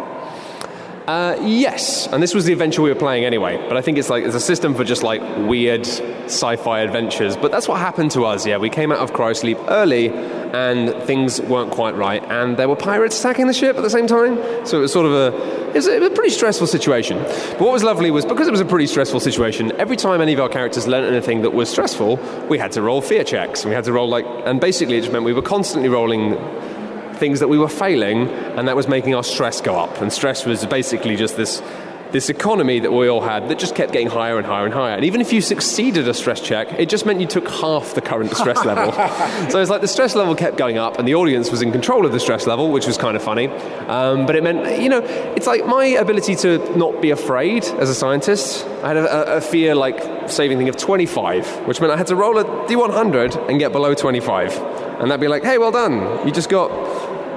Uh, 1.07 1.37
yes, 1.41 2.07
and 2.07 2.23
this 2.23 2.33
was 2.33 2.45
the 2.45 2.53
adventure 2.53 2.81
we 2.81 2.89
were 2.89 2.95
playing 2.95 3.25
anyway. 3.25 3.57
But 3.67 3.75
I 3.75 3.81
think 3.81 3.97
it's 3.97 4.09
like 4.09 4.23
it's 4.23 4.35
a 4.35 4.39
system 4.39 4.73
for 4.73 4.85
just 4.85 5.03
like 5.03 5.21
weird 5.47 5.85
sci-fi 5.85 6.79
adventures. 6.79 7.35
But 7.35 7.51
that's 7.51 7.67
what 7.67 7.79
happened 7.79 8.11
to 8.11 8.23
us. 8.23 8.45
Yeah, 8.45 8.57
we 8.57 8.69
came 8.69 8.91
out 8.91 8.99
of 8.99 9.11
cryosleep 9.11 9.63
early, 9.67 10.09
and 10.09 10.93
things 11.03 11.41
weren't 11.41 11.71
quite 11.71 11.95
right, 11.95 12.23
and 12.23 12.55
there 12.55 12.69
were 12.69 12.77
pirates 12.77 13.19
attacking 13.19 13.47
the 13.47 13.53
ship 13.53 13.75
at 13.75 13.83
the 13.83 13.89
same 13.89 14.07
time. 14.07 14.37
So 14.65 14.77
it 14.77 14.81
was 14.81 14.93
sort 14.93 15.05
of 15.05 15.11
a 15.11 15.63
it 15.73 15.75
was 15.75 15.87
a, 15.87 15.95
it 15.95 15.99
was 16.01 16.11
a 16.11 16.15
pretty 16.15 16.29
stressful 16.29 16.67
situation. 16.67 17.17
But 17.17 17.61
what 17.61 17.73
was 17.73 17.83
lovely 17.83 18.09
was 18.09 18.25
because 18.25 18.47
it 18.47 18.51
was 18.51 18.61
a 18.61 18.65
pretty 18.65 18.87
stressful 18.87 19.19
situation. 19.19 19.73
Every 19.73 19.97
time 19.97 20.21
any 20.21 20.33
of 20.33 20.39
our 20.39 20.47
characters 20.47 20.87
learned 20.87 21.07
anything 21.07 21.41
that 21.41 21.51
was 21.51 21.69
stressful, 21.69 22.17
we 22.47 22.57
had 22.59 22.71
to 22.73 22.81
roll 22.81 23.01
fear 23.01 23.23
checks. 23.23 23.63
And 23.63 23.71
we 23.71 23.75
had 23.75 23.83
to 23.85 23.91
roll 23.91 24.07
like, 24.07 24.25
and 24.45 24.61
basically 24.61 24.97
it 24.97 25.01
just 25.01 25.11
meant 25.11 25.25
we 25.25 25.33
were 25.33 25.41
constantly 25.41 25.89
rolling 25.89 26.37
things 27.23 27.39
that 27.39 27.47
we 27.47 27.57
were 27.57 27.69
failing, 27.69 28.27
and 28.57 28.67
that 28.67 28.75
was 28.75 28.89
making 28.89 29.15
our 29.15 29.23
stress 29.23 29.61
go 29.61 29.79
up. 29.79 30.01
And 30.01 30.11
stress 30.11 30.45
was 30.45 30.65
basically 30.65 31.15
just 31.15 31.37
this 31.37 31.61
this 32.11 32.29
economy 32.29 32.79
that 32.79 32.91
we 32.91 33.07
all 33.07 33.21
had 33.21 33.49
that 33.49 33.57
just 33.57 33.73
kept 33.73 33.91
getting 33.91 34.07
higher 34.07 34.37
and 34.37 34.45
higher 34.45 34.65
and 34.65 34.73
higher. 34.73 34.93
And 34.93 35.03
even 35.03 35.19
if 35.19 35.33
you 35.33 35.41
succeeded 35.41 36.07
a 36.07 36.13
stress 36.13 36.39
check, 36.39 36.71
it 36.73 36.87
just 36.87 37.07
meant 37.07 37.19
you 37.19 37.25
took 37.25 37.47
half 37.49 37.95
the 37.95 38.01
current 38.01 38.31
stress 38.35 38.63
level. 38.71 38.91
so 39.49 39.59
it's 39.59 39.71
like 39.71 39.81
the 39.81 39.87
stress 39.87 40.13
level 40.15 40.35
kept 40.35 40.57
going 40.57 40.77
up, 40.77 40.99
and 40.99 41.07
the 41.07 41.15
audience 41.15 41.49
was 41.49 41.61
in 41.61 41.71
control 41.71 42.05
of 42.05 42.11
the 42.11 42.19
stress 42.19 42.45
level, 42.45 42.71
which 42.71 42.85
was 42.85 42.97
kind 42.97 43.15
of 43.15 43.23
funny. 43.23 43.47
Um, 43.47 44.25
but 44.27 44.35
it 44.35 44.43
meant, 44.43 44.81
you 44.81 44.89
know, 44.89 45.01
it's 45.35 45.47
like 45.47 45.65
my 45.65 45.85
ability 45.85 46.35
to 46.43 46.77
not 46.77 47.01
be 47.01 47.09
afraid 47.09 47.63
as 47.63 47.89
a 47.89 47.95
scientist. 47.95 48.65
I 48.83 48.89
had 48.89 48.97
a, 48.97 49.33
a, 49.33 49.37
a 49.37 49.41
fear 49.41 49.73
like 49.73 50.29
saving 50.29 50.57
thing 50.57 50.69
of 50.69 50.75
25, 50.75 51.67
which 51.67 51.79
meant 51.79 51.93
I 51.93 51.97
had 51.97 52.07
to 52.07 52.15
roll 52.15 52.37
a 52.37 52.43
d100 52.43 53.49
and 53.49 53.59
get 53.59 53.71
below 53.71 53.95
25. 53.95 54.83
And 54.99 55.09
that'd 55.09 55.19
be 55.19 55.27
like, 55.27 55.43
hey, 55.43 55.57
well 55.57 55.71
done. 55.71 56.25
You 56.27 56.31
just 56.31 56.49
got 56.49 56.69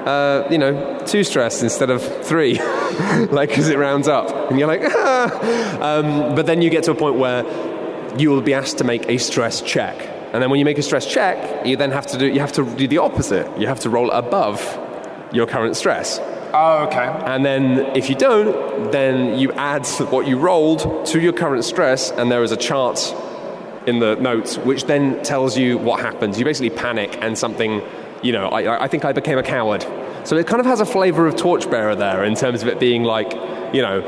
uh, 0.07 0.47
you 0.51 0.57
know, 0.57 1.03
two 1.07 1.25
stress 1.25 1.63
instead 1.63 1.91
of 1.91 2.01
three, 2.25 2.59
like 3.31 3.51
because 3.51 3.69
it 3.69 3.77
rounds 3.77 4.09
up, 4.09 4.51
and 4.51 4.59
you're 4.59 4.69
like, 4.69 4.83
ah. 4.85 5.99
Um, 5.99 6.35
but 6.35 6.47
then 6.47 6.63
you 6.63 6.71
get 6.71 6.85
to 6.85 6.93
a 6.93 6.95
point 6.95 7.17
where 7.17 7.45
you 8.17 8.31
will 8.31 8.41
be 8.41 8.55
asked 8.55 8.79
to 8.79 8.85
make 8.85 9.09
a 9.09 9.19
stress 9.19 9.61
check, 9.61 9.99
and 10.33 10.43
then 10.43 10.49
when 10.49 10.59
you 10.59 10.65
make 10.65 10.79
a 10.79 10.83
stress 10.83 11.07
check, 11.07 11.67
you 11.67 11.77
then 11.77 11.91
have 11.91 12.07
to 12.07 12.19
do 12.19 12.27
you 12.27 12.41
have 12.41 12.53
to 12.53 12.65
do 12.77 12.87
the 12.87 12.99
opposite. 12.99 13.47
You 13.59 13.67
have 13.67 13.81
to 13.81 13.91
roll 13.91 14.11
above 14.13 14.61
your 15.33 15.47
current 15.47 15.77
stress. 15.77 16.21
Oh, 16.59 16.87
okay. 16.87 17.07
And 17.27 17.45
then 17.45 17.97
if 17.97 18.09
you 18.09 18.15
don't, 18.15 18.91
then 18.91 19.39
you 19.39 19.53
add 19.53 19.87
what 20.11 20.27
you 20.27 20.39
rolled 20.39 21.07
to 21.07 21.21
your 21.21 21.33
current 21.33 21.65
stress, 21.65 22.11
and 22.13 22.31
there 22.31 22.43
is 22.43 22.53
a 22.53 22.57
chart 22.57 23.15
in 23.87 23.99
the 24.01 24.17
notes 24.17 24.59
which 24.59 24.85
then 24.85 25.23
tells 25.23 25.57
you 25.59 25.79
what 25.79 26.01
happens. 26.01 26.39
You 26.39 26.45
basically 26.45 26.71
panic, 26.71 27.19
and 27.21 27.37
something, 27.37 27.83
you 28.23 28.33
know, 28.33 28.49
I, 28.49 28.85
I 28.85 28.89
think 28.89 29.05
I 29.05 29.13
became 29.13 29.39
a 29.39 29.43
coward. 29.43 29.87
So 30.25 30.37
it 30.37 30.47
kind 30.47 30.61
of 30.61 30.67
has 30.67 30.81
a 30.81 30.87
flavor 30.87 31.27
of 31.27 31.37
torchbearer 31.37 31.95
there 31.95 32.25
in 32.25 32.35
terms 32.35 32.63
of 32.63 32.69
it 32.69 32.81
being 32.81 33.05
like, 33.05 33.33
you 33.73 33.83
know, 33.83 34.03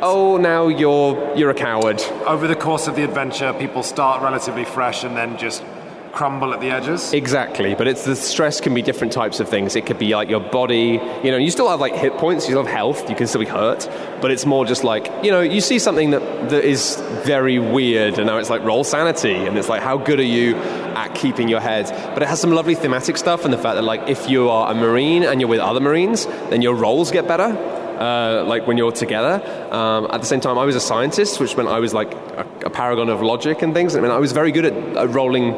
oh, 0.00 0.36
now 0.36 0.68
you're 0.68 1.36
you're 1.36 1.50
a 1.50 1.54
coward. 1.54 2.00
Over 2.26 2.46
the 2.46 2.56
course 2.56 2.86
of 2.86 2.96
the 2.96 3.04
adventure, 3.04 3.52
people 3.52 3.82
start 3.82 4.22
relatively 4.22 4.64
fresh 4.64 5.04
and 5.04 5.16
then 5.16 5.36
just 5.36 5.62
crumble 6.12 6.52
at 6.54 6.60
the 6.60 6.70
edges. 6.70 7.12
Exactly, 7.12 7.74
but 7.74 7.86
it's 7.86 8.04
the 8.04 8.16
stress 8.16 8.60
can 8.60 8.74
be 8.74 8.82
different 8.82 9.12
types 9.12 9.40
of 9.40 9.48
things. 9.48 9.76
It 9.76 9.86
could 9.86 9.98
be 9.98 10.14
like 10.14 10.28
your 10.28 10.40
body, 10.40 11.00
you 11.22 11.30
know, 11.30 11.36
you 11.36 11.50
still 11.50 11.68
have 11.68 11.80
like 11.80 11.94
hit 11.94 12.14
points, 12.14 12.46
you 12.46 12.52
still 12.52 12.64
have 12.64 12.72
health, 12.72 13.08
you 13.08 13.16
can 13.16 13.26
still 13.26 13.40
be 13.40 13.46
hurt, 13.46 13.88
but 14.20 14.30
it's 14.30 14.46
more 14.46 14.64
just 14.64 14.84
like, 14.84 15.10
you 15.22 15.30
know, 15.30 15.40
you 15.40 15.60
see 15.60 15.78
something 15.78 16.10
that, 16.10 16.50
that 16.50 16.64
is 16.64 16.96
very 17.24 17.58
weird 17.58 18.18
and 18.18 18.26
now 18.26 18.38
it's 18.38 18.50
like 18.50 18.62
roll 18.64 18.84
sanity 18.84 19.34
and 19.34 19.56
it's 19.58 19.68
like 19.68 19.82
how 19.82 19.96
good 19.96 20.18
are 20.18 20.24
you 20.24 20.56
at 20.56 21.14
keeping 21.14 21.48
your 21.48 21.60
head? 21.60 21.86
But 22.14 22.22
it 22.22 22.28
has 22.28 22.40
some 22.40 22.52
lovely 22.52 22.74
thematic 22.74 23.16
stuff 23.16 23.44
and 23.44 23.52
the 23.52 23.58
fact 23.58 23.76
that 23.76 23.84
like 23.84 24.08
if 24.08 24.28
you 24.28 24.48
are 24.50 24.72
a 24.72 24.74
marine 24.74 25.22
and 25.24 25.40
you're 25.40 25.50
with 25.50 25.60
other 25.60 25.80
marines, 25.80 26.26
then 26.50 26.62
your 26.62 26.74
rolls 26.74 27.10
get 27.10 27.28
better. 27.28 27.56
Uh, 27.98 28.44
like 28.44 28.64
when 28.64 28.76
you're 28.76 28.92
together. 28.92 29.42
Um, 29.74 30.06
at 30.12 30.20
the 30.20 30.26
same 30.26 30.38
time, 30.38 30.56
I 30.56 30.64
was 30.64 30.76
a 30.76 30.80
scientist, 30.80 31.40
which 31.40 31.56
meant 31.56 31.68
I 31.68 31.80
was 31.80 31.92
like 31.92 32.14
a, 32.14 32.46
a 32.66 32.70
paragon 32.70 33.08
of 33.08 33.22
logic 33.22 33.60
and 33.60 33.74
things. 33.74 33.96
I 33.96 34.00
mean, 34.00 34.12
I 34.12 34.18
was 34.18 34.30
very 34.30 34.52
good 34.52 34.66
at, 34.66 34.96
at 34.96 35.10
rolling 35.10 35.52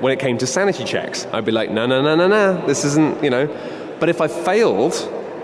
when 0.00 0.12
it 0.12 0.18
came 0.18 0.38
to 0.38 0.46
sanity 0.46 0.84
checks. 0.84 1.26
I'd 1.32 1.44
be 1.44 1.52
like, 1.52 1.70
no, 1.70 1.86
no, 1.86 2.02
no, 2.02 2.14
no, 2.16 2.26
no, 2.26 2.66
this 2.66 2.84
isn't, 2.84 3.22
you 3.22 3.30
know. 3.30 3.46
But 4.00 4.08
if 4.08 4.20
I 4.20 4.28
failed, 4.28 4.94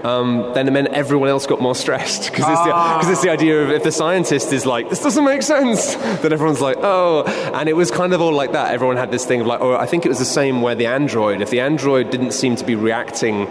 um, 0.04 0.52
then 0.54 0.68
it 0.68 0.70
meant 0.70 0.88
everyone 0.88 1.28
else 1.28 1.46
got 1.46 1.60
more 1.60 1.74
stressed 1.74 2.30
because 2.30 2.46
it's, 2.48 2.62
the, 2.62 3.12
it's 3.12 3.22
the 3.22 3.30
idea 3.30 3.62
of 3.62 3.70
if 3.70 3.82
the 3.82 3.92
scientist 3.92 4.52
is 4.52 4.64
like, 4.64 4.88
this 4.88 5.02
doesn't 5.02 5.24
make 5.24 5.42
sense, 5.42 5.94
then 6.22 6.32
everyone's 6.32 6.60
like, 6.60 6.76
oh. 6.80 7.24
And 7.54 7.68
it 7.68 7.74
was 7.74 7.90
kind 7.90 8.12
of 8.12 8.20
all 8.20 8.32
like 8.32 8.52
that. 8.52 8.72
Everyone 8.72 8.96
had 8.96 9.10
this 9.10 9.24
thing 9.24 9.40
of 9.40 9.46
like, 9.46 9.60
oh, 9.60 9.74
I 9.74 9.86
think 9.86 10.06
it 10.06 10.08
was 10.08 10.18
the 10.18 10.24
same 10.24 10.62
where 10.62 10.74
the 10.74 10.86
android, 10.86 11.40
if 11.40 11.50
the 11.50 11.60
android 11.60 12.10
didn't 12.10 12.32
seem 12.32 12.56
to 12.56 12.64
be 12.64 12.74
reacting 12.74 13.48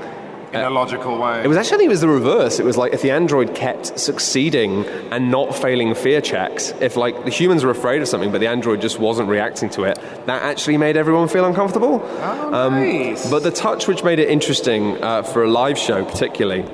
in 0.59 0.65
a 0.65 0.69
logical 0.69 1.17
way. 1.19 1.43
it 1.43 1.47
was 1.47 1.57
actually, 1.57 1.85
it 1.85 1.89
was 1.89 2.01
the 2.01 2.07
reverse. 2.07 2.59
It 2.59 2.65
was 2.65 2.77
like 2.77 2.93
if 2.93 3.01
the 3.01 3.11
android 3.11 3.55
kept 3.55 3.99
succeeding 3.99 4.85
and 5.11 5.31
not 5.31 5.55
failing 5.55 5.93
fear 5.95 6.21
checks, 6.21 6.73
if 6.81 6.95
like 6.95 7.25
the 7.25 7.31
humans 7.31 7.63
were 7.63 7.71
afraid 7.71 8.01
of 8.01 8.07
something 8.07 8.31
but 8.31 8.39
the 8.39 8.47
android 8.47 8.81
just 8.81 8.99
wasn't 8.99 9.29
reacting 9.29 9.69
to 9.71 9.83
it, 9.83 9.99
that 10.25 10.41
actually 10.43 10.77
made 10.77 10.97
everyone 10.97 11.27
feel 11.27 11.45
uncomfortable. 11.45 12.01
Oh, 12.03 12.69
nice. 12.69 13.29
But 13.29 13.43
the 13.43 13.51
touch 13.51 13.87
which 13.87 14.03
made 14.03 14.19
it 14.19 14.29
interesting 14.29 15.01
uh, 15.03 15.23
for 15.23 15.43
a 15.43 15.49
live 15.49 15.77
show, 15.77 16.03
particularly, 16.05 16.65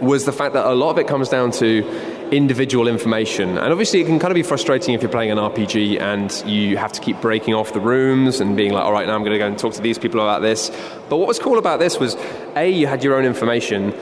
was 0.00 0.24
the 0.24 0.32
fact 0.32 0.54
that 0.54 0.66
a 0.66 0.74
lot 0.74 0.90
of 0.90 0.98
it 0.98 1.08
comes 1.08 1.28
down 1.28 1.50
to 1.50 1.82
individual 2.32 2.88
information. 2.88 3.58
And 3.58 3.72
obviously, 3.72 4.00
it 4.00 4.06
can 4.06 4.18
kind 4.18 4.30
of 4.30 4.34
be 4.36 4.42
frustrating 4.42 4.94
if 4.94 5.02
you're 5.02 5.10
playing 5.10 5.30
an 5.30 5.38
RPG 5.38 6.00
and 6.00 6.32
you 6.46 6.76
have 6.76 6.92
to 6.92 7.00
keep 7.00 7.20
breaking 7.20 7.54
off 7.54 7.72
the 7.72 7.80
rooms 7.80 8.40
and 8.40 8.56
being 8.56 8.72
like, 8.72 8.84
all 8.84 8.92
right, 8.92 9.06
now 9.06 9.14
I'm 9.14 9.22
going 9.22 9.32
to 9.32 9.38
go 9.38 9.46
and 9.46 9.58
talk 9.58 9.74
to 9.74 9.82
these 9.82 9.98
people 9.98 10.20
about 10.20 10.42
this. 10.42 10.70
But 11.08 11.16
what 11.16 11.28
was 11.28 11.38
cool 11.38 11.58
about 11.58 11.78
this 11.78 11.98
was 11.98 12.16
A, 12.56 12.68
you 12.68 12.86
had 12.86 13.02
your 13.04 13.14
own 13.16 13.24
information. 13.24 13.92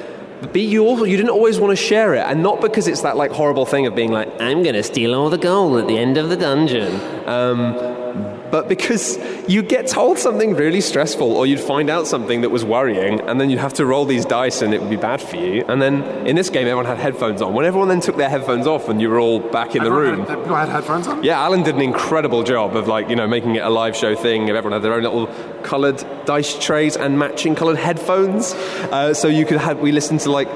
but 0.40 0.52
B, 0.52 0.66
you 0.66 0.84
also 0.84 1.04
you 1.04 1.16
didn't 1.16 1.30
always 1.30 1.58
want 1.58 1.70
to 1.72 1.76
share 1.76 2.14
it, 2.14 2.26
and 2.26 2.42
not 2.42 2.60
because 2.60 2.86
it's 2.88 3.02
that 3.02 3.16
like 3.16 3.30
horrible 3.30 3.64
thing 3.66 3.86
of 3.86 3.94
being 3.94 4.12
like, 4.12 4.28
I'm 4.40 4.62
going 4.62 4.74
to 4.74 4.82
steal 4.82 5.14
all 5.14 5.30
the 5.30 5.38
gold 5.38 5.78
at 5.80 5.86
the 5.88 5.98
end 5.98 6.16
of 6.18 6.28
the 6.28 6.36
dungeon. 6.36 7.00
Um, 7.26 8.05
but 8.50 8.68
because 8.68 9.18
you 9.48 9.62
get 9.62 9.86
told 9.86 10.18
something 10.18 10.54
really 10.54 10.80
stressful, 10.80 11.32
or 11.32 11.46
you'd 11.46 11.60
find 11.60 11.90
out 11.90 12.06
something 12.06 12.42
that 12.42 12.50
was 12.50 12.64
worrying, 12.64 13.20
and 13.20 13.40
then 13.40 13.50
you'd 13.50 13.58
have 13.58 13.74
to 13.74 13.86
roll 13.86 14.04
these 14.04 14.24
dice 14.24 14.62
and 14.62 14.72
it 14.74 14.80
would 14.80 14.90
be 14.90 14.96
bad 14.96 15.20
for 15.20 15.36
you. 15.36 15.64
And 15.68 15.80
then 15.80 16.02
in 16.26 16.36
this 16.36 16.50
game, 16.50 16.62
everyone 16.66 16.86
had 16.86 16.98
headphones 16.98 17.42
on. 17.42 17.54
When 17.54 17.66
everyone 17.66 17.88
then 17.88 18.00
took 18.00 18.16
their 18.16 18.28
headphones 18.28 18.66
off 18.66 18.88
and 18.88 19.00
you 19.00 19.10
were 19.10 19.18
all 19.18 19.40
back 19.40 19.74
in 19.74 19.82
the 19.82 19.92
room. 19.92 20.26
Had, 20.26 20.46
had 20.46 20.68
headphones 20.68 21.06
on? 21.06 21.22
Yeah, 21.22 21.40
Alan 21.40 21.62
did 21.62 21.74
an 21.74 21.82
incredible 21.82 22.42
job 22.42 22.76
of 22.76 22.88
like, 22.88 23.08
you 23.08 23.16
know, 23.16 23.26
making 23.26 23.56
it 23.56 23.62
a 23.64 23.70
live 23.70 23.96
show 23.96 24.14
thing. 24.14 24.48
Everyone 24.48 24.72
had 24.72 24.82
their 24.82 24.94
own 24.94 25.02
little 25.02 25.26
coloured 25.62 26.04
dice 26.24 26.58
trays 26.58 26.96
and 26.96 27.18
matching 27.18 27.54
coloured 27.54 27.76
headphones. 27.76 28.52
Uh, 28.54 29.14
so 29.14 29.28
you 29.28 29.44
could 29.44 29.58
have, 29.58 29.80
we 29.80 29.92
listened 29.92 30.20
to 30.20 30.30
like 30.30 30.48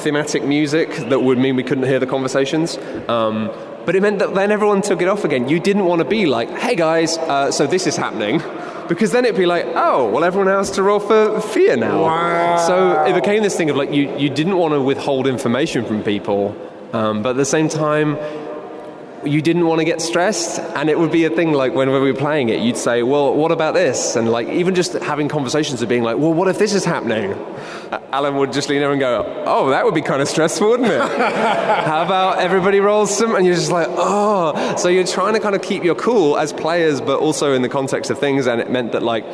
thematic 0.00 0.42
music 0.44 0.88
that 1.08 1.20
would 1.20 1.38
mean 1.38 1.56
we 1.56 1.62
couldn't 1.62 1.84
hear 1.84 1.98
the 1.98 2.06
conversations. 2.06 2.78
Um, 3.08 3.50
but 3.86 3.96
it 3.96 4.02
meant 4.02 4.18
that 4.18 4.34
then 4.34 4.50
everyone 4.50 4.82
took 4.82 5.02
it 5.02 5.08
off 5.08 5.24
again. 5.24 5.48
You 5.48 5.60
didn't 5.60 5.84
want 5.84 6.00
to 6.00 6.04
be 6.04 6.26
like, 6.26 6.50
hey 6.50 6.74
guys, 6.74 7.16
uh, 7.18 7.50
so 7.50 7.66
this 7.66 7.86
is 7.86 7.96
happening. 7.96 8.42
Because 8.88 9.12
then 9.12 9.24
it'd 9.24 9.36
be 9.36 9.46
like, 9.46 9.66
oh, 9.66 10.10
well, 10.10 10.24
everyone 10.24 10.48
has 10.48 10.72
to 10.72 10.82
roll 10.82 10.98
for 10.98 11.40
fear 11.40 11.76
now. 11.76 12.02
Wow. 12.02 12.56
So 12.66 13.04
it 13.04 13.14
became 13.14 13.42
this 13.42 13.56
thing 13.56 13.70
of 13.70 13.76
like, 13.76 13.92
you, 13.92 14.16
you 14.16 14.28
didn't 14.28 14.56
want 14.56 14.74
to 14.74 14.80
withhold 14.80 15.28
information 15.28 15.84
from 15.84 16.02
people, 16.02 16.56
um, 16.92 17.22
but 17.22 17.30
at 17.30 17.36
the 17.36 17.44
same 17.44 17.68
time, 17.68 18.18
you 19.24 19.42
didn't 19.42 19.66
want 19.66 19.80
to 19.80 19.84
get 19.84 20.00
stressed 20.00 20.58
and 20.58 20.88
it 20.88 20.98
would 20.98 21.12
be 21.12 21.24
a 21.24 21.30
thing 21.30 21.52
like 21.52 21.74
when 21.74 21.90
we 21.90 21.98
were 21.98 22.14
playing 22.14 22.48
it 22.48 22.60
you'd 22.60 22.76
say 22.76 23.02
well 23.02 23.34
what 23.34 23.52
about 23.52 23.74
this 23.74 24.16
and 24.16 24.30
like 24.30 24.48
even 24.48 24.74
just 24.74 24.94
having 24.94 25.28
conversations 25.28 25.82
of 25.82 25.88
being 25.88 26.02
like 26.02 26.16
well 26.16 26.32
what 26.32 26.48
if 26.48 26.58
this 26.58 26.72
is 26.72 26.86
happening 26.86 27.32
alan 28.12 28.36
would 28.36 28.52
just 28.52 28.68
lean 28.68 28.82
over 28.82 28.92
and 28.92 29.00
go 29.00 29.44
oh 29.46 29.70
that 29.70 29.84
would 29.84 29.94
be 29.94 30.02
kind 30.02 30.20
of 30.20 30.28
stressful 30.28 30.68
wouldn't 30.68 30.88
it? 30.88 31.00
How 31.00 32.02
about 32.02 32.38
everybody 32.38 32.80
rolls 32.80 33.16
some? 33.16 33.34
And 33.34 33.44
you're 33.46 33.54
just 33.54 33.70
like 33.70 33.88
oh. 33.90 34.76
So 34.76 34.88
you're 34.88 35.06
trying 35.06 35.34
to 35.34 35.40
kind 35.40 35.54
of 35.54 35.62
keep 35.62 35.84
your 35.84 35.94
cool 35.94 36.36
as 36.36 36.52
players 36.52 37.00
but 37.00 37.18
also 37.18 37.52
in 37.54 37.62
the 37.62 37.68
context 37.68 38.10
of 38.10 38.18
things 38.18 38.46
and 38.46 38.60
it 38.60 38.70
meant 38.70 38.92
that 38.92 39.02
like 39.02 39.24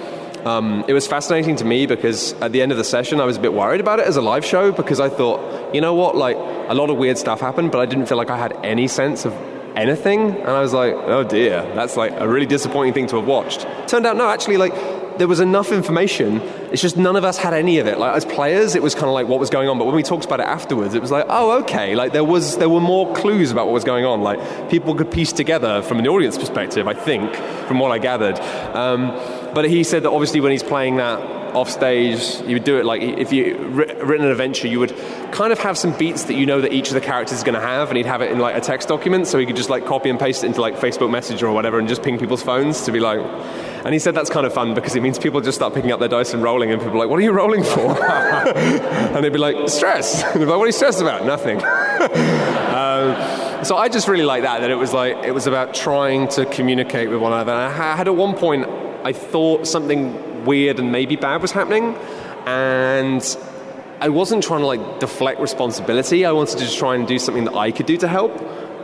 um, 0.47 0.85
it 0.87 0.93
was 0.93 1.07
fascinating 1.07 1.57
to 1.57 1.65
me 1.65 1.87
because 1.87 2.33
at 2.35 2.53
the 2.53 2.63
end 2.63 2.71
of 2.71 2.79
the 2.79 2.85
session 2.85 3.21
I 3.21 3.25
was 3.25 3.37
a 3.37 3.41
bit 3.41 3.53
worried 3.53 3.81
about 3.81 3.99
it 3.99 4.07
as 4.07 4.17
a 4.17 4.23
live 4.23 4.45
show 4.45 4.71
because 4.73 5.01
I 5.01 5.09
thought 5.09 5.75
you 5.75 5.81
know 5.81 5.95
what? 5.95 6.17
Like 6.17 6.37
a 6.37 6.75
lot 6.75 6.91
of 6.91 6.97
weird 6.97 7.19
stuff 7.19 7.41
happened 7.41 7.73
but 7.73 7.81
I 7.81 7.87
didn't 7.87 8.07
feel 8.07 8.19
like 8.19 8.31
I 8.31 8.39
had 8.39 8.53
any 8.65 8.89
sense 8.89 9.25
of 9.25 9.33
anything. 9.77 10.31
And 10.31 10.49
i 10.49 10.61
was 10.61 10.73
like 10.73 10.95
oh 10.95 11.25
dear. 11.25 11.63
That's 11.75 11.97
like 11.97 12.13
a 12.17 12.29
really 12.29 12.47
disappointing 12.47 12.95
thing 12.95 13.07
to 13.09 13.17
have 13.17 13.27
watched. 13.27 13.67
Turned 13.89 14.07
out 14.07 14.17
no 14.17 14.29
actually 14.29 14.57
like 14.57 14.75
there 15.19 15.29
was 15.29 15.41
enough 15.41 15.73
information. 15.73 16.41
It's 16.73 16.83
just 16.83 16.97
none 16.97 17.17
of 17.17 17.25
us 17.25 17.39
had 17.39 17.55
any 17.55 17.79
of 17.79 17.87
it. 17.87 17.99
Like 17.99 18.17
as 18.17 18.25
players 18.25 18.75
it 18.75 18.83
was 18.83 18.95
kind 18.95 19.07
of 19.07 19.13
like 19.13 19.29
what 19.29 19.41
was 19.41 19.51
going 19.51 19.69
on. 19.69 19.79
But 19.79 19.87
when 19.87 19.95
we 19.95 20.03
talked 20.03 20.25
about 20.25 20.41
it 20.41 20.47
afterwards 20.47 20.95
it 20.95 21.03
was 21.03 21.11
like 21.11 21.27
oh 21.29 21.63
okay. 21.63 21.95
Like 21.95 22.13
there 22.13 22.25
was 22.25 22.57
there 22.59 22.69
were 22.69 22.81
more 22.81 23.15
clues 23.15 23.51
about 23.51 23.67
what 23.67 23.73
was 23.73 23.85
going 23.85 24.05
on. 24.05 24.23
Like 24.23 24.71
people 24.71 24.95
could 24.95 25.11
piece 25.11 25.33
together 25.33 25.83
from 25.83 25.99
an 25.99 26.07
audience 26.07 26.37
perspective 26.39 26.89
i 26.89 26.95
think 26.95 27.35
from 27.67 27.79
what 27.79 27.91
i 27.91 27.99
gathered. 27.99 28.39
Um, 28.75 29.09
but 29.55 29.69
he 29.69 29.85
said 29.85 30.03
that 30.03 30.11
obviously 30.11 30.41
when 30.41 30.53
he's 30.53 30.63
playing 30.63 30.97
that 30.97 31.21
off 31.57 31.71
stage, 31.71 32.41
you 32.43 32.55
would 32.55 32.65
do 32.65 32.79
it 32.79 32.85
like 32.85 33.01
if 33.01 33.33
you 33.33 33.57
written 33.57 34.27
an 34.27 34.31
adventure, 34.31 34.69
you 34.69 34.79
would 34.79 34.95
kind 35.33 35.53
of 35.53 35.59
have 35.59 35.79
some 35.79 35.97
beats 35.97 36.25
that 36.25 36.35
you 36.35 36.45
know 36.45 36.61
that 36.61 36.73
each 36.73 36.89
of 36.89 36.95
the 36.95 37.01
characters 37.01 37.39
is 37.39 37.45
going 37.45 37.55
to 37.55 37.61
have, 37.61 37.89
and 37.89 37.97
he'd 37.97 38.07
have 38.07 38.21
it 38.21 38.31
in 38.31 38.39
like 38.39 38.55
a 38.55 38.61
text 38.61 38.89
document, 38.89 39.27
so 39.27 39.39
he 39.39 39.47
could 39.47 39.57
just 39.57 39.71
like 39.71 39.87
copy 39.87 40.11
and 40.11 40.21
paste 40.21 40.45
it 40.45 40.49
into 40.49 40.61
like 40.61 40.75
Facebook 40.75 41.11
Messenger 41.11 41.47
or 41.47 41.53
whatever, 41.53 41.79
and 41.79 41.89
just 41.89 42.03
ping 42.03 42.19
people's 42.19 42.43
phones 42.43 42.83
to 42.83 42.93
be 42.93 43.01
like. 43.01 43.21
And 43.87 43.93
he 43.93 44.01
said 44.01 44.17
that's 44.17 44.31
kind 44.31 44.45
of 44.45 44.53
fun 44.53 44.75
because 44.75 44.97
it 44.97 45.01
means 45.01 45.17
people 45.17 45.41
just 45.41 45.55
start 45.55 45.73
picking 45.73 45.93
up 45.93 46.01
their 46.01 46.09
dice 46.09 46.35
and 46.35 46.43
rolling, 46.43 46.73
and 46.73 46.83
people 46.83 46.97
are 46.97 46.99
like, 46.99 47.09
"What 47.09 47.21
are 47.21 47.23
you 47.23 47.31
rolling 47.31 47.63
for?" 47.63 47.97
and 48.05 49.25
they'd 49.25 49.33
be 49.33 49.39
like, 49.39 49.69
"Stress." 49.69 50.25
And 50.25 50.35
they'd 50.43 50.47
like, 50.47 50.59
"What 50.59 50.65
are 50.65 50.67
you 50.67 50.73
stressed 50.73 51.01
about?" 51.01 51.25
Nothing. 51.25 51.59
um, 51.63 53.65
so 53.65 53.77
I 53.77 53.89
just 53.89 54.09
really 54.09 54.25
like 54.25 54.43
that. 54.43 54.63
That 54.63 54.71
it 54.71 54.75
was 54.75 54.93
like 54.93 55.25
it 55.25 55.31
was 55.31 55.47
about 55.47 55.73
trying 55.73 56.27
to 56.31 56.47
communicate 56.47 57.11
with 57.11 57.21
one 57.21 57.33
another. 57.33 57.53
And 57.53 57.63
I 57.63 57.97
had 57.97 58.09
at 58.09 58.17
one 58.17 58.35
point 58.35 58.67
I 59.05 59.13
thought 59.13 59.69
something 59.69 60.45
weird 60.45 60.81
and 60.81 60.91
maybe 60.91 61.15
bad 61.15 61.41
was 61.41 61.53
happening, 61.53 61.95
and 62.45 63.39
I 64.01 64.09
wasn't 64.09 64.43
trying 64.43 64.63
to 64.63 64.67
like 64.67 64.99
deflect 64.99 65.41
responsibility. 65.41 66.25
I 66.25 66.33
wanted 66.33 66.59
to 66.59 66.65
just 66.65 66.77
try 66.77 66.97
and 66.97 67.07
do 67.07 67.21
something 67.21 67.45
that 67.45 67.55
I 67.55 67.71
could 67.71 67.87
do 67.87 67.97
to 67.99 68.09
help. 68.09 68.37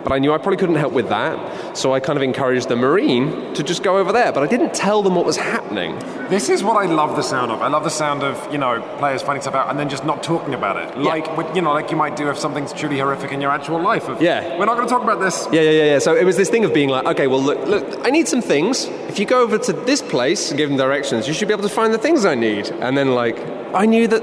But 0.03 0.13
I 0.13 0.19
knew 0.19 0.33
I 0.33 0.39
probably 0.39 0.57
couldn't 0.57 0.77
help 0.77 0.93
with 0.93 1.09
that, 1.11 1.77
so 1.77 1.93
I 1.95 2.01
kind 2.01 2.17
of 2.17 2.23
encouraged 2.23 2.69
the 2.69 2.77
Marine 2.77 3.55
to 3.55 3.63
just 3.63 3.83
go 3.83 3.99
over 3.99 4.13
there. 4.13 4.33
But 4.33 4.43
I 4.43 4.47
didn't 4.47 4.75
tell 4.75 5.03
them 5.03 5.15
what 5.15 5.25
was 5.25 5.37
happening. 5.37 5.99
This 6.29 6.49
is 6.49 6.65
what 6.65 6.77
I 6.77 6.87
love 6.87 7.15
the 7.17 7.23
sound 7.23 7.53
of. 7.53 7.63
I 7.63 7.69
love 7.69 7.85
the 7.85 7.91
sound 7.91 8.23
of 8.23 8.53
you 8.53 8.59
know 8.59 8.81
players 8.99 9.23
finding 9.23 9.43
stuff 9.43 9.55
out 9.55 9.71
and 9.71 9.79
then 9.79 9.89
just 9.89 10.05
not 10.05 10.23
talking 10.23 10.55
about 10.55 10.77
it, 10.77 10.99
like 10.99 11.37
what- 11.37 11.55
you 11.55 11.63
know, 11.63 11.73
like 11.73 11.91
you 11.91 11.97
might 11.97 12.17
do 12.17 12.29
if 12.31 12.39
something's 12.39 12.73
truly 12.73 12.99
horrific 12.99 13.33
in 13.33 13.41
your 13.41 13.51
actual 13.51 13.81
life. 13.81 14.09
Of, 14.09 14.21
Yeah. 14.23 14.59
we're 14.59 14.65
not 14.65 14.77
going 14.77 14.89
to 14.89 14.93
talk 14.93 15.03
about 15.03 15.21
this. 15.21 15.47
Yeah, 15.53 15.61
yeah, 15.61 15.71
yeah, 15.71 15.85
yeah. 15.85 15.99
So 15.99 16.15
it 16.17 16.25
was 16.25 16.37
this 16.37 16.49
thing 16.51 16.65
of 16.65 16.73
being 16.73 16.89
like, 16.89 17.05
okay, 17.07 17.27
well, 17.27 17.41
look, 17.43 17.67
look, 17.67 17.85
I 18.07 18.11
need 18.11 18.27
some 18.29 18.41
things. 18.43 18.87
If 19.09 19.19
you 19.19 19.27
go 19.27 19.43
over 19.43 19.59
to 19.59 19.73
this 19.73 20.01
place 20.03 20.51
and 20.51 20.59
give 20.59 20.69
them 20.71 20.79
directions, 20.79 21.29
you 21.29 21.35
should 21.35 21.49
be 21.49 21.55
able 21.55 21.65
to 21.69 21.75
find 21.75 21.93
the 21.93 21.99
things 21.99 22.25
I 22.25 22.35
need. 22.35 22.69
And 22.81 22.97
then, 22.97 23.15
like, 23.15 23.39
I 23.75 23.85
knew 23.87 24.09
that 24.09 24.23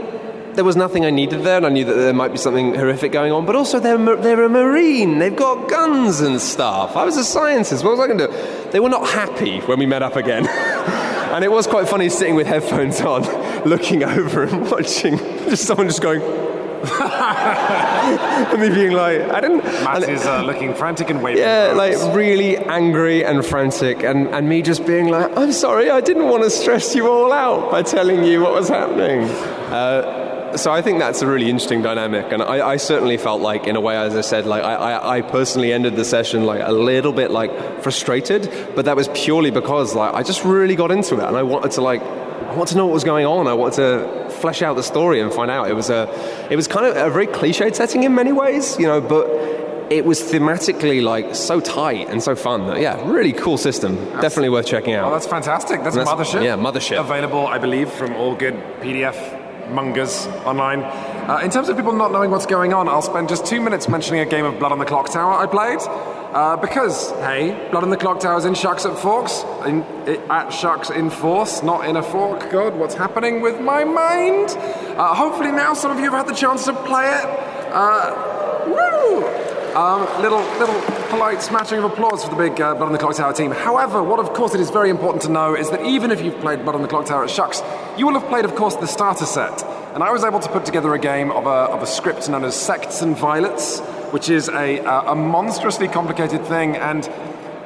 there 0.60 0.66
was 0.66 0.76
nothing 0.76 1.06
I 1.06 1.10
needed 1.10 1.44
there, 1.44 1.56
and 1.56 1.66
I 1.66 1.70
knew 1.70 1.86
that 1.86 1.94
there 1.94 2.14
might 2.14 2.34
be 2.34 2.38
something 2.38 2.76
horrific 2.76 3.14
going 3.14 3.32
on. 3.32 3.46
But 3.46 3.56
also, 3.56 3.80
they're 3.80 3.98
they're 4.18 4.44
a 4.44 4.50
marine. 4.50 5.18
They've 5.18 5.34
got 5.34 5.70
guns 5.70 6.20
and 6.20 6.42
stuff. 6.42 6.98
I 6.98 7.06
was 7.06 7.16
a 7.16 7.24
scientist. 7.24 7.82
What 7.82 7.92
was 7.92 8.02
I 8.02 8.08
going 8.08 8.18
to 8.18 8.28
do? 8.28 8.72
They 8.72 8.82
were 8.82 8.90
not 8.90 9.08
happy 9.08 9.62
when 9.62 9.80
we 9.80 9.86
met 9.86 10.04
up 10.04 10.18
again. 10.18 10.46
and 11.32 11.46
it 11.46 11.50
was 11.50 11.66
quite 11.66 11.88
funny 11.88 12.10
sitting 12.10 12.36
with 12.36 12.46
headphones 12.46 13.00
on, 13.00 13.24
looking 13.66 14.04
over 14.04 14.44
and 14.44 14.70
watching 14.70 15.18
just 15.48 15.64
someone 15.64 15.88
just 15.88 16.02
going. 16.02 16.22
and 16.90 18.62
me 18.62 18.68
being 18.68 18.92
like, 18.92 19.22
I 19.22 19.40
didn't. 19.40 19.64
Matt 19.64 20.10
is 20.10 20.26
uh, 20.26 20.44
looking 20.44 20.74
frantic 20.74 21.10
and 21.10 21.24
waving. 21.24 21.42
yeah, 21.42 21.72
like 21.74 21.96
really 22.14 22.58
angry 22.58 23.24
and 23.24 23.46
frantic, 23.46 24.04
and, 24.04 24.28
and 24.28 24.50
me 24.50 24.62
just 24.62 24.86
being 24.86 25.08
like, 25.08 25.38
I'm 25.38 25.54
sorry, 25.54 25.90
I 25.90 26.02
didn't 26.02 26.28
want 26.28 26.44
to 26.44 26.50
stress 26.50 26.96
you 26.96 27.08
all 27.10 27.32
out 27.32 27.72
by 27.72 27.82
telling 27.82 28.26
you 28.26 28.42
what 28.42 28.52
was 28.52 28.68
happening. 28.68 29.22
Uh, 29.72 30.19
so 30.58 30.72
I 30.72 30.82
think 30.82 31.00
that's 31.00 31.22
a 31.22 31.28
really 31.28 31.50
interesting 31.50 31.82
dynamic, 31.82 32.32
and 32.32 32.42
I, 32.42 32.70
I 32.70 32.78
certainly 32.78 33.18
felt 33.18 33.42
like, 33.42 33.68
in 33.68 33.76
a 33.76 33.82
way, 33.82 33.98
as 33.98 34.16
I 34.16 34.22
said, 34.22 34.46
like 34.46 34.64
I, 34.64 34.74
I, 34.76 35.18
I 35.18 35.22
personally 35.22 35.74
ended 35.74 35.96
the 35.96 36.06
session 36.06 36.46
like 36.46 36.62
a 36.64 36.72
little 36.72 37.12
bit 37.14 37.32
like 37.32 37.82
frustrated, 37.82 38.50
but 38.76 38.86
that 38.86 38.96
was 38.96 39.08
purely 39.14 39.52
because 39.52 39.96
like 39.96 40.14
I 40.14 40.24
just 40.24 40.44
really 40.44 40.76
got 40.76 40.92
into 40.92 41.16
it, 41.16 41.24
and 41.24 41.36
I 41.36 41.44
wanted 41.44 41.72
to 41.72 41.82
like 41.82 42.02
I 42.02 42.56
wanted 42.56 42.72
to 42.72 42.78
know 42.78 42.86
what 42.88 42.94
was 42.94 43.04
going 43.04 43.26
on. 43.26 43.48
I 43.48 43.54
wanted 43.54 43.76
to 43.76 44.30
flesh 44.32 44.62
out 44.62 44.76
the 44.76 44.84
story 44.84 45.22
and 45.22 45.32
find 45.32 45.52
out. 45.52 45.70
It 45.70 45.76
was 45.76 45.90
a, 45.90 46.08
it 46.50 46.56
was 46.56 46.68
kind 46.68 46.86
of 46.86 46.98
a 46.98 47.10
very 47.12 47.28
cliched 47.28 47.76
setting 47.76 48.04
in 48.04 48.16
many 48.16 48.32
ways, 48.32 48.78
you 48.80 48.88
know, 48.88 49.00
but 49.02 49.28
it 49.92 50.06
was 50.06 50.22
thematically 50.22 51.02
like 51.02 51.36
so 51.36 51.60
tight 51.60 52.08
and 52.10 52.24
so 52.24 52.36
fun. 52.36 52.68
That, 52.68 52.80
yeah, 52.80 53.08
really 53.08 53.34
cool 53.34 53.58
system. 53.58 53.96
Definitely 54.22 54.50
worth 54.50 54.66
checking 54.66 54.94
out. 54.94 55.10
Oh, 55.10 55.12
that's 55.12 55.28
fantastic. 55.28 55.84
That's, 55.84 55.96
That's- 55.96 56.08
Mothership. 56.16 56.44
yeah, 56.44 56.58
Mothership. 56.58 57.00
Available, 57.00 57.46
I 57.46 57.58
believe, 57.60 57.90
from 57.92 58.16
all 58.16 58.36
good 58.36 58.56
PDF 58.82 59.39
mongers 59.72 60.28
online. 60.46 60.82
Uh, 60.82 61.42
in 61.44 61.50
terms 61.52 61.70
of 61.70 61.78
people 61.78 61.94
not 61.94 62.12
knowing 62.12 62.32
what's 62.32 62.46
going 62.46 62.74
on, 62.74 62.88
I'll 62.88 63.02
spend 63.02 63.30
just 63.30 63.46
two 63.46 63.62
minutes 63.62 63.88
mentioning 63.88 64.22
a 64.22 64.26
game 64.26 64.46
of 64.46 64.60
Blood 64.60 64.72
on 64.72 64.80
the 64.80 64.86
Clocktower 64.86 65.34
I 65.38 65.46
played. 65.46 65.80
Uh, 66.34 66.56
because, 66.58 67.10
hey, 67.22 67.70
Blood 67.72 67.84
on 67.84 67.90
the 67.90 67.98
Clocktower 67.98 68.38
is 68.38 68.46
in 68.46 68.54
SHUX 68.54 68.86
at 68.86 68.98
Forks, 69.00 69.44
in, 69.66 69.82
i 70.30 70.44
at 70.44 70.54
SHUX 70.54 70.92
in 70.96 71.10
Force, 71.10 71.64
not 71.64 71.88
in 71.88 71.96
a 71.96 72.04
fork. 72.04 72.52
God, 72.52 72.76
what's 72.76 72.94
happening 72.94 73.42
with 73.42 73.60
my 73.60 73.84
mind? 73.84 74.50
Uh, 74.96 75.16
hopefully 75.16 75.52
now 75.52 75.74
some 75.74 75.90
of 75.90 75.98
you 75.98 76.12
have 76.12 76.14
had 76.14 76.28
the 76.28 76.40
chance 76.40 76.66
to 76.66 76.74
play 76.74 77.10
it. 77.10 77.26
Uh, 77.72 78.66
woo! 78.68 79.49
Um, 79.80 80.02
little, 80.22 80.42
little 80.60 80.82
polite 81.08 81.42
smattering 81.42 81.82
of 81.82 81.90
applause 81.90 82.22
for 82.22 82.32
the 82.32 82.36
big 82.36 82.60
uh, 82.60 82.76
Blood 82.76 82.88
on 82.88 82.92
the 82.92 82.98
Clocktower 82.98 83.34
team. 83.34 83.52
However, 83.52 84.04
what 84.04 84.20
of 84.20 84.34
course 84.34 84.54
it 84.54 84.60
is 84.60 84.70
very 84.70 84.90
important 84.90 85.24
to 85.24 85.30
know 85.30 85.56
is 85.56 85.70
that 85.70 85.86
even 85.86 86.12
if 86.12 86.22
you've 86.22 86.38
played 86.42 86.64
Blood 86.64 86.76
on 86.76 86.82
the 86.82 86.88
Clocktower 86.90 87.24
at 87.24 87.30
SHUX, 87.30 87.64
you 87.98 88.06
will 88.06 88.20
have 88.20 88.28
played, 88.28 88.44
of 88.44 88.56
course, 88.56 88.76
the 88.76 88.88
starter 88.88 89.26
set. 89.26 89.64
And 89.94 90.04
I 90.04 90.12
was 90.12 90.26
able 90.26 90.42
to 90.42 90.50
put 90.50 90.66
together 90.66 90.94
a 90.94 91.00
game 91.00 91.32
of 91.32 91.46
a, 91.46 91.72
of 91.72 91.82
a 91.82 91.88
script 91.88 92.28
known 92.28 92.44
as 92.44 92.58
Sects 92.58 93.02
and 93.02 93.16
Violets, 93.16 93.80
which 94.12 94.30
is 94.30 94.50
a, 94.50 94.82
uh, 94.82 95.14
a 95.14 95.16
monstrously 95.16 95.88
complicated 95.88 96.46
thing. 96.46 96.76
And 96.76 97.06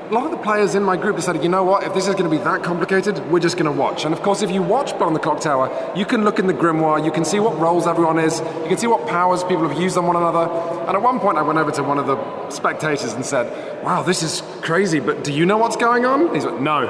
a 0.09 0.13
lot 0.13 0.25
of 0.25 0.31
the 0.31 0.37
players 0.37 0.75
in 0.75 0.83
my 0.83 0.97
group 0.97 1.15
decided, 1.15 1.43
you 1.43 1.49
know 1.49 1.63
what, 1.63 1.83
if 1.83 1.93
this 1.93 2.07
is 2.07 2.15
going 2.15 2.29
to 2.29 2.37
be 2.37 2.43
that 2.43 2.63
complicated, 2.63 3.19
we're 3.31 3.39
just 3.39 3.57
going 3.57 3.65
to 3.65 3.71
watch. 3.71 4.05
And 4.05 4.13
of 4.13 4.21
course, 4.21 4.41
if 4.41 4.51
you 4.51 4.61
watch 4.61 4.91
on 4.93 5.13
the 5.13 5.19
Clock 5.19 5.39
Tower, 5.39 5.93
you 5.95 6.05
can 6.05 6.23
look 6.23 6.39
in 6.39 6.47
the 6.47 6.53
grimoire, 6.53 7.03
you 7.03 7.11
can 7.11 7.23
see 7.23 7.39
what 7.39 7.57
roles 7.57 7.87
everyone 7.87 8.19
is, 8.19 8.39
you 8.39 8.67
can 8.67 8.77
see 8.77 8.87
what 8.87 9.07
powers 9.07 9.43
people 9.43 9.67
have 9.67 9.79
used 9.79 9.97
on 9.97 10.05
one 10.05 10.15
another. 10.15 10.51
And 10.87 10.95
at 10.95 11.01
one 11.01 11.19
point, 11.19 11.37
I 11.37 11.41
went 11.41 11.57
over 11.57 11.71
to 11.71 11.83
one 11.83 11.97
of 11.97 12.07
the 12.07 12.49
spectators 12.49 13.13
and 13.13 13.25
said, 13.25 13.83
wow, 13.83 14.03
this 14.03 14.23
is 14.23 14.41
crazy, 14.61 14.99
but 14.99 15.23
do 15.23 15.31
you 15.31 15.45
know 15.45 15.57
what's 15.57 15.77
going 15.77 16.05
on? 16.05 16.33
He's 16.33 16.45
like, 16.45 16.59
no. 16.59 16.81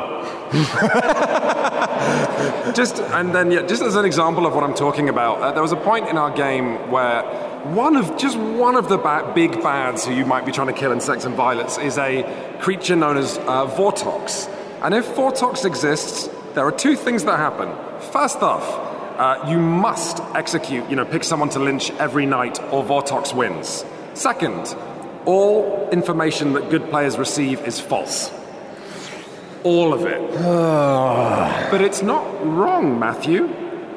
just 2.76 3.00
and 3.00 3.34
then 3.34 3.52
yeah, 3.52 3.62
just 3.66 3.82
as 3.82 3.96
an 3.96 4.06
example 4.06 4.46
of 4.46 4.56
what 4.56 4.64
I'm 4.64 4.74
talking 4.74 5.10
about, 5.10 5.42
uh, 5.42 5.52
there 5.52 5.62
was 5.62 5.72
a 5.72 5.78
point 5.78 6.08
in 6.10 6.18
our 6.18 6.32
game 6.32 6.92
where 6.92 7.24
one 7.64 7.96
of 7.96 8.18
just 8.18 8.38
one 8.38 8.76
of 8.76 8.90
the 8.90 8.98
ba- 8.98 9.32
big 9.34 9.62
bads 9.62 10.06
who 10.06 10.14
you 10.14 10.26
might 10.26 10.46
be 10.46 10.52
trying 10.52 10.68
to 10.68 10.74
kill 10.74 10.92
in 10.92 11.00
Sects 11.00 11.26
and 11.26 11.36
Violets 11.36 11.78
is 11.78 11.98
a 11.98 12.24
creature 12.60 12.96
known 12.96 13.18
as 13.18 13.38
uh, 13.38 13.66
Vortox. 13.66 14.48
And 14.82 14.94
if 14.94 15.06
Vortox 15.16 15.66
exists, 15.66 16.30
there 16.54 16.66
are 16.66 16.72
two 16.72 16.96
things 16.96 17.24
that 17.24 17.38
happen. 17.38 17.70
First 18.12 18.42
off, 18.42 18.64
uh, 19.18 19.46
you 19.50 19.58
must 19.58 20.20
execute, 20.36 20.90
you 20.90 20.96
know, 20.96 21.06
pick 21.06 21.24
someone 21.24 21.50
to 21.50 21.60
lynch 21.60 21.92
every 21.92 22.26
night, 22.26 22.60
or 22.72 22.84
Vortox 22.84 23.34
wins. 23.34 23.86
Second, 24.14 24.76
all 25.26 25.90
information 25.92 26.54
that 26.54 26.70
good 26.70 26.90
players 26.90 27.18
receive 27.18 27.66
is 27.66 27.80
false. 27.80 28.32
All 29.64 29.94
of 29.94 30.06
it. 30.06 30.22
But 31.72 31.82
it's 31.82 32.04
not 32.04 32.24
wrong, 32.46 33.00
Matthew. 33.00 33.50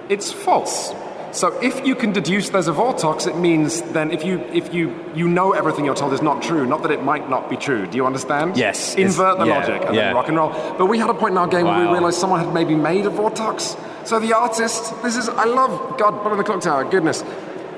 It's 0.08 0.32
false. 0.32 0.94
So 1.32 1.48
if 1.60 1.86
you 1.86 1.94
can 1.94 2.12
deduce 2.12 2.48
there's 2.48 2.68
a 2.68 2.72
Vortox, 2.72 3.26
it 3.26 3.36
means 3.36 3.82
then 3.92 4.10
if 4.10 4.24
you 4.24 4.40
if 4.54 4.72
you 4.72 4.94
you 5.14 5.28
know 5.28 5.52
everything 5.52 5.84
you're 5.84 5.94
told 5.94 6.14
is 6.14 6.22
not 6.22 6.42
true, 6.42 6.66
not 6.66 6.80
that 6.82 6.90
it 6.90 7.02
might 7.02 7.28
not 7.28 7.50
be 7.50 7.58
true. 7.58 7.86
Do 7.86 7.96
you 7.96 8.06
understand? 8.06 8.56
Yes, 8.56 8.94
Invert 8.94 9.38
the 9.38 9.44
yeah, 9.44 9.58
logic 9.58 9.82
and 9.84 9.94
yeah. 9.94 10.06
then 10.06 10.14
rock 10.14 10.28
and 10.28 10.36
roll. 10.38 10.50
But 10.78 10.86
we 10.86 10.98
had 10.98 11.10
a 11.10 11.14
point 11.14 11.32
in 11.32 11.38
our 11.38 11.46
game 11.46 11.66
where 11.66 11.78
we 11.78 11.92
realized 11.92 12.18
someone 12.18 12.40
had 12.40 12.54
maybe 12.54 12.74
made 12.74 13.04
a 13.04 13.10
Vortox. 13.10 13.76
So 14.06 14.18
the 14.18 14.32
artist, 14.32 14.94
this 15.02 15.16
is 15.16 15.28
I 15.28 15.44
love 15.44 15.98
God, 15.98 16.22
Blood 16.22 16.32
on 16.32 16.38
the 16.38 16.44
Clocktower, 16.44 16.90
goodness. 16.90 17.22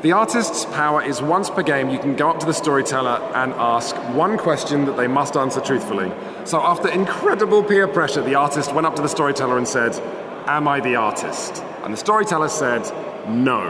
The 0.02 0.12
artist's 0.12 0.64
power 0.66 1.02
is 1.02 1.20
once 1.20 1.50
per 1.50 1.62
game 1.62 1.90
you 1.90 1.98
can 1.98 2.14
go 2.14 2.30
up 2.30 2.38
to 2.40 2.46
the 2.46 2.54
storyteller 2.54 3.18
and 3.34 3.52
ask 3.54 3.96
one 4.14 4.38
question 4.38 4.84
that 4.84 4.96
they 4.96 5.08
must 5.08 5.36
answer 5.36 5.60
truthfully. 5.60 6.12
So 6.44 6.60
after 6.60 6.88
incredible 6.88 7.64
peer 7.64 7.88
pressure, 7.88 8.22
the 8.22 8.36
artist 8.36 8.72
went 8.72 8.86
up 8.86 8.94
to 8.96 9.02
the 9.02 9.08
storyteller 9.08 9.58
and 9.58 9.66
said, 9.66 9.96
Am 10.46 10.68
I 10.68 10.78
the 10.80 10.94
artist? 10.94 11.62
And 11.82 11.92
the 11.92 11.96
storyteller 11.98 12.48
said, 12.48 12.82
No. 13.28 13.60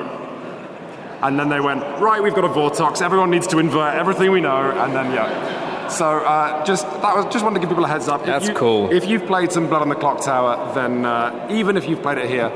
And 1.23 1.39
then 1.39 1.49
they 1.49 1.61
went, 1.61 1.81
Right, 1.99 2.23
we've 2.23 2.35
got 2.35 2.45
a 2.45 2.49
Vortox, 2.49 3.01
everyone 3.01 3.31
needs 3.31 3.47
to 3.49 3.59
invert 3.59 3.95
everything 3.95 4.31
we 4.31 4.43
know, 4.43 4.71
and 4.71 4.93
then 4.95 5.13
yeah. 5.13 5.89
So 5.89 6.19
uh, 6.19 6.63
just 6.67 6.85
that 6.85 7.17
was 7.17 7.25
just 7.33 7.43
wanted 7.43 7.55
to 7.55 7.61
give 7.61 7.71
people 7.71 7.87
a 7.87 7.89
heads 7.89 8.07
up. 8.07 8.21
If 8.21 8.27
That's 8.27 8.49
you- 8.49 8.55
cool. 8.55 8.93
If 8.93 9.07
you've 9.07 9.25
played 9.25 9.51
some 9.51 9.67
Blood 9.69 9.81
on 9.81 9.89
the 9.89 9.95
Clocktower, 9.95 10.75
then 10.75 11.07
uh, 11.07 11.49
even 11.51 11.79
if 11.79 11.89
you've 11.89 12.03
played 12.03 12.19
it 12.19 12.29
here, 12.29 12.53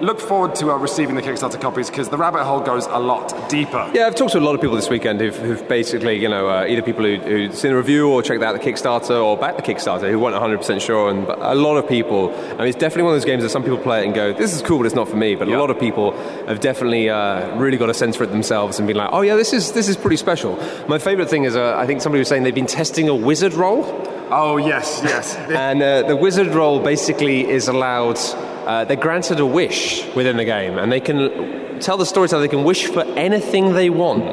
look 0.00 0.20
forward 0.20 0.54
to 0.56 0.70
uh, 0.72 0.76
receiving 0.76 1.14
the 1.14 1.22
Kickstarter 1.22 1.60
copies 1.60 1.88
because 1.90 2.08
the 2.08 2.16
rabbit 2.16 2.44
hole 2.44 2.60
goes 2.60 2.86
a 2.86 2.98
lot 2.98 3.32
deeper. 3.48 3.90
Yeah, 3.94 4.06
I've 4.06 4.14
talked 4.14 4.32
to 4.32 4.38
a 4.38 4.40
lot 4.40 4.54
of 4.54 4.60
people 4.60 4.76
this 4.76 4.90
weekend 4.90 5.20
who've, 5.20 5.36
who've 5.36 5.68
basically, 5.68 6.16
you 6.20 6.28
know, 6.28 6.48
uh, 6.48 6.66
either 6.68 6.82
people 6.82 7.04
who, 7.04 7.16
who've 7.16 7.54
seen 7.54 7.72
a 7.72 7.76
review 7.76 8.08
or 8.10 8.22
checked 8.22 8.42
out 8.42 8.52
the 8.52 8.58
Kickstarter 8.58 9.22
or 9.24 9.36
backed 9.36 9.56
the 9.56 9.62
Kickstarter 9.62 10.10
who 10.10 10.18
weren't 10.18 10.36
100% 10.36 10.80
sure. 10.80 11.10
And 11.10 11.26
but 11.26 11.38
a 11.40 11.54
lot 11.54 11.76
of 11.76 11.88
people, 11.88 12.34
I 12.34 12.56
mean, 12.58 12.68
it's 12.68 12.78
definitely 12.78 13.04
one 13.04 13.14
of 13.14 13.20
those 13.20 13.24
games 13.26 13.42
that 13.42 13.50
some 13.50 13.62
people 13.62 13.78
play 13.78 14.02
it 14.02 14.06
and 14.06 14.14
go, 14.14 14.32
this 14.32 14.52
is 14.54 14.62
cool, 14.62 14.78
but 14.78 14.86
it's 14.86 14.94
not 14.94 15.08
for 15.08 15.16
me. 15.16 15.34
But 15.34 15.48
Yeah. 15.48 15.56
a 15.56 15.60
lot 15.60 15.70
of 15.70 15.78
people 15.78 16.12
have 16.46 16.60
definitely 16.60 17.08
uh, 17.10 17.56
really 17.56 17.76
got 17.76 17.90
a 17.90 17.94
sense 17.94 18.16
for 18.16 18.24
it 18.24 18.30
themselves 18.30 18.78
and 18.78 18.86
been 18.86 18.96
like, 18.96 19.10
oh, 19.12 19.22
yeah, 19.22 19.36
this 19.36 19.52
is, 19.52 19.72
this 19.72 19.88
is 19.88 19.96
pretty 19.96 20.16
special. 20.16 20.56
My 20.88 20.98
favorite 20.98 21.28
thing 21.30 21.44
is, 21.44 21.56
uh, 21.56 21.76
I 21.76 21.86
think 21.86 22.00
somebody 22.02 22.20
was 22.20 22.28
saying 22.28 22.42
they've 22.42 22.54
been 22.54 22.66
testing 22.66 23.08
a 23.08 23.14
wizard 23.14 23.54
roll. 23.54 23.84
Oh 24.30 24.56
yes, 24.56 25.00
yes. 25.04 25.36
And 25.50 25.82
uh, 25.82 26.02
the 26.08 26.16
wizard 26.16 26.48
role 26.48 26.80
basically 26.80 27.48
is 27.48 27.68
allowed, 27.68 28.18
uh, 28.66 28.84
they're 28.84 28.96
granted 28.96 29.40
a 29.40 29.46
wish 29.46 30.06
within 30.14 30.36
the 30.36 30.44
game, 30.44 30.78
and 30.78 30.90
they 30.90 31.00
can 31.00 31.80
tell 31.80 31.96
the 31.96 32.06
storyteller 32.06 32.42
they 32.42 32.48
can 32.48 32.64
wish 32.64 32.86
for 32.86 33.02
anything 33.16 33.72
they 33.74 33.90
want, 33.90 34.24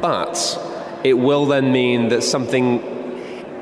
but 0.00 0.58
it 1.04 1.14
will 1.14 1.46
then 1.46 1.72
mean 1.72 2.08
that 2.08 2.22
something 2.22 2.82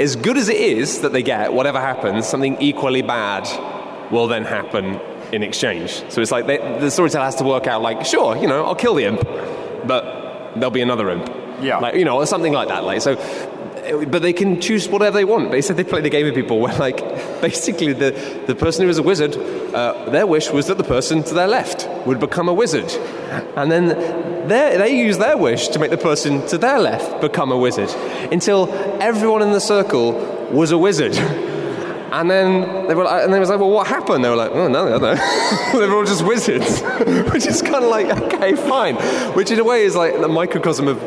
as 0.01 0.16
good 0.16 0.36
as 0.36 0.49
it 0.49 0.57
is 0.57 1.03
that 1.03 1.12
they 1.12 1.22
get, 1.22 1.53
whatever 1.53 1.80
happens, 1.80 2.26
something 2.26 2.61
equally 2.61 3.03
bad 3.03 3.47
will 4.11 4.26
then 4.26 4.45
happen 4.45 5.01
in 5.32 5.43
exchange. 5.43 6.03
So 6.11 6.20
it's 6.20 6.30
like 6.30 6.47
they, 6.47 6.59
the 6.59 6.90
storyteller 6.90 7.24
has 7.24 7.36
to 7.36 7.45
work 7.45 7.66
out, 7.66 7.82
like, 7.82 8.05
sure, 8.05 8.36
you 8.36 8.47
know, 8.47 8.64
I'll 8.64 8.74
kill 8.74 8.95
the 8.95 9.05
imp, 9.05 9.22
but 9.86 10.55
there'll 10.55 10.70
be 10.70 10.80
another 10.80 11.11
imp. 11.11 11.30
Yeah. 11.61 11.78
Like, 11.78 11.95
you 11.95 12.05
know, 12.05 12.16
or 12.16 12.26
something 12.26 12.53
like 12.53 12.68
that. 12.68 12.84
Like, 12.84 13.01
so, 13.03 13.16
but 13.83 14.22
they 14.22 14.33
can 14.33 14.61
choose 14.61 14.89
whatever 14.89 15.18
they 15.18 15.24
want. 15.24 15.51
They 15.51 15.61
said 15.61 15.76
they 15.76 15.85
play 15.85 16.01
the 16.01 16.11
game 16.11 16.24
with 16.24 16.35
people 16.35 16.61
where, 16.61 16.76
like, 16.78 16.99
basically 17.41 17.93
the, 17.93 18.11
the 18.47 18.55
person 18.55 18.83
who 18.83 18.89
was 18.89 18.99
a 18.99 19.03
wizard, 19.03 19.37
uh, 19.37 20.11
their 20.11 20.26
wish 20.26 20.51
was 20.51 20.68
that 20.68 20.78
the 20.78 20.85
person 20.85 21.22
to 21.24 21.35
their 21.35 21.49
left 21.49 21.89
would 22.07 22.20
become 22.20 22.49
a 22.49 22.55
wizard. 22.55 22.91
And 23.57 23.70
then 23.70 23.89
they 24.49 24.97
use 24.97 25.18
their 25.18 25.37
wish 25.37 25.68
to 25.68 25.78
make 25.78 25.91
the 25.91 25.99
person 25.99 26.47
to 26.49 26.59
their 26.59 26.78
left 26.78 27.20
become 27.20 27.51
a 27.51 27.59
wizard 27.59 27.91
until 28.33 28.72
everyone 29.01 29.43
in 29.43 29.53
the 29.53 29.61
circle 29.61 30.12
was 30.51 30.70
a 30.70 30.78
wizard. 30.78 31.12
And 32.12 32.30
then 32.30 32.89
they 32.89 32.95
were, 32.95 33.05
like, 33.05 33.24
and 33.24 33.33
they 33.33 33.41
was 33.41 33.49
like, 33.49 33.59
"Well, 33.59 33.70
what 33.70 33.87
happened?" 33.87 34.22
They 34.22 34.28
were 34.28 34.37
like, 34.37 34.51
"Oh 34.51 34.68
no, 34.68 34.85
I 34.85 34.99
don't 34.99 35.72
they 35.80 35.89
were 35.89 35.97
all 35.97 36.05
just 36.05 36.22
wizards," 36.22 36.83
which 37.33 37.47
is 37.47 37.62
kind 37.62 37.83
of 37.83 37.85
like, 37.85 38.07
okay, 38.24 38.55
fine. 38.55 38.97
Which 39.33 39.51
in 39.51 39.59
a 39.59 39.64
way 39.64 39.85
is 39.85 39.97
like 39.97 40.20
the 40.20 40.28
microcosm 40.28 40.89
of 40.89 41.01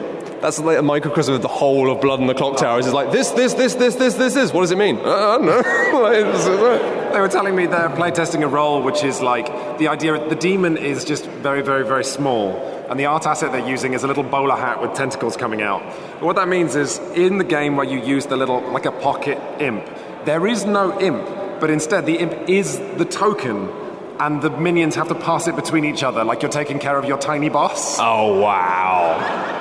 that's 0.46 0.60
like 0.60 0.78
a 0.78 0.82
microcosm 0.84 1.34
of 1.34 1.41
the 1.41 1.48
whole 1.48 1.89
of 1.91 2.00
Blood 2.02 2.20
on 2.22 2.28
the 2.28 2.36
Clocktowers. 2.36 2.82
Is 2.86 2.93
like 2.93 3.12
this, 3.12 3.32
this, 3.32 3.56
this, 3.56 3.74
this, 3.74 3.96
this, 3.96 4.14
this, 4.14 4.36
this. 4.36 4.54
What 4.54 4.62
does 4.62 4.70
it 4.70 4.78
mean? 4.78 4.98
I 5.00 5.38
don't 5.38 5.46
know. 5.46 5.62
It's- 6.14 6.46
They 7.14 7.20
were 7.20 7.28
telling 7.30 7.56
me 7.56 7.66
they're 7.66 7.89
playtesting 7.89 8.43
a 8.43 8.48
role 8.48 8.82
which 8.84 9.04
is 9.04 9.22
like 9.22 9.48
the 9.80 9.88
idea 9.88 10.12
the 10.30 10.36
demon 10.36 10.78
is 10.78 11.04
just 11.04 11.26
very, 11.26 11.64
very, 11.64 11.84
very 11.84 12.04
small. 12.04 12.52
And 12.89 13.00
the 13.00 13.06
art 13.08 13.26
asset 13.26 13.52
they're 13.54 13.68
using 13.68 13.93
is 13.93 14.04
a 14.04 14.08
little 14.08 14.24
bowler 14.24 14.56
hat 14.56 14.80
with 14.82 14.93
tentacles 14.93 15.36
coming 15.36 15.62
out. 15.64 15.82
But 16.20 16.24
what 16.28 16.36
that 16.36 16.48
means 16.48 16.76
is 16.76 17.00
in 17.16 17.39
the 17.39 17.43
game 17.43 17.76
where 17.78 17.88
you 17.88 18.00
use 18.00 18.28
the 18.28 18.38
little, 18.38 18.62
like 18.72 18.86
a 18.86 18.91
pocket 18.91 19.39
imp, 19.60 19.84
there 20.26 20.46
is 20.46 20.66
no 20.66 21.00
imp, 21.02 21.26
but 21.60 21.70
instead 21.72 22.06
the 22.06 22.18
imp 22.18 22.50
is 22.50 22.78
the 22.98 23.06
token, 23.06 23.70
and 24.20 24.41
the 24.43 24.50
minions 24.52 24.93
have 24.96 25.08
to 25.08 25.16
pass 25.16 25.48
it 25.48 25.56
between 25.56 25.84
each 25.86 26.04
other 26.04 26.24
like 26.24 26.41
you're 26.43 26.52
taking 26.52 26.78
care 26.80 26.98
of 27.00 27.06
your 27.06 27.18
tiny 27.18 27.50
boss. 27.50 27.98
oh 28.00 28.39
wow! 28.39 29.55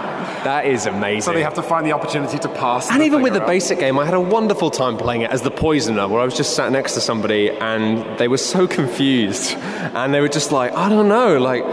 That 0.44 0.66
is 0.66 0.86
amazing. 0.86 1.22
So 1.22 1.32
they 1.32 1.42
have 1.42 1.54
to 1.54 1.62
find 1.62 1.86
the 1.86 1.92
opportunity 1.92 2.38
to 2.38 2.48
pass. 2.48 2.90
And 2.90 3.02
even 3.02 3.22
with 3.22 3.32
the 3.32 3.40
basic 3.40 3.78
game, 3.78 3.98
I 3.98 4.04
had 4.04 4.14
a 4.14 4.20
wonderful 4.20 4.70
time 4.70 4.96
playing 4.96 5.22
it 5.22 5.30
as 5.30 5.42
the 5.42 5.50
poisoner, 5.50 6.06
where 6.06 6.20
I 6.20 6.24
was 6.24 6.36
just 6.36 6.54
sat 6.54 6.70
next 6.70 6.94
to 6.94 7.00
somebody 7.00 7.50
and 7.50 8.18
they 8.18 8.28
were 8.28 8.38
so 8.38 8.66
confused, 8.78 9.54
and 9.54 10.12
they 10.12 10.20
were 10.20 10.28
just 10.28 10.52
like, 10.52 10.72
I 10.72 10.88
don't 10.88 11.08
know, 11.08 11.38
like. 11.38 11.64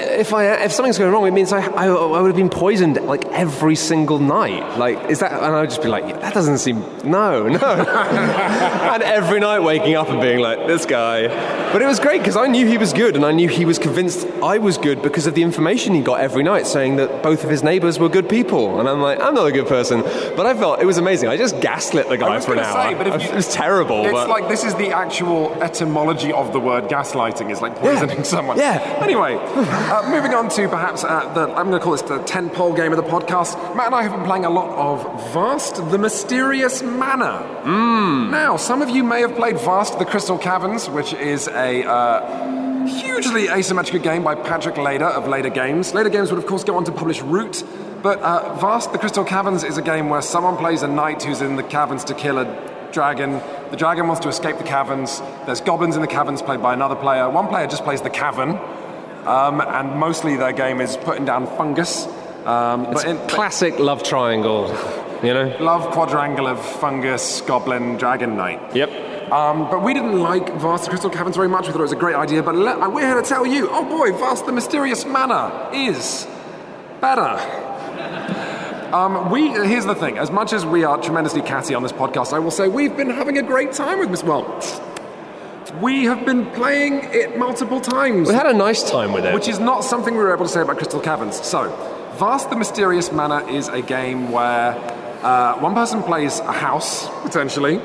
If 0.00 0.32
I 0.32 0.54
if 0.64 0.72
something's 0.72 0.98
going 0.98 1.12
wrong, 1.12 1.26
it 1.26 1.32
means 1.32 1.52
I, 1.52 1.60
I, 1.66 1.86
I 1.88 2.20
would 2.20 2.28
have 2.28 2.36
been 2.36 2.48
poisoned 2.48 2.96
like 3.06 3.24
every 3.26 3.74
single 3.74 4.18
night. 4.18 4.78
Like, 4.78 5.10
is 5.10 5.20
that? 5.20 5.32
And 5.32 5.44
I 5.54 5.60
would 5.60 5.70
just 5.70 5.82
be 5.82 5.88
like, 5.88 6.04
yeah, 6.04 6.18
that 6.18 6.34
doesn't 6.34 6.58
seem. 6.58 6.80
No, 7.04 7.48
no. 7.48 7.58
and 7.58 9.02
every 9.02 9.40
night 9.40 9.60
waking 9.60 9.94
up 9.94 10.08
and 10.08 10.20
being 10.20 10.38
like, 10.40 10.66
this 10.66 10.86
guy. 10.86 11.26
But 11.72 11.82
it 11.82 11.86
was 11.86 12.00
great 12.00 12.18
because 12.18 12.36
I 12.36 12.46
knew 12.46 12.66
he 12.66 12.78
was 12.78 12.92
good, 12.92 13.16
and 13.16 13.24
I 13.24 13.32
knew 13.32 13.48
he 13.48 13.64
was 13.64 13.78
convinced 13.78 14.26
I 14.42 14.58
was 14.58 14.78
good 14.78 15.02
because 15.02 15.26
of 15.26 15.34
the 15.34 15.42
information 15.42 15.94
he 15.94 16.00
got 16.00 16.20
every 16.20 16.42
night, 16.42 16.66
saying 16.66 16.96
that 16.96 17.22
both 17.22 17.44
of 17.44 17.50
his 17.50 17.62
neighbours 17.62 17.98
were 17.98 18.08
good 18.08 18.28
people. 18.28 18.80
And 18.80 18.88
I'm 18.88 19.00
like, 19.00 19.20
I'm 19.20 19.34
not 19.34 19.46
a 19.46 19.52
good 19.52 19.66
person, 19.66 20.02
but 20.36 20.46
I 20.46 20.54
felt 20.54 20.80
it 20.80 20.86
was 20.86 20.98
amazing. 20.98 21.28
I 21.28 21.36
just 21.36 21.60
gaslit 21.60 22.08
the 22.08 22.16
guy 22.16 22.40
for 22.40 22.52
an 22.54 22.60
hour. 22.60 22.90
say, 22.90 22.94
but 22.94 23.06
if 23.08 23.22
you- 23.22 23.28
it 23.28 23.34
was 23.34 23.52
terrible. 23.52 24.04
It's 24.04 24.12
but 24.12 24.28
like 24.28 24.48
this 24.48 24.64
is 24.64 24.74
the 24.76 24.90
actual 24.90 25.52
etymology 25.62 26.32
of 26.32 26.52
the 26.52 26.60
word 26.60 26.84
gaslighting. 26.84 27.50
Is 27.50 27.60
like 27.60 27.76
poisoning 27.76 28.24
someone. 28.24 28.56
Yeah. 28.58 28.78
Anyway, 29.02 29.34
uh, 29.90 30.10
moving 30.10 30.34
on 30.34 30.48
to 30.50 30.68
perhaps 30.68 31.04
uh, 31.04 31.32
the 31.32 31.48
I'm 31.54 31.68
going 31.68 31.78
to 31.78 31.80
call 31.80 31.92
this 31.92 32.02
the 32.02 32.18
tentpole 32.20 32.76
game 32.76 32.92
of 32.92 32.96
the 32.96 33.10
podcast. 33.10 33.56
Matt 33.74 33.86
and 33.86 33.94
I 33.94 34.02
have 34.02 34.12
been 34.12 34.24
playing 34.24 34.44
a 34.44 34.50
lot 34.50 34.70
of 34.70 35.32
Vast: 35.32 35.76
The 35.90 35.98
Mysterious 35.98 36.82
Manor. 36.82 37.38
Hmm. 37.62 38.30
Now, 38.30 38.56
some 38.56 38.82
of 38.82 38.90
you 38.90 39.02
may 39.02 39.20
have 39.20 39.34
played 39.34 39.58
Vast: 39.60 39.98
The 39.98 40.04
Crystal 40.04 40.38
Caverns, 40.38 40.88
which 40.90 41.14
is 41.14 41.48
a. 41.48 41.84
Uh, 41.84 42.68
Hugely 42.88 43.48
asymmetric 43.48 44.02
game 44.02 44.22
by 44.22 44.34
Patrick 44.34 44.76
Leder 44.76 45.10
of 45.10 45.24
Leder 45.24 45.52
Games. 45.52 45.92
Leder 45.92 46.10
Games 46.10 46.30
would, 46.30 46.38
of 46.38 46.46
course, 46.46 46.64
go 46.64 46.74
on 46.74 46.84
to 46.84 46.92
publish 46.92 47.20
Root, 47.20 47.62
but 48.02 48.18
uh, 48.20 48.54
Vast 48.54 48.92
the 48.92 48.98
Crystal 48.98 49.24
Caverns 49.24 49.62
is 49.62 49.76
a 49.76 49.82
game 49.82 50.08
where 50.08 50.22
someone 50.22 50.56
plays 50.56 50.82
a 50.82 50.88
knight 50.88 51.22
who's 51.22 51.42
in 51.42 51.56
the 51.56 51.62
caverns 51.62 52.02
to 52.04 52.14
kill 52.14 52.38
a 52.38 52.88
dragon. 52.92 53.42
The 53.70 53.76
dragon 53.76 54.06
wants 54.06 54.22
to 54.22 54.28
escape 54.28 54.56
the 54.56 54.64
caverns. 54.64 55.20
There's 55.44 55.60
goblins 55.60 55.96
in 55.96 56.02
the 56.02 56.08
caverns 56.08 56.40
played 56.40 56.62
by 56.62 56.72
another 56.72 56.96
player. 56.96 57.28
One 57.28 57.48
player 57.48 57.66
just 57.66 57.84
plays 57.84 58.00
the 58.00 58.10
cavern, 58.10 58.58
um, 59.28 59.60
and 59.60 59.98
mostly 59.98 60.36
their 60.36 60.52
game 60.52 60.80
is 60.80 60.96
putting 60.96 61.24
down 61.24 61.46
fungus. 61.46 62.06
Um, 62.46 62.84
but 62.92 63.04
in, 63.04 63.18
classic 63.28 63.78
love 63.78 64.02
triangle, 64.02 64.68
you 65.22 65.34
know. 65.34 65.54
love 65.60 65.92
quadrangle 65.92 66.46
of 66.46 66.64
fungus, 66.64 67.42
goblin, 67.42 67.98
dragon 67.98 68.36
knight. 68.36 68.74
Yep. 68.74 69.30
Um, 69.30 69.68
but 69.70 69.82
we 69.82 69.92
didn't 69.92 70.18
like 70.20 70.50
Vast 70.54 70.88
Crystal 70.88 71.10
Caverns 71.10 71.36
very 71.36 71.48
much. 71.48 71.66
We 71.66 71.72
thought 71.72 71.80
it 71.80 71.82
was 71.82 71.92
a 71.92 71.96
great 71.96 72.16
idea. 72.16 72.42
But 72.42 72.54
let, 72.54 72.90
we're 72.90 73.06
here 73.06 73.20
to 73.20 73.28
tell 73.28 73.44
you, 73.46 73.68
oh 73.70 73.84
boy, 73.84 74.16
Vast 74.16 74.46
the 74.46 74.52
Mysterious 74.52 75.04
Manor 75.04 75.68
is 75.74 76.26
better. 77.02 77.36
Um, 78.94 79.30
we 79.30 79.50
here's 79.50 79.84
the 79.84 79.94
thing. 79.94 80.16
As 80.16 80.30
much 80.30 80.54
as 80.54 80.64
we 80.64 80.84
are 80.84 80.96
tremendously 80.98 81.42
catty 81.42 81.74
on 81.74 81.82
this 81.82 81.92
podcast, 81.92 82.32
I 82.32 82.38
will 82.38 82.50
say 82.50 82.68
we've 82.68 82.96
been 82.96 83.10
having 83.10 83.36
a 83.36 83.42
great 83.42 83.72
time 83.72 83.98
with 83.98 84.10
Miss. 84.10 84.22
Well, 84.22 84.46
we 85.80 86.04
have 86.04 86.24
been 86.24 86.46
playing 86.52 87.04
it 87.12 87.38
multiple 87.38 87.80
times 87.80 88.28
We 88.28 88.34
had 88.34 88.46
a 88.46 88.52
nice 88.52 88.88
time 88.88 89.12
with 89.12 89.24
it. 89.24 89.34
which 89.34 89.48
is 89.48 89.58
not 89.58 89.84
something 89.84 90.14
we 90.14 90.20
were 90.22 90.34
able 90.34 90.46
to 90.46 90.50
say 90.50 90.60
about 90.60 90.76
Crystal 90.78 91.00
Caverns. 91.00 91.40
So, 91.44 91.70
Vast 92.18 92.50
the 92.50 92.56
Mysterious 92.56 93.12
Manor 93.12 93.48
is 93.48 93.68
a 93.68 93.80
game 93.80 94.32
where 94.32 94.72
uh, 95.22 95.58
one 95.60 95.74
person 95.74 96.02
plays 96.02 96.40
a 96.40 96.52
house, 96.52 97.08
potentially. 97.22 97.76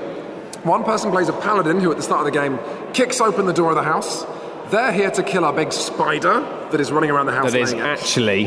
One 0.63 0.83
person 0.83 1.11
plays 1.11 1.29
a 1.29 1.33
paladin 1.33 1.79
who, 1.79 1.91
at 1.91 1.97
the 1.97 2.03
start 2.03 2.25
of 2.25 2.33
the 2.33 2.39
game, 2.39 2.57
kicks 2.93 3.21
open 3.21 3.45
the 3.45 3.53
door 3.53 3.69
of 3.69 3.75
the 3.75 3.83
house. 3.83 4.25
They're 4.71 4.91
here 4.91 5.11
to 5.11 5.23
kill 5.23 5.43
a 5.45 5.53
big 5.53 5.71
spider 5.71 6.39
that 6.71 6.79
is 6.79 6.91
running 6.91 7.11
around 7.11 7.27
the 7.27 7.33
house. 7.33 7.51
that 7.51 7.61
is 7.61 7.73
actually 7.73 8.45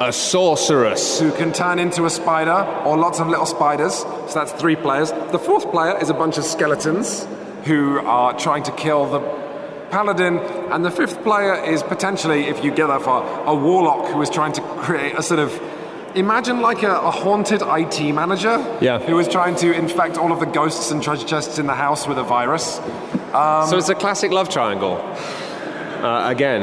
a 0.00 0.12
sorceress. 0.12 1.20
who 1.20 1.30
can 1.32 1.52
turn 1.52 1.78
into 1.78 2.06
a 2.06 2.10
spider 2.10 2.64
or 2.84 2.96
lots 2.96 3.20
of 3.20 3.28
little 3.28 3.46
spiders. 3.46 3.94
So 3.98 4.32
that's 4.34 4.52
three 4.52 4.74
players. 4.74 5.12
The 5.12 5.38
fourth 5.38 5.70
player 5.70 5.96
is 6.00 6.08
a 6.08 6.14
bunch 6.14 6.38
of 6.38 6.44
skeletons 6.44 7.26
who 7.64 7.98
are 8.00 8.32
trying 8.38 8.62
to 8.64 8.72
kill 8.72 9.06
the 9.10 9.20
paladin. 9.90 10.38
And 10.72 10.84
the 10.84 10.90
fifth 10.90 11.22
player 11.22 11.54
is 11.64 11.82
potentially, 11.82 12.44
if 12.46 12.64
you 12.64 12.70
get 12.70 12.86
that 12.88 13.02
far, 13.02 13.22
a 13.46 13.54
warlock 13.54 14.12
who 14.12 14.20
is 14.22 14.30
trying 14.30 14.52
to 14.54 14.60
create 14.60 15.16
a 15.16 15.22
sort 15.22 15.40
of. 15.40 15.60
Imagine 16.16 16.60
like 16.60 16.82
a, 16.82 16.90
a 16.90 17.10
haunted 17.10 17.62
IT 17.62 18.00
manager 18.12 18.58
Yeah. 18.80 18.98
who 18.98 19.16
is 19.20 19.28
trying 19.28 19.54
to 19.56 19.72
infect 19.72 20.18
all 20.18 20.32
of 20.32 20.40
the 20.40 20.46
ghosts 20.46 20.90
and 20.90 21.00
treasure 21.00 21.24
chests 21.24 21.58
in 21.60 21.68
the 21.68 21.74
house 21.74 22.08
with 22.08 22.18
a 22.18 22.24
virus. 22.24 22.80
so 23.70 23.76
it's 23.78 23.88
a 23.90 23.94
classic 23.94 24.32
love 24.32 24.48
triangle. 24.48 24.94
Uh, 26.02 26.28
again. 26.28 26.62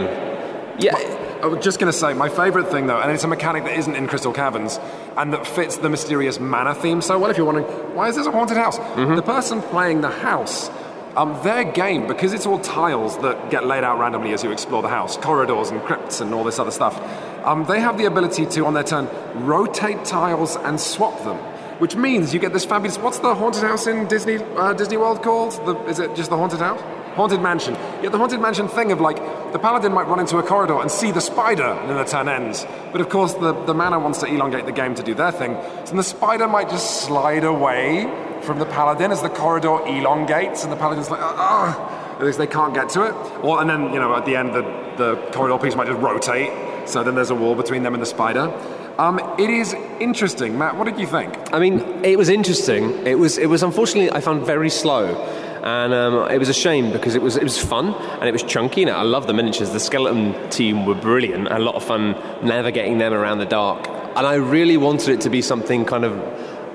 Yeah. 0.80 0.96
I 1.42 1.46
was 1.46 1.64
just 1.64 1.80
going 1.80 1.90
to 1.92 1.98
say, 1.98 2.14
my 2.14 2.28
favourite 2.28 2.68
thing 2.70 2.88
though, 2.88 3.00
and 3.00 3.10
it's 3.12 3.24
a 3.24 3.28
mechanic 3.28 3.64
that 3.66 3.78
isn't 3.78 3.96
in 3.96 4.08
Crystal 4.08 4.34
Caverns, 4.34 4.80
and 5.16 5.32
that 5.34 5.46
fits 5.48 5.78
the 5.78 5.90
mysterious 5.90 6.40
manor 6.42 6.74
theme 6.74 7.00
so 7.02 7.18
well. 7.20 7.30
If 7.32 7.38
you're 7.38 7.46
wondering, 7.46 7.68
why 7.96 8.10
is 8.10 8.16
this 8.18 8.26
a 8.28 8.32
haunted 8.32 8.58
house? 8.58 8.78
The 8.98 9.22
person 9.22 9.62
playing 9.62 10.02
the 10.02 10.10
house, 10.10 10.70
um, 11.18 11.38
their 11.44 11.64
game, 11.64 12.08
because 12.08 12.32
it's 12.32 12.46
all 12.46 12.60
tiles 12.60 13.18
that 13.20 13.50
get 13.50 13.66
laid 13.66 13.84
out 13.84 14.00
randomly 14.00 14.34
as 14.34 14.44
you 14.44 14.52
explore 14.52 14.82
the 14.82 14.88
house, 14.88 15.18
corridors 15.18 15.72
and 15.72 15.82
crypts 15.82 16.22
and 16.22 16.34
all 16.34 16.44
this 16.44 16.60
other 16.60 16.72
stuff, 16.72 16.98
um, 17.44 17.66
they 17.66 17.80
have 17.80 17.98
the 17.98 18.06
ability 18.06 18.46
to, 18.46 18.66
on 18.66 18.74
their 18.74 18.84
turn, 18.84 19.10
rotate 19.34 20.06
tiles 20.06 20.56
and 20.58 20.80
swap 20.80 21.18
them. 21.24 21.38
Which 21.80 21.96
means 21.96 22.34
you 22.34 22.40
get 22.40 22.54
this 22.54 22.66
fabulous. 22.66 22.98
What's 22.98 23.20
the 23.20 23.36
haunted 23.36 23.62
house 23.62 23.86
in 23.86 24.08
Disney 24.08 24.38
uh, 24.38 24.74
Disney 24.74 24.98
World 24.98 25.22
called? 25.22 25.52
The, 25.64 25.76
is 25.86 26.00
it 26.00 26.16
just 26.16 26.32
the 26.32 26.36
haunted 26.36 26.60
house? 26.60 26.82
Haunted 27.16 27.40
Mansion. 27.42 27.76
You 27.98 28.02
get 28.04 28.12
the 28.12 28.18
Haunted 28.18 28.40
Mansion 28.40 28.68
thing 28.68 28.92
of 28.92 29.00
like, 29.00 29.18
the 29.52 29.60
paladin 29.60 29.94
might 29.94 30.08
run 30.08 30.20
into 30.20 30.38
a 30.38 30.44
corridor 30.44 30.80
and 30.82 30.90
see 30.90 31.12
the 31.12 31.22
spider, 31.22 31.64
and 31.64 31.90
then 31.90 31.98
the 31.98 32.04
turn 32.04 32.30
ends. 32.30 32.66
But 32.92 33.02
of 33.02 33.10
course, 33.10 33.34
the, 33.34 33.54
the 33.66 33.74
manor 33.74 34.00
wants 34.00 34.20
to 34.20 34.28
elongate 34.28 34.66
the 34.66 34.72
game 34.72 34.96
to 34.96 35.04
do 35.04 35.14
their 35.14 35.32
thing. 35.32 35.56
So 35.86 35.96
the 35.96 36.04
spider 36.04 36.48
might 36.48 36.70
just 36.70 37.02
slide 37.02 37.44
away 37.44 38.06
from 38.48 38.58
the 38.58 38.66
paladin 38.66 39.12
as 39.12 39.22
the 39.22 39.30
corridor 39.30 39.86
elongates, 39.86 40.64
and 40.64 40.72
the 40.72 40.78
paladin's 40.78 41.12
like, 41.12 41.20
ah, 41.22 42.16
at 42.18 42.26
least 42.26 42.40
they 42.40 42.48
can't 42.48 42.74
get 42.74 42.90
to 42.90 43.04
it. 43.04 43.14
Or, 43.44 43.62
and 43.62 43.70
then, 43.70 43.94
you 43.94 44.00
know, 44.00 44.16
at 44.16 44.26
the 44.26 44.36
end, 44.36 44.56
the, 44.56 44.64
the 44.98 45.16
corridor 45.34 45.62
piece 45.64 45.76
might 45.76 45.88
just 45.88 46.00
rotate, 46.02 46.90
so 46.90 47.04
then 47.04 47.14
there's 47.14 47.30
a 47.30 47.36
wall 47.36 47.54
between 47.54 47.84
them 47.84 47.94
and 47.94 48.02
the 48.02 48.08
spider. 48.08 48.52
Um, 48.98 49.20
it 49.38 49.52
is 49.52 49.76
interesting. 50.00 50.58
Matt, 50.58 50.76
what 50.76 50.86
did 50.86 51.00
you 51.00 51.06
think? 51.06 51.54
I 51.54 51.60
mean, 51.60 51.82
it 52.04 52.18
was 52.18 52.30
interesting. 52.30 53.06
It 53.06 53.20
was, 53.20 53.38
it 53.38 53.48
was 53.48 53.62
unfortunately, 53.62 54.12
I 54.12 54.22
found 54.22 54.44
very 54.46 54.72
slow. 54.72 55.16
And 55.64 55.94
um, 55.94 56.32
it 56.32 56.38
was 56.38 56.50
a 56.50 56.54
shame 56.54 56.94
because 56.94 57.14
it 57.14 57.22
was, 57.22 57.36
it 57.36 57.44
was 57.44 57.60
fun 57.60 57.94
and 57.94 58.24
it 58.24 58.32
was 58.32 58.42
chunky. 58.42 58.84
And 58.84 58.92
I 58.92 59.02
love 59.02 59.28
the 59.28 59.34
miniatures. 59.34 59.72
The 59.72 59.80
skeleton 59.80 60.50
team 60.50 60.86
were 60.86 60.96
brilliant. 60.96 61.48
A 61.50 61.60
lot 61.60 61.76
of 61.76 61.84
fun 61.84 62.14
navigating 62.42 63.00
them 63.00 63.14
around 63.14 63.40
the 63.40 63.46
dark. 63.46 63.88
And 63.88 64.26
I 64.26 64.36
really 64.36 64.78
wanted 64.78 65.10
it 65.10 65.22
to 65.22 65.30
be 65.30 65.42
something 65.42 65.84
kind 65.84 66.06
of 66.06 66.14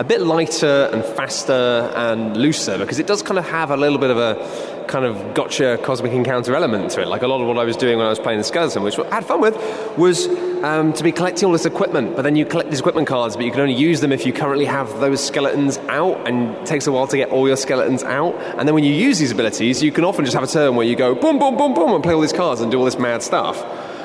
a 0.03 0.05
bit 0.05 0.21
lighter 0.21 0.91
and 0.93 1.05
faster 1.05 1.89
and 1.95 2.37
looser 2.37 2.77
because 2.77 2.99
it 2.99 3.07
does 3.07 3.23
kind 3.23 3.39
of 3.39 3.45
have 3.45 3.71
a 3.71 3.77
little 3.77 3.99
bit 3.99 4.11
of 4.11 4.19
a 4.19 4.85
kind 4.89 5.05
of 5.05 5.33
gotcha 5.33 5.79
cosmic 5.85 6.11
encounter 6.11 6.57
element 6.57 6.91
to 6.91 7.01
it. 7.01 7.07
Like 7.07 7.23
a 7.23 7.29
lot 7.29 7.41
of 7.41 7.47
what 7.47 7.57
I 7.57 7.63
was 7.63 7.77
doing 7.77 7.99
when 7.99 8.07
I 8.07 8.11
was 8.11 8.19
playing 8.19 8.39
the 8.39 8.45
skeleton, 8.45 8.83
which 8.83 8.99
I 8.99 9.15
had 9.15 9.25
fun 9.25 9.41
with, 9.41 9.55
was 9.97 10.27
um, 10.65 10.93
to 10.95 11.05
be 11.05 11.13
collecting 11.13 11.47
all 11.47 11.53
this 11.53 11.67
equipment. 11.67 12.17
But 12.17 12.23
then 12.23 12.35
you 12.35 12.45
collect 12.45 12.71
these 12.71 12.81
equipment 12.81 13.07
cards, 13.07 13.37
but 13.37 13.45
you 13.45 13.53
can 13.53 13.61
only 13.61 13.75
use 13.75 14.01
them 14.01 14.11
if 14.11 14.27
you 14.27 14.33
currently 14.33 14.65
have 14.65 14.89
those 14.99 15.25
skeletons 15.25 15.79
out, 15.89 16.27
and 16.27 16.57
it 16.57 16.67
takes 16.67 16.89
a 16.89 16.91
while 16.91 17.07
to 17.07 17.17
get 17.17 17.31
all 17.31 17.47
your 17.47 17.57
skeletons 17.57 18.03
out. 18.03 18.35
And 18.59 18.67
then 18.67 18.75
when 18.75 18.83
you 18.83 18.93
use 18.93 19.21
these 19.21 19.31
abilities, 19.31 19.85
you 19.85 19.93
can 19.93 20.03
often 20.03 20.25
just 20.25 20.35
have 20.35 20.43
a 20.43 20.49
turn 20.49 20.75
where 20.75 20.85
you 20.85 20.97
go 20.97 21.15
boom, 21.15 21.39
boom, 21.39 21.57
boom, 21.57 21.75
boom, 21.75 21.93
and 21.93 22.03
play 22.03 22.13
all 22.13 22.21
these 22.21 22.33
cards 22.33 22.61
and 22.61 22.73
do 22.73 22.79
all 22.81 22.85
this 22.85 22.99
mad 22.99 23.23
stuff. 23.23 23.65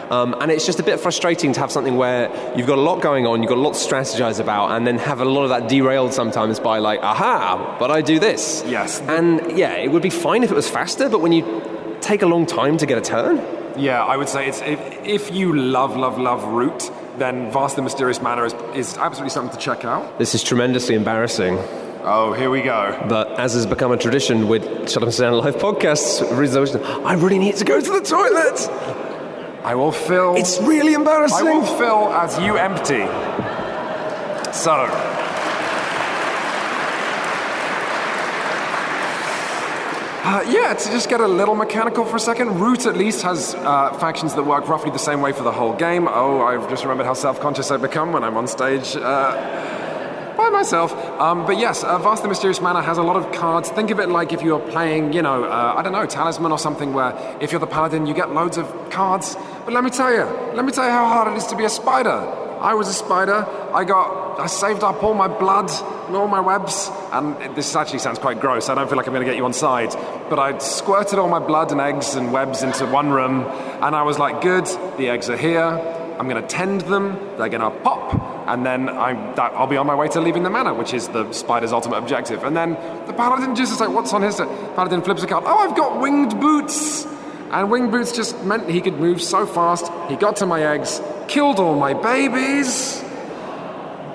Um, 0.09 0.35
and 0.39 0.51
it's 0.51 0.65
just 0.65 0.79
a 0.79 0.83
bit 0.83 0.99
frustrating 0.99 1.53
to 1.53 1.59
have 1.59 1.71
something 1.71 1.95
where 1.97 2.29
you've 2.57 2.67
got 2.67 2.77
a 2.77 2.81
lot 2.81 3.01
going 3.01 3.25
on, 3.27 3.41
you've 3.41 3.49
got 3.49 3.57
a 3.57 3.61
lot 3.61 3.73
to 3.73 3.79
strategize 3.79 4.39
about, 4.39 4.71
and 4.71 4.85
then 4.87 4.97
have 4.99 5.19
a 5.21 5.25
lot 5.25 5.43
of 5.43 5.49
that 5.49 5.67
derailed 5.69 6.13
sometimes 6.13 6.59
by 6.59 6.79
like, 6.79 7.01
aha, 7.01 7.75
but 7.79 7.91
I 7.91 8.01
do 8.01 8.19
this. 8.19 8.63
Yes. 8.67 9.01
And 9.01 9.57
yeah, 9.57 9.73
it 9.73 9.91
would 9.91 10.03
be 10.03 10.09
fine 10.09 10.43
if 10.43 10.51
it 10.51 10.55
was 10.55 10.69
faster, 10.69 11.09
but 11.09 11.21
when 11.21 11.31
you 11.31 11.97
take 12.01 12.21
a 12.21 12.27
long 12.27 12.45
time 12.45 12.77
to 12.77 12.85
get 12.85 12.97
a 12.97 13.01
turn, 13.01 13.37
Yeah, 13.77 14.03
I 14.03 14.17
would 14.17 14.29
say 14.29 14.47
it's 14.47 14.61
if, 14.61 14.79
if 15.05 15.31
you 15.33 15.53
love, 15.55 15.95
love, 15.95 16.17
love 16.17 16.43
Root, 16.45 16.89
then 17.17 17.51
Vast 17.51 17.77
and 17.77 17.83
Mysterious 17.83 18.21
Manor 18.21 18.45
is, 18.45 18.53
is 18.73 18.97
absolutely 18.97 19.29
something 19.31 19.55
to 19.55 19.61
check 19.63 19.83
out. 19.85 20.17
this 20.19 20.33
is 20.33 20.41
tremendously 20.43 20.95
embarrassing. 20.95 21.57
Oh, 22.09 22.31
here 22.33 22.49
we 22.49 22.61
go. 22.61 23.05
But 23.09 23.37
as 23.37 23.53
has 23.53 23.65
become 23.65 23.91
a 23.91 23.97
tradition 23.97 24.47
with 24.47 24.63
Shut 24.89 25.03
Up 25.03 25.09
and 25.09 25.17
Down 25.17 25.33
Live 25.39 25.57
podcasts, 25.57 26.21
I 27.05 27.13
really 27.15 27.37
need 27.39 27.55
to 27.57 27.65
go 27.65 27.81
to 27.81 27.91
the 27.91 28.01
toilet. 28.01 29.16
I 29.67 29.75
will 29.75 29.91
fill. 29.91 30.37
It's 30.37 30.61
really 30.61 30.93
embarrassing. 30.93 31.45
I 31.45 31.51
will 31.51 31.65
fill 31.65 32.13
as 32.13 32.39
you 32.39 32.55
empty. 32.55 33.05
So. 34.53 34.71
Uh, 40.23 40.41
yeah, 40.47 40.73
to 40.73 40.89
just 40.89 41.09
get 41.09 41.19
a 41.19 41.27
little 41.27 41.53
mechanical 41.53 42.05
for 42.05 42.15
a 42.15 42.19
second, 42.19 42.61
Root 42.61 42.85
at 42.85 42.95
least 42.95 43.23
has 43.23 43.55
uh, 43.55 43.91
factions 43.99 44.35
that 44.35 44.43
work 44.43 44.69
roughly 44.69 44.89
the 44.89 44.97
same 44.97 45.19
way 45.19 45.33
for 45.33 45.43
the 45.43 45.51
whole 45.51 45.75
game. 45.75 46.07
Oh, 46.07 46.39
I've 46.39 46.69
just 46.69 46.83
remembered 46.83 47.05
how 47.05 47.13
self 47.13 47.41
conscious 47.41 47.69
I've 47.69 47.81
become 47.81 48.13
when 48.13 48.23
I'm 48.23 48.37
on 48.37 48.47
stage. 48.47 48.95
Uh, 48.95 49.35
by 50.37 50.49
myself. 50.49 50.93
Um, 51.19 51.45
but 51.45 51.57
yes, 51.57 51.83
uh, 51.83 51.97
Vast 51.97 52.23
and 52.23 52.29
Mysterious 52.29 52.61
Manor 52.61 52.81
has 52.81 52.97
a 52.97 53.03
lot 53.03 53.17
of 53.17 53.31
cards. 53.33 53.69
Think 53.69 53.91
of 53.91 53.99
it 53.99 54.09
like 54.09 54.31
if 54.31 54.41
you're 54.41 54.59
playing, 54.59 55.13
you 55.13 55.21
know, 55.21 55.43
uh, 55.43 55.73
I 55.75 55.81
don't 55.81 55.93
know, 55.93 56.05
Talisman 56.05 56.51
or 56.51 56.59
something, 56.59 56.93
where 56.93 57.37
if 57.41 57.51
you're 57.51 57.59
the 57.59 57.67
Paladin, 57.67 58.05
you 58.05 58.13
get 58.13 58.31
loads 58.31 58.57
of 58.57 58.89
cards. 58.89 59.35
But 59.65 59.73
let 59.73 59.83
me 59.83 59.89
tell 59.89 60.13
you, 60.13 60.23
let 60.55 60.63
me 60.63 60.71
tell 60.71 60.85
you 60.85 60.91
how 60.91 61.07
hard 61.07 61.33
it 61.33 61.37
is 61.37 61.47
to 61.47 61.55
be 61.55 61.65
a 61.65 61.69
spider. 61.69 62.45
I 62.59 62.73
was 62.73 62.87
a 62.87 62.93
spider. 62.93 63.45
I 63.73 63.83
got, 63.83 64.39
I 64.39 64.47
saved 64.47 64.83
up 64.83 65.03
all 65.03 65.13
my 65.13 65.27
blood 65.27 65.69
and 66.07 66.15
all 66.15 66.27
my 66.27 66.39
webs. 66.39 66.89
And 67.11 67.55
this 67.55 67.75
actually 67.75 67.99
sounds 67.99 68.17
quite 68.17 68.39
gross. 68.39 68.69
I 68.69 68.75
don't 68.75 68.87
feel 68.87 68.97
like 68.97 69.07
I'm 69.07 69.13
going 69.13 69.25
to 69.25 69.31
get 69.31 69.37
you 69.37 69.45
on 69.45 69.53
side. 69.53 69.91
But 70.29 70.39
I 70.39 70.57
squirted 70.57 71.19
all 71.19 71.29
my 71.29 71.39
blood 71.39 71.71
and 71.71 71.79
eggs 71.79 72.15
and 72.15 72.31
webs 72.31 72.63
into 72.63 72.85
one 72.87 73.11
room. 73.11 73.43
And 73.81 73.95
I 73.95 74.01
was 74.03 74.17
like, 74.17 74.41
good, 74.41 74.65
the 74.97 75.09
eggs 75.09 75.29
are 75.29 75.37
here. 75.37 75.63
I'm 75.63 76.27
going 76.27 76.41
to 76.41 76.47
tend 76.47 76.81
them. 76.81 77.13
They're 77.37 77.49
going 77.49 77.61
to 77.61 77.69
pop. 77.81 78.36
And 78.47 78.65
then 78.65 78.89
I'm, 78.89 79.35
that, 79.35 79.51
I'll 79.53 79.67
be 79.67 79.77
on 79.77 79.85
my 79.85 79.95
way 79.95 80.07
to 80.09 80.21
leaving 80.21 80.43
the 80.43 80.49
manor, 80.49 80.73
which 80.73 80.93
is 80.93 81.09
the 81.09 81.31
spider's 81.33 81.73
ultimate 81.73 81.97
objective. 81.97 82.43
And 82.43 82.55
then 82.55 82.71
the 83.05 83.13
paladin 83.13 83.55
just 83.55 83.73
is 83.73 83.79
like, 83.79 83.89
what's 83.89 84.13
on 84.13 84.21
his... 84.21 84.37
Paladin 84.37 85.01
flips 85.01 85.21
a 85.23 85.27
card. 85.27 85.43
Oh, 85.45 85.57
I've 85.57 85.75
got 85.75 85.99
winged 85.99 86.39
boots. 86.39 87.05
And 87.51 87.69
winged 87.69 87.91
boots 87.91 88.11
just 88.11 88.41
meant 88.43 88.69
he 88.69 88.81
could 88.81 88.99
move 88.99 89.21
so 89.21 89.45
fast. 89.45 89.91
He 90.09 90.15
got 90.15 90.37
to 90.37 90.45
my 90.45 90.63
eggs, 90.63 91.01
killed 91.27 91.59
all 91.59 91.77
my 91.77 91.93
babies. 91.93 93.01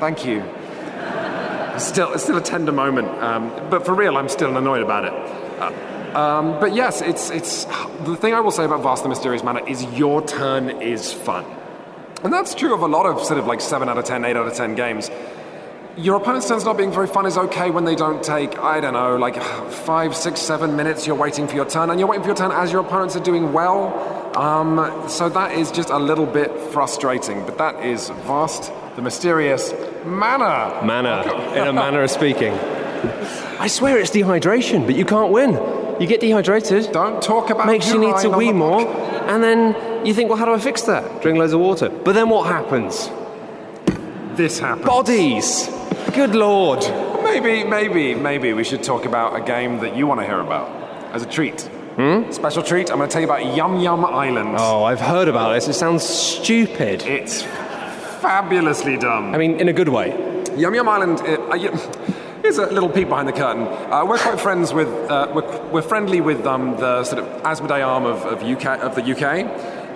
Thank 0.01 0.25
you. 0.25 0.43
Still, 1.79 2.13
it's 2.13 2.23
still 2.25 2.37
a 2.37 2.43
tender 2.43 2.73
moment, 2.73 3.09
um, 3.23 3.49
but 3.71 3.87
for 3.87 3.95
real, 3.95 4.19
I'm 4.19 4.29
still 4.29 4.55
annoyed 4.57 4.83
about 4.83 5.05
it. 5.07 5.13
Uh, 5.13 6.19
um, 6.19 6.61
but 6.61 6.75
yes, 6.75 7.01
it's, 7.01 7.31
it's 7.31 7.65
the 8.05 8.17
thing 8.17 8.35
I 8.35 8.41
will 8.41 8.51
say 8.51 8.65
about 8.65 8.83
Vast 8.83 9.03
the 9.03 9.09
Mysterious 9.09 9.43
Manor 9.43 9.67
is 9.67 9.83
your 9.85 10.21
turn 10.27 10.83
is 10.83 11.13
fun. 11.13 11.47
And 12.23 12.33
that's 12.33 12.55
true 12.55 12.73
of 12.73 12.83
a 12.83 12.87
lot 12.87 13.07
of 13.07 13.25
sort 13.25 13.39
of 13.39 13.47
like 13.47 13.61
7 13.61 13.89
out 13.89 13.99
of 13.99 14.05
10, 14.05 14.25
8 14.25 14.37
out 14.37 14.47
of 14.47 14.55
10 14.55 14.75
games. 14.75 15.11
Your 15.97 16.17
opponent's 16.17 16.49
turns 16.49 16.65
not 16.65 16.79
being 16.79 16.93
very 16.93 17.07
fun 17.07 17.27
is 17.27 17.37
okay 17.37 17.71
when 17.71 17.85
they 17.85 17.95
don't 17.95 18.23
take, 18.23 18.59
I 18.59 18.81
don't 18.81 18.95
know, 18.95 19.17
like 19.17 19.43
five, 19.43 20.17
six, 20.17 20.41
seven 20.41 20.75
minutes 20.77 21.07
you're 21.07 21.17
waiting 21.17 21.47
for 21.47 21.55
your 21.55 21.69
turn, 21.69 21.91
and 21.91 22.01
you're 22.01 22.09
waiting 22.09 22.23
for 22.23 22.29
your 22.29 22.37
turn 22.37 22.51
as 22.51 22.73
your 22.73 22.81
opponents 22.81 23.15
are 23.17 23.21
doing 23.21 23.53
well. 23.53 23.93
Um, 24.39 25.07
so 25.09 25.29
that 25.29 25.53
is 25.53 25.71
just 25.71 25.91
a 25.91 25.99
little 25.99 26.25
bit 26.25 26.51
frustrating, 26.73 27.45
but 27.45 27.59
that 27.59 27.85
is 27.85 28.09
Vast, 28.09 28.73
the 28.97 29.03
Mysterious 29.03 29.73
manner. 30.07 30.81
Manner, 30.83 31.23
in 31.55 31.67
a 31.69 31.73
manner 31.73 32.03
of 32.03 32.11
speaking. 32.11 32.55
I 32.55 33.67
swear 33.67 33.99
it's 33.99 34.11
dehydration, 34.11 34.87
but 34.87 34.95
you 34.95 35.05
can't 35.05 35.31
win. 35.31 35.82
You 36.03 36.09
get 36.09 36.21
dehydrated, 36.21 36.91
Don't 36.91 37.23
talk 37.23 37.51
about 37.51 37.65
makes 37.69 37.89
you 37.89 37.97
need 37.97 38.17
to 38.23 38.29
wee 38.31 38.51
more, 38.51 38.81
and 39.31 39.41
then 39.41 40.05
you 40.05 40.13
think, 40.13 40.31
well, 40.31 40.37
how 40.37 40.45
do 40.47 40.53
I 40.53 40.59
fix 40.59 40.83
that? 40.83 41.23
Drink 41.23 41.39
loads 41.39 41.53
of 41.53 41.61
water. 41.61 41.91
But 41.91 42.15
then 42.17 42.29
what 42.29 42.49
happens? 42.49 43.09
This 44.37 44.59
happens. 44.59 44.85
Bodies! 44.85 45.71
Good 46.13 46.35
lord. 46.35 46.81
Maybe, 47.23 47.63
maybe, 47.63 48.17
maybe 48.17 48.53
we 48.53 48.65
should 48.65 48.83
talk 48.83 49.05
about 49.05 49.41
a 49.41 49.45
game 49.45 49.79
that 49.79 49.95
you 49.95 50.09
want 50.09 50.19
to 50.19 50.27
hear 50.27 50.41
about 50.41 50.69
as 51.15 51.23
a 51.23 51.27
treat. 51.27 51.61
Hmm? 51.95 52.33
Special 52.33 52.65
treat. 52.65 52.91
I'm 52.91 52.97
going 52.97 53.09
to 53.09 53.13
tell 53.13 53.23
you 53.23 53.29
about 53.29 53.55
Yum 53.55 53.79
Yum 53.79 54.05
Island. 54.05 54.57
Oh, 54.59 54.83
I've 54.83 55.01
heard 55.01 55.29
about 55.29 55.53
this. 55.53 55.69
It 55.69 55.75
sounds 55.75 56.03
stupid. 56.03 57.03
It's 57.05 57.43
fabulously 58.21 58.97
dumb. 58.97 59.33
I 59.37 59.39
mean, 59.39 59.61
in 59.61 59.69
a 59.69 59.73
good 59.73 59.89
way. 59.89 60.09
Yum 60.57 60.75
Yum 60.75 60.89
Island. 60.89 61.21
It, 61.21 61.39
uh, 61.39 61.57
y- 61.57 62.15
here's 62.43 62.59
a 62.59 62.67
little 62.67 62.89
peek 62.89 63.09
behind 63.09 63.29
the 63.29 63.33
curtain. 63.33 63.63
Uh, 63.63 64.05
we're 64.05 64.19
quite 64.19 64.41
friends 64.41 64.75
with. 64.75 64.89
Uh, 64.89 65.31
we're, 65.35 65.67
we're 65.69 65.83
friendly 65.83 66.21
with 66.21 66.45
um, 66.45 66.77
the 66.77 67.05
sort 67.05 67.23
of 67.23 67.43
Asmodee 67.43 67.87
arm 67.87 68.05
of, 68.05 68.25
of 68.25 68.43
UK 68.43 68.81
of 68.81 68.95
the 68.95 69.03
UK, 69.03 69.47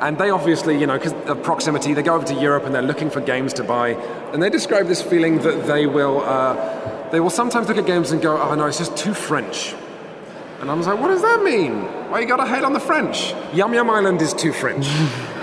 and 0.00 0.16
they 0.16 0.30
obviously, 0.30 0.78
you 0.78 0.86
know, 0.86 0.96
because 0.96 1.12
of 1.28 1.42
proximity, 1.42 1.92
they 1.92 2.02
go 2.02 2.14
over 2.14 2.26
to 2.26 2.34
Europe 2.34 2.64
and 2.64 2.74
they're 2.74 2.82
looking 2.82 3.10
for 3.10 3.20
games 3.20 3.52
to 3.54 3.64
buy, 3.64 3.90
and 4.32 4.42
they 4.42 4.50
describe 4.50 4.86
this 4.86 5.02
feeling 5.02 5.38
that 5.40 5.66
they 5.66 5.86
will. 5.86 6.20
Uh, 6.20 7.10
they 7.10 7.20
will 7.20 7.30
sometimes 7.30 7.68
look 7.68 7.78
at 7.78 7.86
games 7.86 8.12
and 8.12 8.22
go, 8.22 8.40
"Oh 8.40 8.54
no, 8.54 8.66
it's 8.66 8.78
just 8.78 8.96
too 8.96 9.14
French." 9.14 9.74
And 10.60 10.70
I 10.70 10.74
was 10.74 10.86
like, 10.86 11.00
"What 11.00 11.08
does 11.08 11.22
that 11.22 11.42
mean? 11.42 11.82
Why 12.10 12.20
you 12.20 12.26
got 12.26 12.36
to 12.36 12.46
hate 12.46 12.64
on 12.64 12.72
the 12.72 12.80
French? 12.80 13.34
Yum 13.52 13.74
Yum 13.74 13.90
Island 13.90 14.22
is 14.22 14.32
too 14.32 14.52
French." 14.52 14.86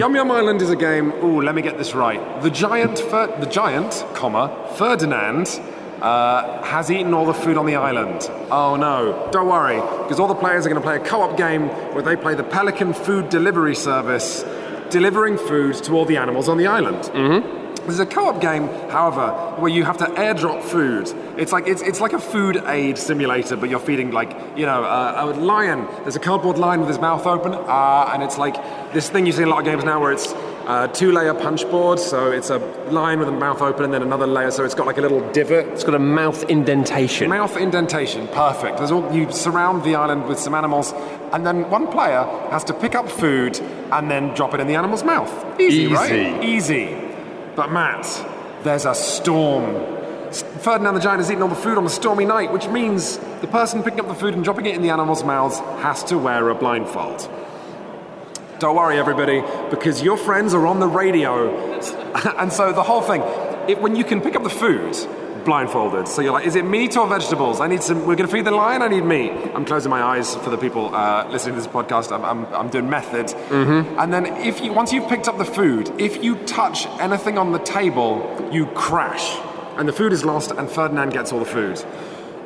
Yum 0.00 0.14
Yum 0.14 0.30
Island 0.30 0.62
is 0.62 0.70
a 0.70 0.76
game. 0.76 1.12
Ooh, 1.22 1.42
let 1.42 1.54
me 1.54 1.60
get 1.60 1.76
this 1.76 1.94
right. 1.94 2.40
The 2.40 2.48
giant, 2.48 2.98
Fer- 2.98 3.38
the 3.38 3.44
giant, 3.44 4.02
comma 4.14 4.48
Ferdinand, 4.78 5.60
uh, 6.00 6.62
has 6.62 6.90
eaten 6.90 7.12
all 7.12 7.26
the 7.26 7.34
food 7.34 7.58
on 7.58 7.66
the 7.66 7.76
island. 7.76 8.26
Oh 8.50 8.76
no! 8.76 9.28
Don't 9.30 9.46
worry, 9.48 9.74
because 9.74 10.18
all 10.18 10.26
the 10.26 10.34
players 10.34 10.64
are 10.64 10.70
going 10.70 10.80
to 10.80 10.86
play 10.86 10.96
a 10.96 11.04
co-op 11.04 11.36
game 11.36 11.68
where 11.92 12.02
they 12.02 12.16
play 12.16 12.34
the 12.34 12.42
Pelican 12.42 12.94
Food 12.94 13.28
Delivery 13.28 13.74
Service, 13.74 14.42
delivering 14.88 15.36
food 15.36 15.74
to 15.84 15.92
all 15.92 16.06
the 16.06 16.16
animals 16.16 16.48
on 16.48 16.56
the 16.56 16.66
island. 16.66 17.02
Mm-hmm. 17.12 17.59
This 17.86 17.94
is 17.94 18.00
a 18.00 18.06
co-op 18.06 18.40
game, 18.40 18.68
however, 18.90 19.30
where 19.58 19.70
you 19.70 19.84
have 19.84 19.96
to 19.98 20.04
airdrop 20.04 20.62
food. 20.62 21.12
It's 21.38 21.50
like 21.52 21.66
it's, 21.66 21.82
it's 21.82 22.00
like 22.00 22.12
a 22.12 22.18
food 22.20 22.56
aid 22.66 22.98
simulator, 22.98 23.56
but 23.56 23.70
you're 23.70 23.80
feeding 23.80 24.10
like 24.10 24.30
you 24.56 24.66
know 24.66 24.84
uh, 24.84 25.32
a 25.34 25.38
lion. 25.40 25.86
There's 26.02 26.16
a 26.16 26.20
cardboard 26.20 26.58
lion 26.58 26.80
with 26.80 26.88
his 26.88 26.98
mouth 26.98 27.26
open, 27.26 27.52
uh, 27.54 28.10
and 28.12 28.22
it's 28.22 28.38
like 28.38 28.54
this 28.92 29.08
thing 29.08 29.26
you 29.26 29.32
see 29.32 29.42
in 29.42 29.48
a 29.48 29.50
lot 29.50 29.60
of 29.60 29.64
games 29.64 29.82
now, 29.84 30.00
where 30.00 30.12
it's 30.12 30.32
uh, 30.66 30.86
two-layer 30.88 31.34
punch 31.34 31.62
board. 31.70 31.98
So 31.98 32.30
it's 32.30 32.50
a 32.50 32.58
lion 32.90 33.18
with 33.18 33.28
a 33.28 33.32
mouth 33.32 33.60
open, 33.62 33.84
and 33.84 33.92
then 33.94 34.02
another 34.02 34.26
layer. 34.26 34.50
So 34.50 34.64
it's 34.64 34.74
got 34.74 34.86
like 34.86 34.98
a 34.98 35.02
little 35.02 35.20
divot. 35.32 35.66
It's 35.68 35.82
got 35.84 35.94
a 35.94 35.98
mouth 35.98 36.44
indentation. 36.50 37.28
Mouth 37.30 37.56
indentation, 37.56 38.28
perfect. 38.28 38.78
There's 38.78 38.90
all, 38.92 39.10
you 39.12 39.32
surround 39.32 39.82
the 39.84 39.94
island 39.96 40.26
with 40.28 40.38
some 40.38 40.54
animals, 40.54 40.92
and 41.32 41.44
then 41.46 41.68
one 41.70 41.86
player 41.88 42.24
has 42.50 42.62
to 42.64 42.74
pick 42.74 42.94
up 42.94 43.08
food 43.10 43.58
and 43.90 44.10
then 44.10 44.34
drop 44.34 44.54
it 44.54 44.60
in 44.60 44.66
the 44.68 44.76
animal's 44.76 45.02
mouth. 45.02 45.58
Easy, 45.58 45.82
Easy. 45.82 45.92
right? 45.94 46.44
Easy. 46.44 47.09
But 47.56 47.72
Matt, 47.72 48.06
there's 48.62 48.84
a 48.84 48.94
storm. 48.94 49.98
Ferdinand 50.60 50.94
the 50.94 51.00
Giant 51.00 51.20
has 51.20 51.30
eaten 51.30 51.42
all 51.42 51.48
the 51.48 51.54
food 51.54 51.76
on 51.76 51.84
a 51.84 51.90
stormy 51.90 52.24
night, 52.24 52.52
which 52.52 52.68
means 52.68 53.18
the 53.40 53.48
person 53.48 53.82
picking 53.82 54.00
up 54.00 54.08
the 54.08 54.14
food 54.14 54.34
and 54.34 54.44
dropping 54.44 54.66
it 54.66 54.76
in 54.76 54.82
the 54.82 54.90
animals' 54.90 55.24
mouths 55.24 55.58
has 55.82 56.04
to 56.04 56.18
wear 56.18 56.48
a 56.50 56.54
blindfold. 56.54 57.28
Don't 58.60 58.76
worry, 58.76 58.98
everybody, 58.98 59.42
because 59.70 60.02
your 60.02 60.16
friends 60.16 60.54
are 60.54 60.66
on 60.66 60.80
the 60.80 60.86
radio. 60.86 61.50
and 62.38 62.52
so 62.52 62.72
the 62.72 62.82
whole 62.82 63.00
thing, 63.00 63.22
it, 63.68 63.80
when 63.80 63.96
you 63.96 64.04
can 64.04 64.20
pick 64.20 64.36
up 64.36 64.42
the 64.42 64.50
food 64.50 64.94
blindfolded, 65.44 66.08
so 66.08 66.22
you're 66.22 66.32
like, 66.32 66.46
is 66.46 66.56
it 66.56 66.64
meat 66.64 66.96
or 66.96 67.06
vegetables? 67.06 67.60
I 67.60 67.66
need 67.66 67.82
some, 67.82 68.00
we're 68.00 68.16
going 68.16 68.28
to 68.28 68.34
feed 68.34 68.44
the 68.44 68.50
lion, 68.50 68.82
I 68.82 68.88
need 68.88 69.04
meat. 69.04 69.32
I'm 69.54 69.64
closing 69.64 69.90
my 69.90 70.02
eyes 70.02 70.34
for 70.36 70.50
the 70.50 70.58
people 70.58 70.94
uh, 70.94 71.28
listening 71.30 71.56
to 71.56 71.60
this 71.60 71.70
podcast. 71.70 72.12
I'm, 72.12 72.24
I'm, 72.24 72.54
I'm 72.54 72.68
doing 72.68 72.88
method. 72.88 73.26
Mm-hmm. 73.26 73.98
And 73.98 74.12
then 74.12 74.26
if 74.26 74.60
you, 74.60 74.72
once 74.72 74.92
you've 74.92 75.08
picked 75.08 75.28
up 75.28 75.38
the 75.38 75.44
food, 75.44 75.92
if 76.00 76.22
you 76.22 76.36
touch 76.44 76.86
anything 77.00 77.38
on 77.38 77.52
the 77.52 77.58
table, 77.58 78.48
you 78.52 78.66
crash. 78.66 79.38
And 79.76 79.88
the 79.88 79.92
food 79.92 80.12
is 80.12 80.24
lost, 80.24 80.50
and 80.50 80.70
Ferdinand 80.70 81.10
gets 81.10 81.32
all 81.32 81.38
the 81.38 81.44
food. 81.44 81.78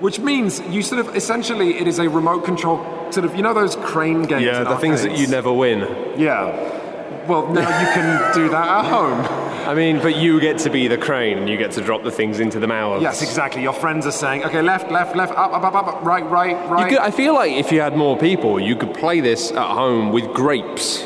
Which 0.00 0.18
means 0.18 0.60
you 0.68 0.82
sort 0.82 1.06
of 1.06 1.16
essentially 1.16 1.78
it 1.78 1.88
is 1.88 1.98
a 1.98 2.08
remote 2.08 2.44
control 2.44 2.84
sort 3.10 3.24
of 3.24 3.34
you 3.36 3.42
know 3.42 3.54
those 3.54 3.76
crane 3.76 4.22
games. 4.22 4.44
Yeah, 4.44 4.64
the 4.64 4.76
things 4.76 5.02
that 5.02 5.16
you 5.16 5.26
never 5.28 5.52
win. 5.52 5.80
Yeah. 6.18 7.26
Well, 7.26 7.50
now 7.52 7.80
you 7.80 7.86
can 7.94 8.34
do 8.34 8.48
that 8.50 8.68
at 8.68 8.84
home. 8.84 9.43
I 9.66 9.74
mean, 9.74 9.98
but 10.00 10.16
you 10.16 10.40
get 10.40 10.58
to 10.58 10.70
be 10.70 10.88
the 10.88 10.98
crane 10.98 11.38
and 11.38 11.48
you 11.48 11.56
get 11.56 11.72
to 11.72 11.80
drop 11.80 12.02
the 12.02 12.10
things 12.10 12.40
into 12.40 12.58
the 12.60 12.66
mouths. 12.66 13.02
Yes, 13.02 13.22
exactly. 13.22 13.62
Your 13.62 13.72
friends 13.72 14.06
are 14.06 14.12
saying, 14.12 14.44
okay, 14.44 14.62
left, 14.62 14.90
left, 14.90 15.16
left, 15.16 15.32
up, 15.32 15.52
up, 15.52 15.62
up, 15.64 15.74
up, 15.74 15.86
up, 15.88 16.04
right, 16.04 16.24
right, 16.30 16.50
You 16.50 16.72
right. 16.72 16.88
could, 16.90 16.98
I 16.98 17.10
feel 17.10 17.34
like 17.34 17.52
if 17.52 17.72
you 17.72 17.80
had 17.80 17.96
more 17.96 18.16
people, 18.18 18.60
you 18.60 18.76
could 18.76 18.94
play 18.94 19.20
this 19.20 19.50
at 19.52 19.68
home 19.74 20.12
with 20.12 20.32
grapes 20.34 21.02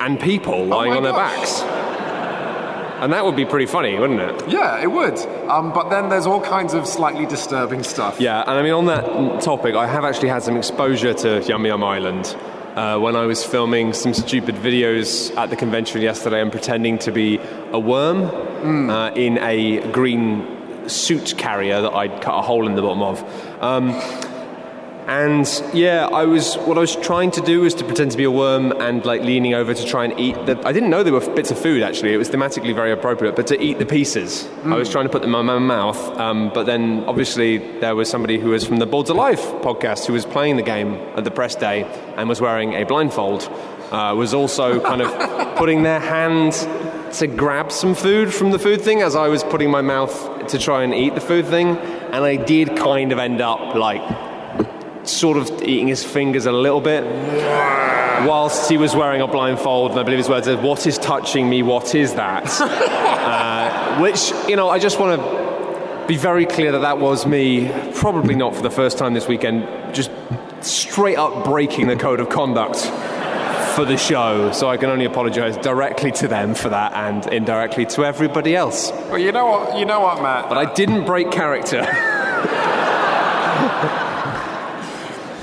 and 0.00 0.18
people 0.18 0.64
lying 0.64 0.92
Oh 0.92 0.96
on 0.98 1.02
their 1.02 1.12
gosh. 1.12 1.36
backs. 1.36 1.62
And 3.02 3.12
that 3.14 3.24
would 3.24 3.36
be 3.36 3.46
pretty 3.46 3.64
funny, 3.66 3.98
wouldn't 3.98 4.20
it? 4.20 4.50
Yeah, 4.50 4.78
it 4.82 4.90
would. 4.90 5.18
Um, 5.48 5.72
but 5.72 5.88
then 5.88 6.10
there's 6.10 6.26
all 6.26 6.40
kinds 6.40 6.74
of 6.74 6.86
slightly 6.86 7.24
disturbing 7.24 7.82
stuff. 7.82 8.20
Yeah, 8.20 8.40
and 8.42 8.50
I 8.50 8.62
mean, 8.62 8.72
on 8.72 8.84
that 8.86 9.40
topic, 9.40 9.74
I 9.74 9.86
have 9.86 10.04
actually 10.04 10.28
had 10.28 10.42
some 10.42 10.56
exposure 10.56 11.14
to 11.14 11.42
Yum 11.44 11.64
Yum 11.64 11.82
Island 11.82 12.36
uh, 12.76 12.98
when 12.98 13.16
I 13.16 13.24
was 13.24 13.42
filming 13.42 13.94
some 13.94 14.12
stupid 14.12 14.54
videos 14.56 15.34
at 15.38 15.48
the 15.48 15.56
convention 15.56 16.02
yesterday 16.02 16.42
and 16.42 16.52
pretending 16.52 16.98
to 16.98 17.10
be 17.10 17.38
a 17.72 17.78
worm 17.78 18.90
uh, 18.90 19.10
in 19.10 19.38
a 19.38 19.80
green 19.92 20.88
suit 20.88 21.34
carrier 21.38 21.82
that 21.82 21.92
I'd 21.92 22.20
cut 22.20 22.38
a 22.38 22.42
hole 22.42 22.66
in 22.66 22.74
the 22.74 22.82
bottom 22.82 23.02
of. 23.02 23.62
Um, 23.62 23.90
and 25.06 25.62
yeah, 25.74 26.06
I 26.06 26.24
was 26.24 26.54
what 26.54 26.76
I 26.76 26.80
was 26.80 26.94
trying 26.94 27.32
to 27.32 27.40
do 27.40 27.62
was 27.62 27.74
to 27.74 27.84
pretend 27.84 28.12
to 28.12 28.16
be 28.16 28.22
a 28.24 28.30
worm 28.30 28.70
and 28.80 29.04
like 29.04 29.22
leaning 29.22 29.54
over 29.54 29.74
to 29.74 29.84
try 29.84 30.04
and 30.04 30.18
eat 30.20 30.34
the. 30.46 30.60
I 30.64 30.72
didn't 30.72 30.90
know 30.90 31.02
they 31.02 31.10
were 31.10 31.28
bits 31.34 31.50
of 31.50 31.58
food 31.58 31.82
actually. 31.82 32.14
It 32.14 32.16
was 32.16 32.30
thematically 32.30 32.72
very 32.74 32.92
appropriate, 32.92 33.34
but 33.34 33.48
to 33.48 33.60
eat 33.60 33.80
the 33.80 33.86
pieces, 33.86 34.48
I 34.64 34.76
was 34.76 34.88
trying 34.88 35.06
to 35.06 35.10
put 35.10 35.22
them 35.22 35.34
in 35.34 35.46
my 35.46 35.58
mouth. 35.58 35.98
Um, 36.16 36.52
but 36.54 36.64
then 36.64 37.02
obviously 37.08 37.58
there 37.80 37.96
was 37.96 38.08
somebody 38.08 38.38
who 38.38 38.50
was 38.50 38.64
from 38.64 38.76
the 38.76 38.86
Boards 38.86 39.10
of 39.10 39.16
Life 39.16 39.42
podcast 39.62 40.06
who 40.06 40.12
was 40.12 40.24
playing 40.24 40.56
the 40.56 40.62
game 40.62 40.94
at 41.16 41.24
the 41.24 41.30
press 41.32 41.56
day 41.56 41.82
and 42.16 42.28
was 42.28 42.40
wearing 42.40 42.74
a 42.74 42.84
blindfold. 42.84 43.48
Uh, 43.90 44.14
was 44.14 44.32
also 44.32 44.80
kind 44.80 45.02
of 45.02 45.56
putting 45.56 45.82
their 45.82 45.98
hand 45.98 46.52
to 47.14 47.26
grab 47.26 47.72
some 47.72 47.94
food 47.94 48.32
from 48.32 48.50
the 48.50 48.58
food 48.58 48.80
thing 48.80 49.02
as 49.02 49.16
I 49.16 49.28
was 49.28 49.42
putting 49.42 49.70
my 49.70 49.80
mouth 49.80 50.46
to 50.48 50.58
try 50.58 50.84
and 50.84 50.94
eat 50.94 51.14
the 51.14 51.20
food 51.20 51.46
thing, 51.46 51.76
and 51.76 52.24
I 52.24 52.36
did 52.36 52.76
kind 52.76 53.12
of 53.12 53.18
end 53.18 53.40
up 53.40 53.74
like 53.74 54.02
sort 55.06 55.36
of 55.36 55.62
eating 55.62 55.88
his 55.88 56.04
fingers 56.04 56.46
a 56.46 56.52
little 56.52 56.80
bit 56.80 57.04
whilst 58.26 58.70
he 58.70 58.76
was 58.76 58.94
wearing 58.94 59.20
a 59.20 59.26
blindfold. 59.26 59.92
And 59.92 60.00
I 60.00 60.02
believe 60.02 60.18
his 60.18 60.28
words 60.28 60.46
are, 60.46 60.56
What 60.56 60.86
is 60.86 60.98
touching 60.98 61.48
me? 61.48 61.62
What 61.62 61.94
is 61.94 62.14
that? 62.14 62.44
uh, 62.60 64.00
which, 64.00 64.32
you 64.48 64.56
know, 64.56 64.68
I 64.68 64.78
just 64.78 65.00
want 65.00 65.20
to 65.20 66.06
be 66.06 66.16
very 66.16 66.46
clear 66.46 66.72
that 66.72 66.80
that 66.80 66.98
was 66.98 67.26
me, 67.26 67.70
probably 67.94 68.34
not 68.34 68.54
for 68.54 68.62
the 68.62 68.70
first 68.70 68.98
time 68.98 69.14
this 69.14 69.28
weekend, 69.28 69.94
just 69.94 70.10
straight 70.60 71.16
up 71.16 71.44
breaking 71.44 71.86
the 71.86 71.96
code 71.96 72.20
of 72.20 72.28
conduct 72.28 72.90
for 73.70 73.84
the 73.84 73.96
show, 73.96 74.52
so 74.52 74.68
I 74.68 74.76
can 74.76 74.90
only 74.90 75.04
apologise 75.04 75.56
directly 75.56 76.12
to 76.12 76.28
them 76.28 76.54
for 76.54 76.68
that 76.68 76.92
and 76.92 77.26
indirectly 77.32 77.86
to 77.86 78.04
everybody 78.04 78.54
else. 78.54 78.92
Well, 78.92 79.18
you 79.18 79.32
know 79.32 79.46
what? 79.46 79.78
You 79.78 79.84
know 79.84 80.00
what, 80.00 80.22
Matt? 80.22 80.48
But 80.48 80.58
I 80.58 80.72
didn't 80.72 81.06
break 81.06 81.30
character. 81.30 81.86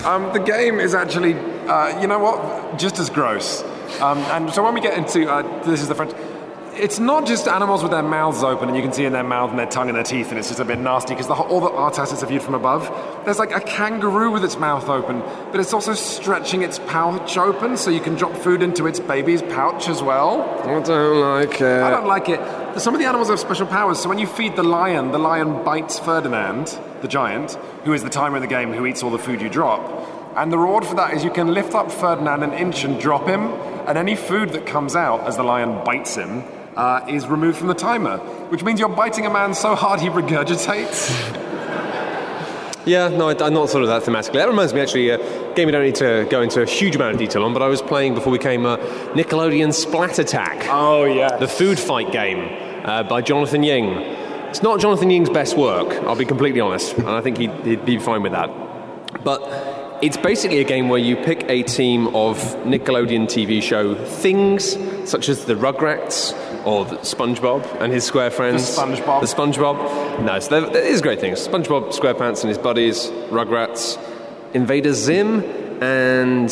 Um, 0.07 0.31
the 0.31 0.39
game 0.39 0.79
is 0.79 0.95
actually, 0.95 1.33
uh, 1.67 1.99
you 1.99 2.07
know 2.07 2.17
what, 2.17 2.79
just 2.79 2.97
as 2.97 3.09
gross. 3.09 3.61
Um, 3.99 4.19
and 4.19 4.49
so 4.53 4.63
when 4.63 4.73
we 4.73 4.79
get 4.79 4.97
into 4.97 5.29
uh, 5.29 5.41
this 5.65 5.81
is 5.81 5.89
the 5.89 5.95
French. 5.95 6.13
It's 6.79 6.99
not 6.99 7.25
just 7.25 7.47
animals 7.47 7.81
with 7.81 7.91
their 7.91 8.03
mouths 8.03 8.43
open, 8.43 8.67
and 8.67 8.77
you 8.77 8.83
can 8.83 8.93
see 8.93 9.05
in 9.05 9.11
their 9.11 9.23
mouth 9.23 9.49
and 9.49 9.57
their 9.57 9.65
tongue 9.65 9.89
and 9.89 9.95
their 9.95 10.03
teeth, 10.03 10.29
and 10.29 10.37
it's 10.37 10.49
just 10.49 10.59
a 10.59 10.65
bit 10.65 10.77
nasty 10.77 11.15
because 11.15 11.27
all 11.27 11.59
the 11.59 11.71
art 11.71 11.97
assets 11.97 12.21
are 12.21 12.27
viewed 12.27 12.43
from 12.43 12.53
above. 12.53 12.87
There's 13.25 13.39
like 13.39 13.51
a 13.51 13.59
kangaroo 13.59 14.31
with 14.31 14.43
its 14.43 14.59
mouth 14.59 14.87
open, 14.87 15.21
but 15.51 15.59
it's 15.59 15.73
also 15.73 15.95
stretching 15.95 16.61
its 16.61 16.77
pouch 16.77 17.35
open 17.35 17.77
so 17.77 17.89
you 17.89 17.99
can 17.99 18.13
drop 18.13 18.35
food 18.37 18.61
into 18.61 18.85
its 18.85 18.99
baby's 18.99 19.41
pouch 19.41 19.89
as 19.89 20.03
well. 20.03 20.41
I 20.61 20.79
don't 20.83 21.19
like 21.19 21.59
it. 21.61 21.81
I 21.81 21.89
don't 21.89 22.05
like 22.05 22.29
it. 22.29 22.79
Some 22.79 22.93
of 22.93 22.99
the 22.99 23.07
animals 23.07 23.29
have 23.29 23.39
special 23.39 23.65
powers, 23.65 23.99
so 23.99 24.07
when 24.07 24.19
you 24.19 24.27
feed 24.27 24.55
the 24.55 24.63
lion, 24.63 25.11
the 25.11 25.19
lion 25.19 25.63
bites 25.63 25.97
Ferdinand, 25.97 26.79
the 27.01 27.07
giant, 27.07 27.55
who 27.85 27.93
is 27.93 28.03
the 28.03 28.09
timer 28.09 28.35
in 28.35 28.43
the 28.43 28.47
game 28.47 28.71
who 28.71 28.85
eats 28.85 29.01
all 29.01 29.09
the 29.09 29.17
food 29.17 29.41
you 29.41 29.49
drop. 29.49 29.81
And 30.37 30.51
the 30.51 30.59
reward 30.59 30.85
for 30.85 30.93
that 30.97 31.15
is 31.15 31.23
you 31.23 31.31
can 31.31 31.55
lift 31.55 31.73
up 31.73 31.91
Ferdinand 31.91 32.43
an 32.43 32.53
inch 32.53 32.83
and 32.83 32.99
drop 33.01 33.27
him, 33.27 33.47
and 33.87 33.97
any 33.97 34.15
food 34.15 34.49
that 34.49 34.67
comes 34.67 34.95
out 34.95 35.21
as 35.21 35.37
the 35.37 35.43
lion 35.43 35.83
bites 35.83 36.13
him 36.13 36.43
uh, 36.77 37.03
is 37.09 37.27
removed 37.27 37.57
from 37.57 37.67
the 37.67 37.73
timer, 37.73 38.17
which 38.49 38.63
means 38.63 38.79
you're 38.79 38.87
biting 38.87 39.25
a 39.25 39.29
man 39.29 39.53
so 39.53 39.75
hard 39.75 39.99
he 39.99 40.07
regurgitates. 40.07 41.45
Yeah, 42.85 43.09
no, 43.09 43.27
I, 43.27 43.45
am 43.45 43.53
not 43.53 43.69
sort 43.69 43.83
of 43.83 43.89
that 43.89 44.03
thematically. 44.03 44.35
That 44.35 44.47
reminds 44.47 44.73
me, 44.73 44.79
actually, 44.79 45.09
a 45.09 45.17
game 45.55 45.65
we 45.65 45.73
don't 45.73 45.83
need 45.83 45.95
to 45.95 46.25
go 46.29 46.41
into 46.41 46.61
a 46.61 46.65
huge 46.65 46.95
amount 46.95 47.15
of 47.15 47.19
detail 47.19 47.43
on, 47.43 47.51
but 47.51 47.61
I 47.61 47.67
was 47.67 47.81
playing 47.81 48.13
before 48.13 48.31
we 48.31 48.39
came 48.39 48.65
uh, 48.65 48.77
Nickelodeon 49.13 49.73
Splat 49.73 50.19
Attack. 50.19 50.67
Oh, 50.69 51.03
yeah. 51.03 51.35
The 51.35 51.49
food 51.49 51.77
fight 51.77 52.13
game 52.13 52.47
uh, 52.85 53.03
by 53.03 53.21
Jonathan 53.21 53.63
Ying. 53.63 53.89
It's 54.49 54.63
not 54.63 54.79
Jonathan 54.79 55.09
Ying's 55.09 55.29
best 55.29 55.57
work, 55.57 55.89
I'll 56.05 56.15
be 56.15 56.23
completely 56.23 56.61
honest, 56.61 56.95
and 56.97 57.09
I 57.09 57.19
think 57.19 57.39
he'd, 57.39 57.51
he'd 57.65 57.85
be 57.85 57.99
fine 57.99 58.23
with 58.23 58.31
that. 58.31 58.49
But 59.21 59.41
it's 60.01 60.15
basically 60.15 60.59
a 60.59 60.63
game 60.63 60.87
where 60.87 60.99
you 60.99 61.17
pick 61.17 61.43
a 61.49 61.63
team 61.63 62.07
of 62.15 62.37
Nickelodeon 62.63 63.25
TV 63.25 63.61
show 63.61 63.95
things, 63.95 64.77
such 65.09 65.27
as 65.27 65.43
the 65.43 65.55
Rugrats 65.55 66.33
or 66.67 66.83
the 66.83 66.97
SpongeBob 66.97 67.63
and 67.79 67.93
his 67.93 68.03
square 68.03 68.29
friends. 68.29 68.75
The 68.75 68.81
SpongeBob. 68.81 69.21
The 69.21 69.27
SpongeBob. 69.27 70.23
No, 70.25 70.37
so 70.39 70.69
there 70.69 70.83
is 70.83 71.01
great 71.01 71.21
things. 71.21 71.47
SpongeBob, 71.47 71.93
SquarePants 71.93 72.41
and 72.41 72.49
his 72.49 72.57
buddies, 72.57 73.07
Rugrats, 73.29 73.97
Invader 74.53 74.93
Zim, 74.93 75.43
and 75.81 76.49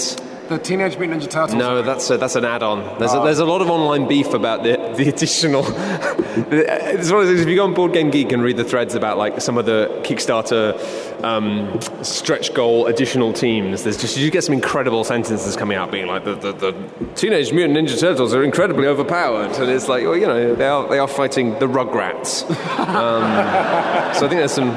the 0.49 0.57
Teenage 0.59 0.97
Mutant 0.97 1.21
Ninja 1.21 1.29
Turtles. 1.29 1.55
No, 1.55 1.81
that's 1.81 2.09
a, 2.09 2.17
that's 2.17 2.35
an 2.35 2.45
add-on. 2.45 2.99
There's, 2.99 3.13
a, 3.13 3.19
there's 3.19 3.39
a 3.39 3.45
lot 3.45 3.61
of 3.61 3.69
online 3.69 4.07
beef 4.07 4.33
about 4.33 4.63
the 4.63 4.75
the 4.95 5.09
additional. 5.09 5.63
it's 5.67 7.11
one 7.11 7.21
of 7.21 7.27
those. 7.27 7.41
If 7.41 7.47
you 7.47 7.55
go 7.55 7.63
on 7.63 7.73
Board 7.73 7.93
Game 7.93 8.11
Geek 8.11 8.31
and 8.31 8.43
read 8.43 8.57
the 8.57 8.63
threads 8.63 8.95
about 8.95 9.17
like 9.17 9.41
some 9.41 9.57
of 9.57 9.65
the 9.65 10.01
Kickstarter 10.03 10.75
um, 11.23 11.79
stretch 12.03 12.53
goal 12.53 12.87
additional 12.87 13.33
teams, 13.33 13.83
there's 13.83 13.97
just 13.97 14.17
you 14.17 14.29
get 14.31 14.43
some 14.43 14.53
incredible 14.53 15.03
sentences 15.03 15.55
coming 15.55 15.77
out 15.77 15.91
being 15.91 16.07
like 16.07 16.25
the, 16.25 16.35
the, 16.35 16.51
the 16.53 16.89
Teenage 17.15 17.51
Mutant 17.51 17.77
Ninja 17.77 17.99
Turtles 17.99 18.33
are 18.33 18.43
incredibly 18.43 18.87
overpowered, 18.87 19.51
and 19.51 19.69
it's 19.69 19.87
like 19.87 20.03
well, 20.03 20.17
you 20.17 20.27
know 20.27 20.55
they 20.55 20.67
are 20.67 20.87
they 20.87 20.99
are 20.99 21.07
fighting 21.07 21.57
the 21.59 21.67
Rugrats. 21.67 22.45
Um, 22.85 23.23
so 24.13 24.25
I 24.25 24.29
think 24.29 24.39
there's 24.39 24.51
some 24.51 24.71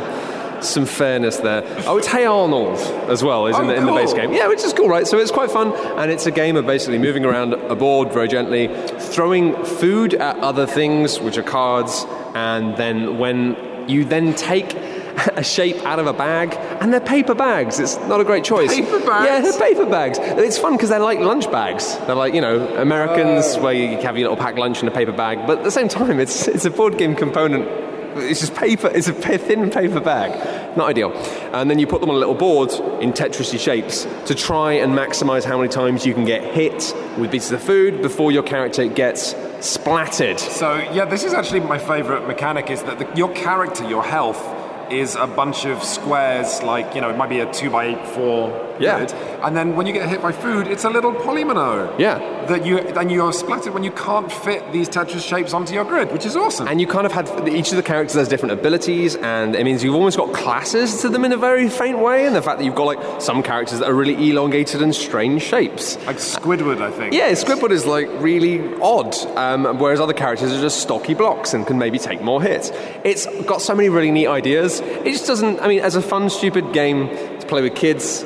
some 0.62 0.86
fairness 0.86 1.38
there. 1.38 1.62
Oh, 1.86 1.98
it's 1.98 2.06
Hey 2.06 2.24
Arnold 2.24 2.78
as 3.08 3.22
well, 3.22 3.46
is 3.46 3.56
oh, 3.56 3.60
in, 3.60 3.66
the, 3.68 3.74
cool. 3.74 3.80
in 3.80 3.86
the 3.86 4.00
base 4.00 4.12
game. 4.12 4.32
Yeah, 4.32 4.48
which 4.48 4.62
is 4.62 4.72
cool, 4.72 4.88
right? 4.88 5.06
So 5.06 5.18
it's 5.18 5.30
quite 5.30 5.50
fun, 5.50 5.72
and 5.98 6.10
it's 6.10 6.26
a 6.26 6.30
game 6.30 6.56
of 6.56 6.66
basically 6.66 6.98
moving 6.98 7.24
around 7.24 7.54
a 7.54 7.74
board 7.74 8.12
very 8.12 8.28
gently, 8.28 8.68
throwing 8.98 9.62
food 9.64 10.14
at 10.14 10.36
other 10.38 10.66
things, 10.66 11.20
which 11.20 11.38
are 11.38 11.42
cards, 11.42 12.04
and 12.34 12.76
then 12.76 13.18
when 13.18 13.56
you 13.88 14.04
then 14.04 14.34
take 14.34 14.74
a 15.36 15.42
shape 15.42 15.84
out 15.84 15.98
of 15.98 16.06
a 16.06 16.12
bag, 16.12 16.54
and 16.80 16.92
they're 16.92 17.00
paper 17.00 17.34
bags. 17.34 17.80
It's 17.80 17.96
not 18.06 18.20
a 18.20 18.24
great 18.24 18.44
choice. 18.44 18.74
Paper 18.74 19.00
bags? 19.00 19.26
Yeah, 19.26 19.40
they're 19.40 19.58
paper 19.58 19.86
bags. 19.86 20.18
It's 20.20 20.58
fun 20.58 20.76
because 20.76 20.90
they're 20.90 20.98
like 20.98 21.18
lunch 21.18 21.50
bags. 21.50 21.96
They're 22.06 22.14
like, 22.14 22.34
you 22.34 22.40
know, 22.40 22.76
Americans 22.76 23.56
oh. 23.56 23.62
where 23.62 23.72
you 23.72 23.96
have 23.98 24.16
your 24.16 24.30
little 24.30 24.36
packed 24.36 24.58
lunch 24.58 24.82
in 24.82 24.88
a 24.88 24.92
paper 24.92 25.12
bag, 25.12 25.46
but 25.46 25.58
at 25.58 25.64
the 25.64 25.70
same 25.70 25.88
time, 25.88 26.20
it's, 26.20 26.46
it's 26.46 26.64
a 26.64 26.70
board 26.70 26.98
game 26.98 27.16
component 27.16 27.87
it's 28.18 28.40
just 28.40 28.54
paper. 28.54 28.90
It's 28.94 29.08
a 29.08 29.12
thin 29.12 29.70
paper 29.70 30.00
bag. 30.00 30.76
Not 30.76 30.88
ideal. 30.88 31.12
And 31.52 31.70
then 31.70 31.78
you 31.78 31.86
put 31.86 32.00
them 32.00 32.10
on 32.10 32.16
a 32.16 32.18
little 32.18 32.34
board 32.34 32.70
in 33.02 33.12
Tetrisy 33.12 33.58
shapes 33.58 34.06
to 34.26 34.34
try 34.34 34.72
and 34.72 34.92
maximize 34.92 35.44
how 35.44 35.56
many 35.56 35.68
times 35.68 36.06
you 36.06 36.14
can 36.14 36.24
get 36.24 36.44
hit 36.54 36.94
with 37.18 37.30
pieces 37.30 37.52
of 37.52 37.62
food 37.62 38.02
before 38.02 38.32
your 38.32 38.42
character 38.42 38.86
gets 38.86 39.34
splattered. 39.60 40.38
So 40.38 40.76
yeah, 40.92 41.04
this 41.04 41.24
is 41.24 41.34
actually 41.34 41.60
my 41.60 41.78
favorite 41.78 42.26
mechanic. 42.26 42.70
Is 42.70 42.82
that 42.84 42.98
the, 42.98 43.16
your 43.16 43.32
character, 43.32 43.88
your 43.88 44.04
health 44.04 44.56
is 44.90 45.16
a 45.16 45.26
bunch 45.26 45.66
of 45.66 45.82
squares, 45.82 46.62
like, 46.62 46.94
you 46.94 47.00
know, 47.00 47.10
it 47.10 47.16
might 47.16 47.28
be 47.28 47.40
a 47.40 47.52
2 47.52 47.70
by 47.70 47.86
8 47.86 48.06
4 48.08 48.67
yeah. 48.80 48.98
Grid. 48.98 49.12
And 49.42 49.56
then 49.56 49.76
when 49.76 49.86
you 49.86 49.92
get 49.92 50.08
hit 50.08 50.22
by 50.22 50.32
food, 50.32 50.66
it's 50.66 50.84
a 50.84 50.90
little 50.90 51.12
polyomino. 51.12 51.98
Yeah. 51.98 52.18
That 52.46 52.64
you, 52.64 52.78
and 52.78 53.10
you 53.12 53.22
are 53.22 53.32
splattered 53.32 53.74
when 53.74 53.84
you 53.84 53.90
can't 53.90 54.32
fit 54.32 54.72
these 54.72 54.88
Tetris 54.88 55.26
shapes 55.26 55.52
onto 55.52 55.74
your 55.74 55.84
grid, 55.84 56.12
which 56.12 56.24
is 56.24 56.34
awesome. 56.34 56.66
And 56.66 56.80
you 56.80 56.86
kind 56.86 57.04
of 57.04 57.12
had, 57.12 57.48
each 57.48 57.70
of 57.70 57.76
the 57.76 57.82
characters 57.82 58.16
has 58.16 58.28
different 58.28 58.52
abilities, 58.52 59.16
and 59.16 59.54
it 59.54 59.64
means 59.64 59.84
you've 59.84 59.94
almost 59.94 60.16
got 60.16 60.32
classes 60.32 61.02
to 61.02 61.08
them 61.08 61.24
in 61.24 61.32
a 61.32 61.36
very 61.36 61.68
faint 61.68 61.98
way, 61.98 62.26
and 62.26 62.34
the 62.34 62.40
fact 62.40 62.58
that 62.58 62.64
you've 62.64 62.74
got, 62.74 62.86
like, 62.86 63.20
some 63.20 63.42
characters 63.42 63.80
that 63.80 63.88
are 63.88 63.94
really 63.94 64.30
elongated 64.30 64.80
and 64.80 64.94
strange 64.94 65.42
shapes. 65.42 65.96
Like 66.06 66.16
Squidward, 66.16 66.80
I 66.80 66.90
think. 66.90 67.12
Yeah, 67.12 67.30
Squidward 67.32 67.70
is, 67.70 67.84
like, 67.84 68.08
really 68.20 68.74
odd, 68.80 69.14
um, 69.36 69.78
whereas 69.78 70.00
other 70.00 70.14
characters 70.14 70.52
are 70.52 70.60
just 70.60 70.80
stocky 70.80 71.12
blocks 71.12 71.52
and 71.52 71.66
can 71.66 71.78
maybe 71.78 71.98
take 71.98 72.22
more 72.22 72.40
hits. 72.40 72.70
It's 73.04 73.26
got 73.44 73.60
so 73.60 73.74
many 73.74 73.90
really 73.90 74.10
neat 74.10 74.26
ideas. 74.26 74.80
It 74.80 75.12
just 75.12 75.26
doesn't, 75.26 75.60
I 75.60 75.68
mean, 75.68 75.80
as 75.80 75.96
a 75.96 76.02
fun, 76.02 76.30
stupid 76.30 76.72
game 76.72 77.08
to 77.10 77.46
play 77.46 77.60
with 77.60 77.74
kids, 77.74 78.24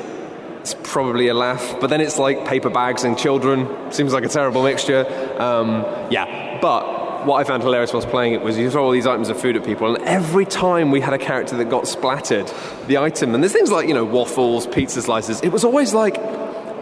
it's 0.63 0.75
probably 0.81 1.27
a 1.27 1.33
laugh. 1.33 1.75
But 1.81 1.89
then 1.89 1.99
it's 1.99 2.17
like 2.17 2.47
paper 2.47 2.69
bags 2.69 3.03
and 3.03 3.17
children. 3.17 3.91
Seems 3.91 4.13
like 4.13 4.23
a 4.23 4.29
terrible 4.29 4.63
mixture. 4.63 5.05
Um, 5.37 5.83
yeah, 6.09 6.57
but 6.61 7.25
what 7.25 7.41
I 7.41 7.43
found 7.43 7.63
hilarious 7.63 7.91
whilst 7.91 8.07
playing 8.07 8.33
it 8.33 8.41
was 8.41 8.57
you 8.57 8.71
throw 8.71 8.85
all 8.85 8.91
these 8.91 9.05
items 9.05 9.27
of 9.27 9.39
food 9.39 9.57
at 9.57 9.65
people, 9.65 9.93
and 9.93 10.03
every 10.05 10.45
time 10.45 10.89
we 10.89 11.01
had 11.01 11.13
a 11.13 11.17
character 11.17 11.57
that 11.57 11.65
got 11.65 11.85
splattered, 11.85 12.49
the 12.87 12.97
item, 12.97 13.33
and 13.33 13.43
there's 13.43 13.51
things 13.51 13.71
like, 13.71 13.89
you 13.89 13.93
know, 13.93 14.05
waffles, 14.05 14.67
pizza 14.67 15.01
slices, 15.01 15.41
it 15.41 15.49
was 15.49 15.65
always 15.65 15.93
like, 15.93 16.15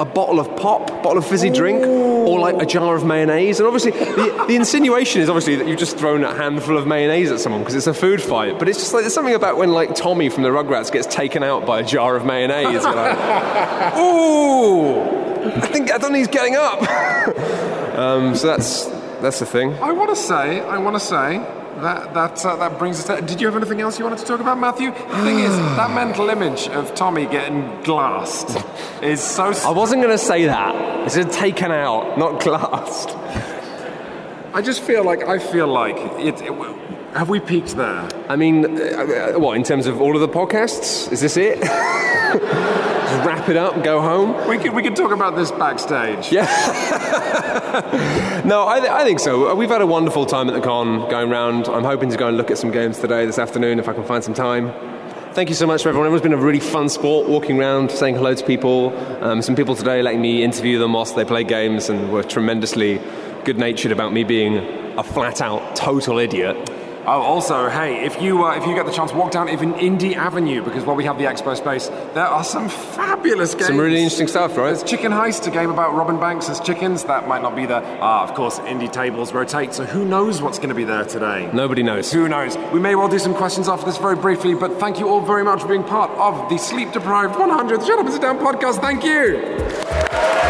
a 0.02 0.06
bottle 0.06 0.40
of 0.40 0.54
pop, 0.58 0.88
bottle 1.04 1.20
of 1.20 1.28
fizzy 1.28 1.52
drink, 1.52 1.86
or 1.86 2.40
like 2.40 2.60
a 2.60 2.66
jar 2.66 2.96
of 2.96 3.06
mayonnaise. 3.06 3.60
And 3.60 3.68
obviously, 3.68 3.92
the, 3.92 4.46
the 4.48 4.56
insinuation 4.56 5.22
is 5.22 5.30
obviously 5.30 5.56
that 5.58 5.68
you've 5.68 5.78
just 5.78 5.96
thrown 5.96 6.24
a 6.24 6.34
handful 6.34 6.76
of 6.76 6.88
mayonnaise 6.88 7.32
at 7.32 7.40
someone 7.40 7.62
because 7.62 7.76
it's 7.76 7.86
a 7.86 7.94
food 7.94 8.20
fight. 8.20 8.58
But 8.58 8.68
it's 8.68 8.80
just 8.80 8.94
like 8.94 9.04
there's 9.04 9.14
something 9.14 9.36
about 9.36 9.58
when 9.58 9.72
like 9.72 9.94
Tommy 9.94 10.30
from 10.30 10.42
the 10.42 10.50
Rugrats 10.50 10.92
gets 10.92 11.06
taken 11.06 11.44
out 11.44 11.68
by 11.68 11.82
a 11.82 11.86
jar 11.86 12.16
of 12.16 12.26
mayonnaise. 12.26 12.84
Like, 12.84 13.18
ooh, 13.98 15.02
I 15.02 15.68
think 15.68 15.92
I 15.92 16.00
don't 16.00 16.12
think 16.12 16.18
he's 16.18 16.28
getting 16.28 16.56
up. 16.56 16.82
um, 17.98 18.36
so 18.36 18.48
that's 18.48 18.86
that's 19.22 19.40
the 19.40 19.46
thing. 19.46 19.76
I 19.76 19.92
want 19.92 20.10
to 20.10 20.16
say, 20.16 20.62
I 20.62 20.80
want 20.80 20.96
to 20.96 21.00
say 21.00 21.46
that 21.82 22.14
that 22.14 22.46
uh, 22.46 22.56
that 22.58 22.80
brings 22.80 23.00
us 23.00 23.06
to. 23.08 23.26
Did 23.26 23.42
you 23.42 23.48
have 23.48 23.56
anything 23.56 23.82
else 23.82 24.00
you 24.00 24.06
wanted 24.06 24.20
to 24.20 24.26
talk 24.26 24.40
about, 24.40 24.60
Matthew? 24.60 24.92
The 24.92 25.24
thing 25.24 25.40
is, 25.40 25.56
that 25.78 25.92
mental 25.92 26.30
image 26.30 26.68
of 26.70 26.94
Tommy 26.96 27.26
getting 27.26 27.82
glassed 27.84 28.58
is 29.02 29.22
so. 29.22 29.52
I 29.66 29.72
wasn't 29.72 30.02
going 30.02 30.14
to 30.14 30.24
say 30.24 30.46
that. 30.46 30.76
It's 31.06 31.36
taken 31.36 31.72
out, 31.72 32.18
not 32.18 32.42
glassed. 32.42 33.10
I 34.54 34.62
just 34.62 34.82
feel 34.82 35.04
like 35.04 35.24
I 35.24 35.40
feel 35.40 35.68
like 35.68 35.98
it, 36.20 36.42
it 36.42 36.52
have 37.14 37.30
we 37.30 37.40
peaked 37.40 37.76
there? 37.76 38.08
I 38.30 38.36
mean, 38.38 38.66
uh, 38.66 39.34
what 39.34 39.58
in 39.58 39.64
terms 39.64 39.86
of 39.86 40.02
all 40.02 40.16
of 40.16 40.22
the 40.22 40.30
podcasts? 40.30 41.12
Is 41.12 41.22
this 41.22 41.36
it? 41.38 41.60
Wrap 43.26 43.50
it 43.50 43.58
up 43.58 43.76
and 43.76 43.84
go 43.84 44.02
home. 44.02 44.48
We 44.48 44.58
could 44.58 44.74
we 44.74 44.82
could 44.82 44.96
talk 44.96 45.12
about 45.12 45.36
this 45.36 45.52
backstage. 45.52 46.32
Yeah. 46.32 46.44
no, 48.46 48.68
I, 48.68 48.80
th- 48.80 48.92
I 48.92 49.04
think 49.04 49.20
so. 49.20 49.54
We've 49.56 49.70
had 49.70 49.82
a 49.82 49.88
wonderful 49.88 50.26
time 50.26 50.50
at 50.50 50.54
the 50.54 50.62
con 50.62 51.10
going 51.10 51.30
round. 51.30 51.68
I'm 51.68 51.84
hoping 51.84 52.10
to 52.10 52.18
go 52.18 52.28
and 52.28 52.38
look 52.38 52.52
at 52.52 52.58
some 52.58 52.72
games 52.72 53.00
today, 53.00 53.26
this 53.26 53.38
afternoon, 53.38 53.80
if 53.80 53.88
I 53.88 53.94
can 53.94 54.04
find 54.04 54.24
some 54.24 54.34
time. 54.34 54.74
Thank 55.34 55.50
you 55.50 55.56
so 55.56 55.66
much 55.66 55.84
for 55.84 55.90
everyone. 55.90 56.08
Everyone's 56.08 56.24
been 56.24 56.34
a 56.34 56.38
really 56.38 56.60
fun 56.60 56.90
sport, 56.90 57.30
walking 57.30 57.60
around, 57.60 57.92
saying 57.92 58.16
hello 58.16 58.34
to 58.34 58.46
people. 58.46 58.98
Um, 59.24 59.42
some 59.42 59.56
people 59.56 59.76
today 59.76 60.02
letting 60.02 60.22
me 60.22 60.44
interview 60.44 60.78
them 60.78 60.94
whilst 60.94 61.16
they 61.16 61.24
play 61.24 61.44
games 61.44 61.90
and 61.90 62.12
were 62.12 62.24
tremendously 62.24 63.00
good 63.46 63.58
natured 63.58 63.92
about 63.92 64.12
me 64.12 64.24
being 64.24 64.58
a 64.98 65.04
flat 65.04 65.42
out 65.42 65.76
total 65.76 66.18
idiot. 66.18 66.70
Oh, 67.04 67.22
also, 67.22 67.68
hey, 67.68 68.06
if 68.06 68.22
you 68.22 68.46
uh, 68.46 68.56
if 68.56 68.68
you 68.68 68.76
get 68.76 68.86
the 68.86 68.92
chance, 68.92 69.12
walk 69.12 69.32
down 69.32 69.50
even 69.50 69.74
Indie 69.74 70.16
Avenue 70.16 70.64
because 70.64 70.86
while 70.86 70.96
we 70.96 71.04
have 71.06 71.18
the 71.18 71.24
expo 71.26 71.58
space, 71.58 71.88
there 72.14 72.28
are 72.28 72.44
some 72.44 72.70
fabulous 72.70 73.56
games. 73.56 73.68
Some 73.68 73.80
really 73.80 73.98
interesting 73.98 74.28
stuff, 74.28 74.56
right? 74.56 74.68
There's 74.68 74.84
Chicken 74.84 75.12
Heist, 75.12 75.48
a 75.48 75.52
game 75.52 75.72
about 75.72 75.96
Robin 75.96 76.20
banks 76.20 76.48
as 76.48 76.60
chickens. 76.60 77.04
That 77.06 77.28
might 77.28 77.42
not 77.42 77.56
be 77.56 77.66
there. 77.66 77.82
Ah, 78.02 78.24
of 78.24 78.36
course, 78.36 78.60
indie 78.60 78.92
tables 78.92 79.34
rotate, 79.34 79.74
so 79.74 79.84
who 79.84 80.06
knows 80.06 80.42
what's 80.42 80.58
going 80.60 80.70
to 80.70 80.76
be 80.76 80.84
there 80.84 81.04
today? 81.06 81.50
Nobody 81.52 81.82
knows. 81.82 82.12
Who 82.12 82.30
knows? 82.30 82.56
We 82.72 82.80
may 82.80 82.96
well 82.96 83.08
do 83.08 83.20
some 83.20 83.34
questions 83.34 83.68
after 83.68 83.86
this 83.86 83.98
very 83.98 84.16
briefly, 84.16 84.54
but 84.54 84.80
thank 84.80 85.00
you 85.00 85.08
all 85.10 85.22
very 85.22 85.44
much 85.44 85.64
for 85.64 85.70
being 85.70 85.84
part 85.84 86.12
of 86.12 86.50
the 86.50 86.58
Sleep 86.58 86.92
Deprived 86.92 87.38
100 87.40 87.82
Shut 87.82 87.98
Up 88.00 88.06
and 88.06 88.14
Sit 88.14 88.22
Down 88.22 88.38
podcast. 88.38 88.80
Thank 88.80 89.04
you. 89.04 90.41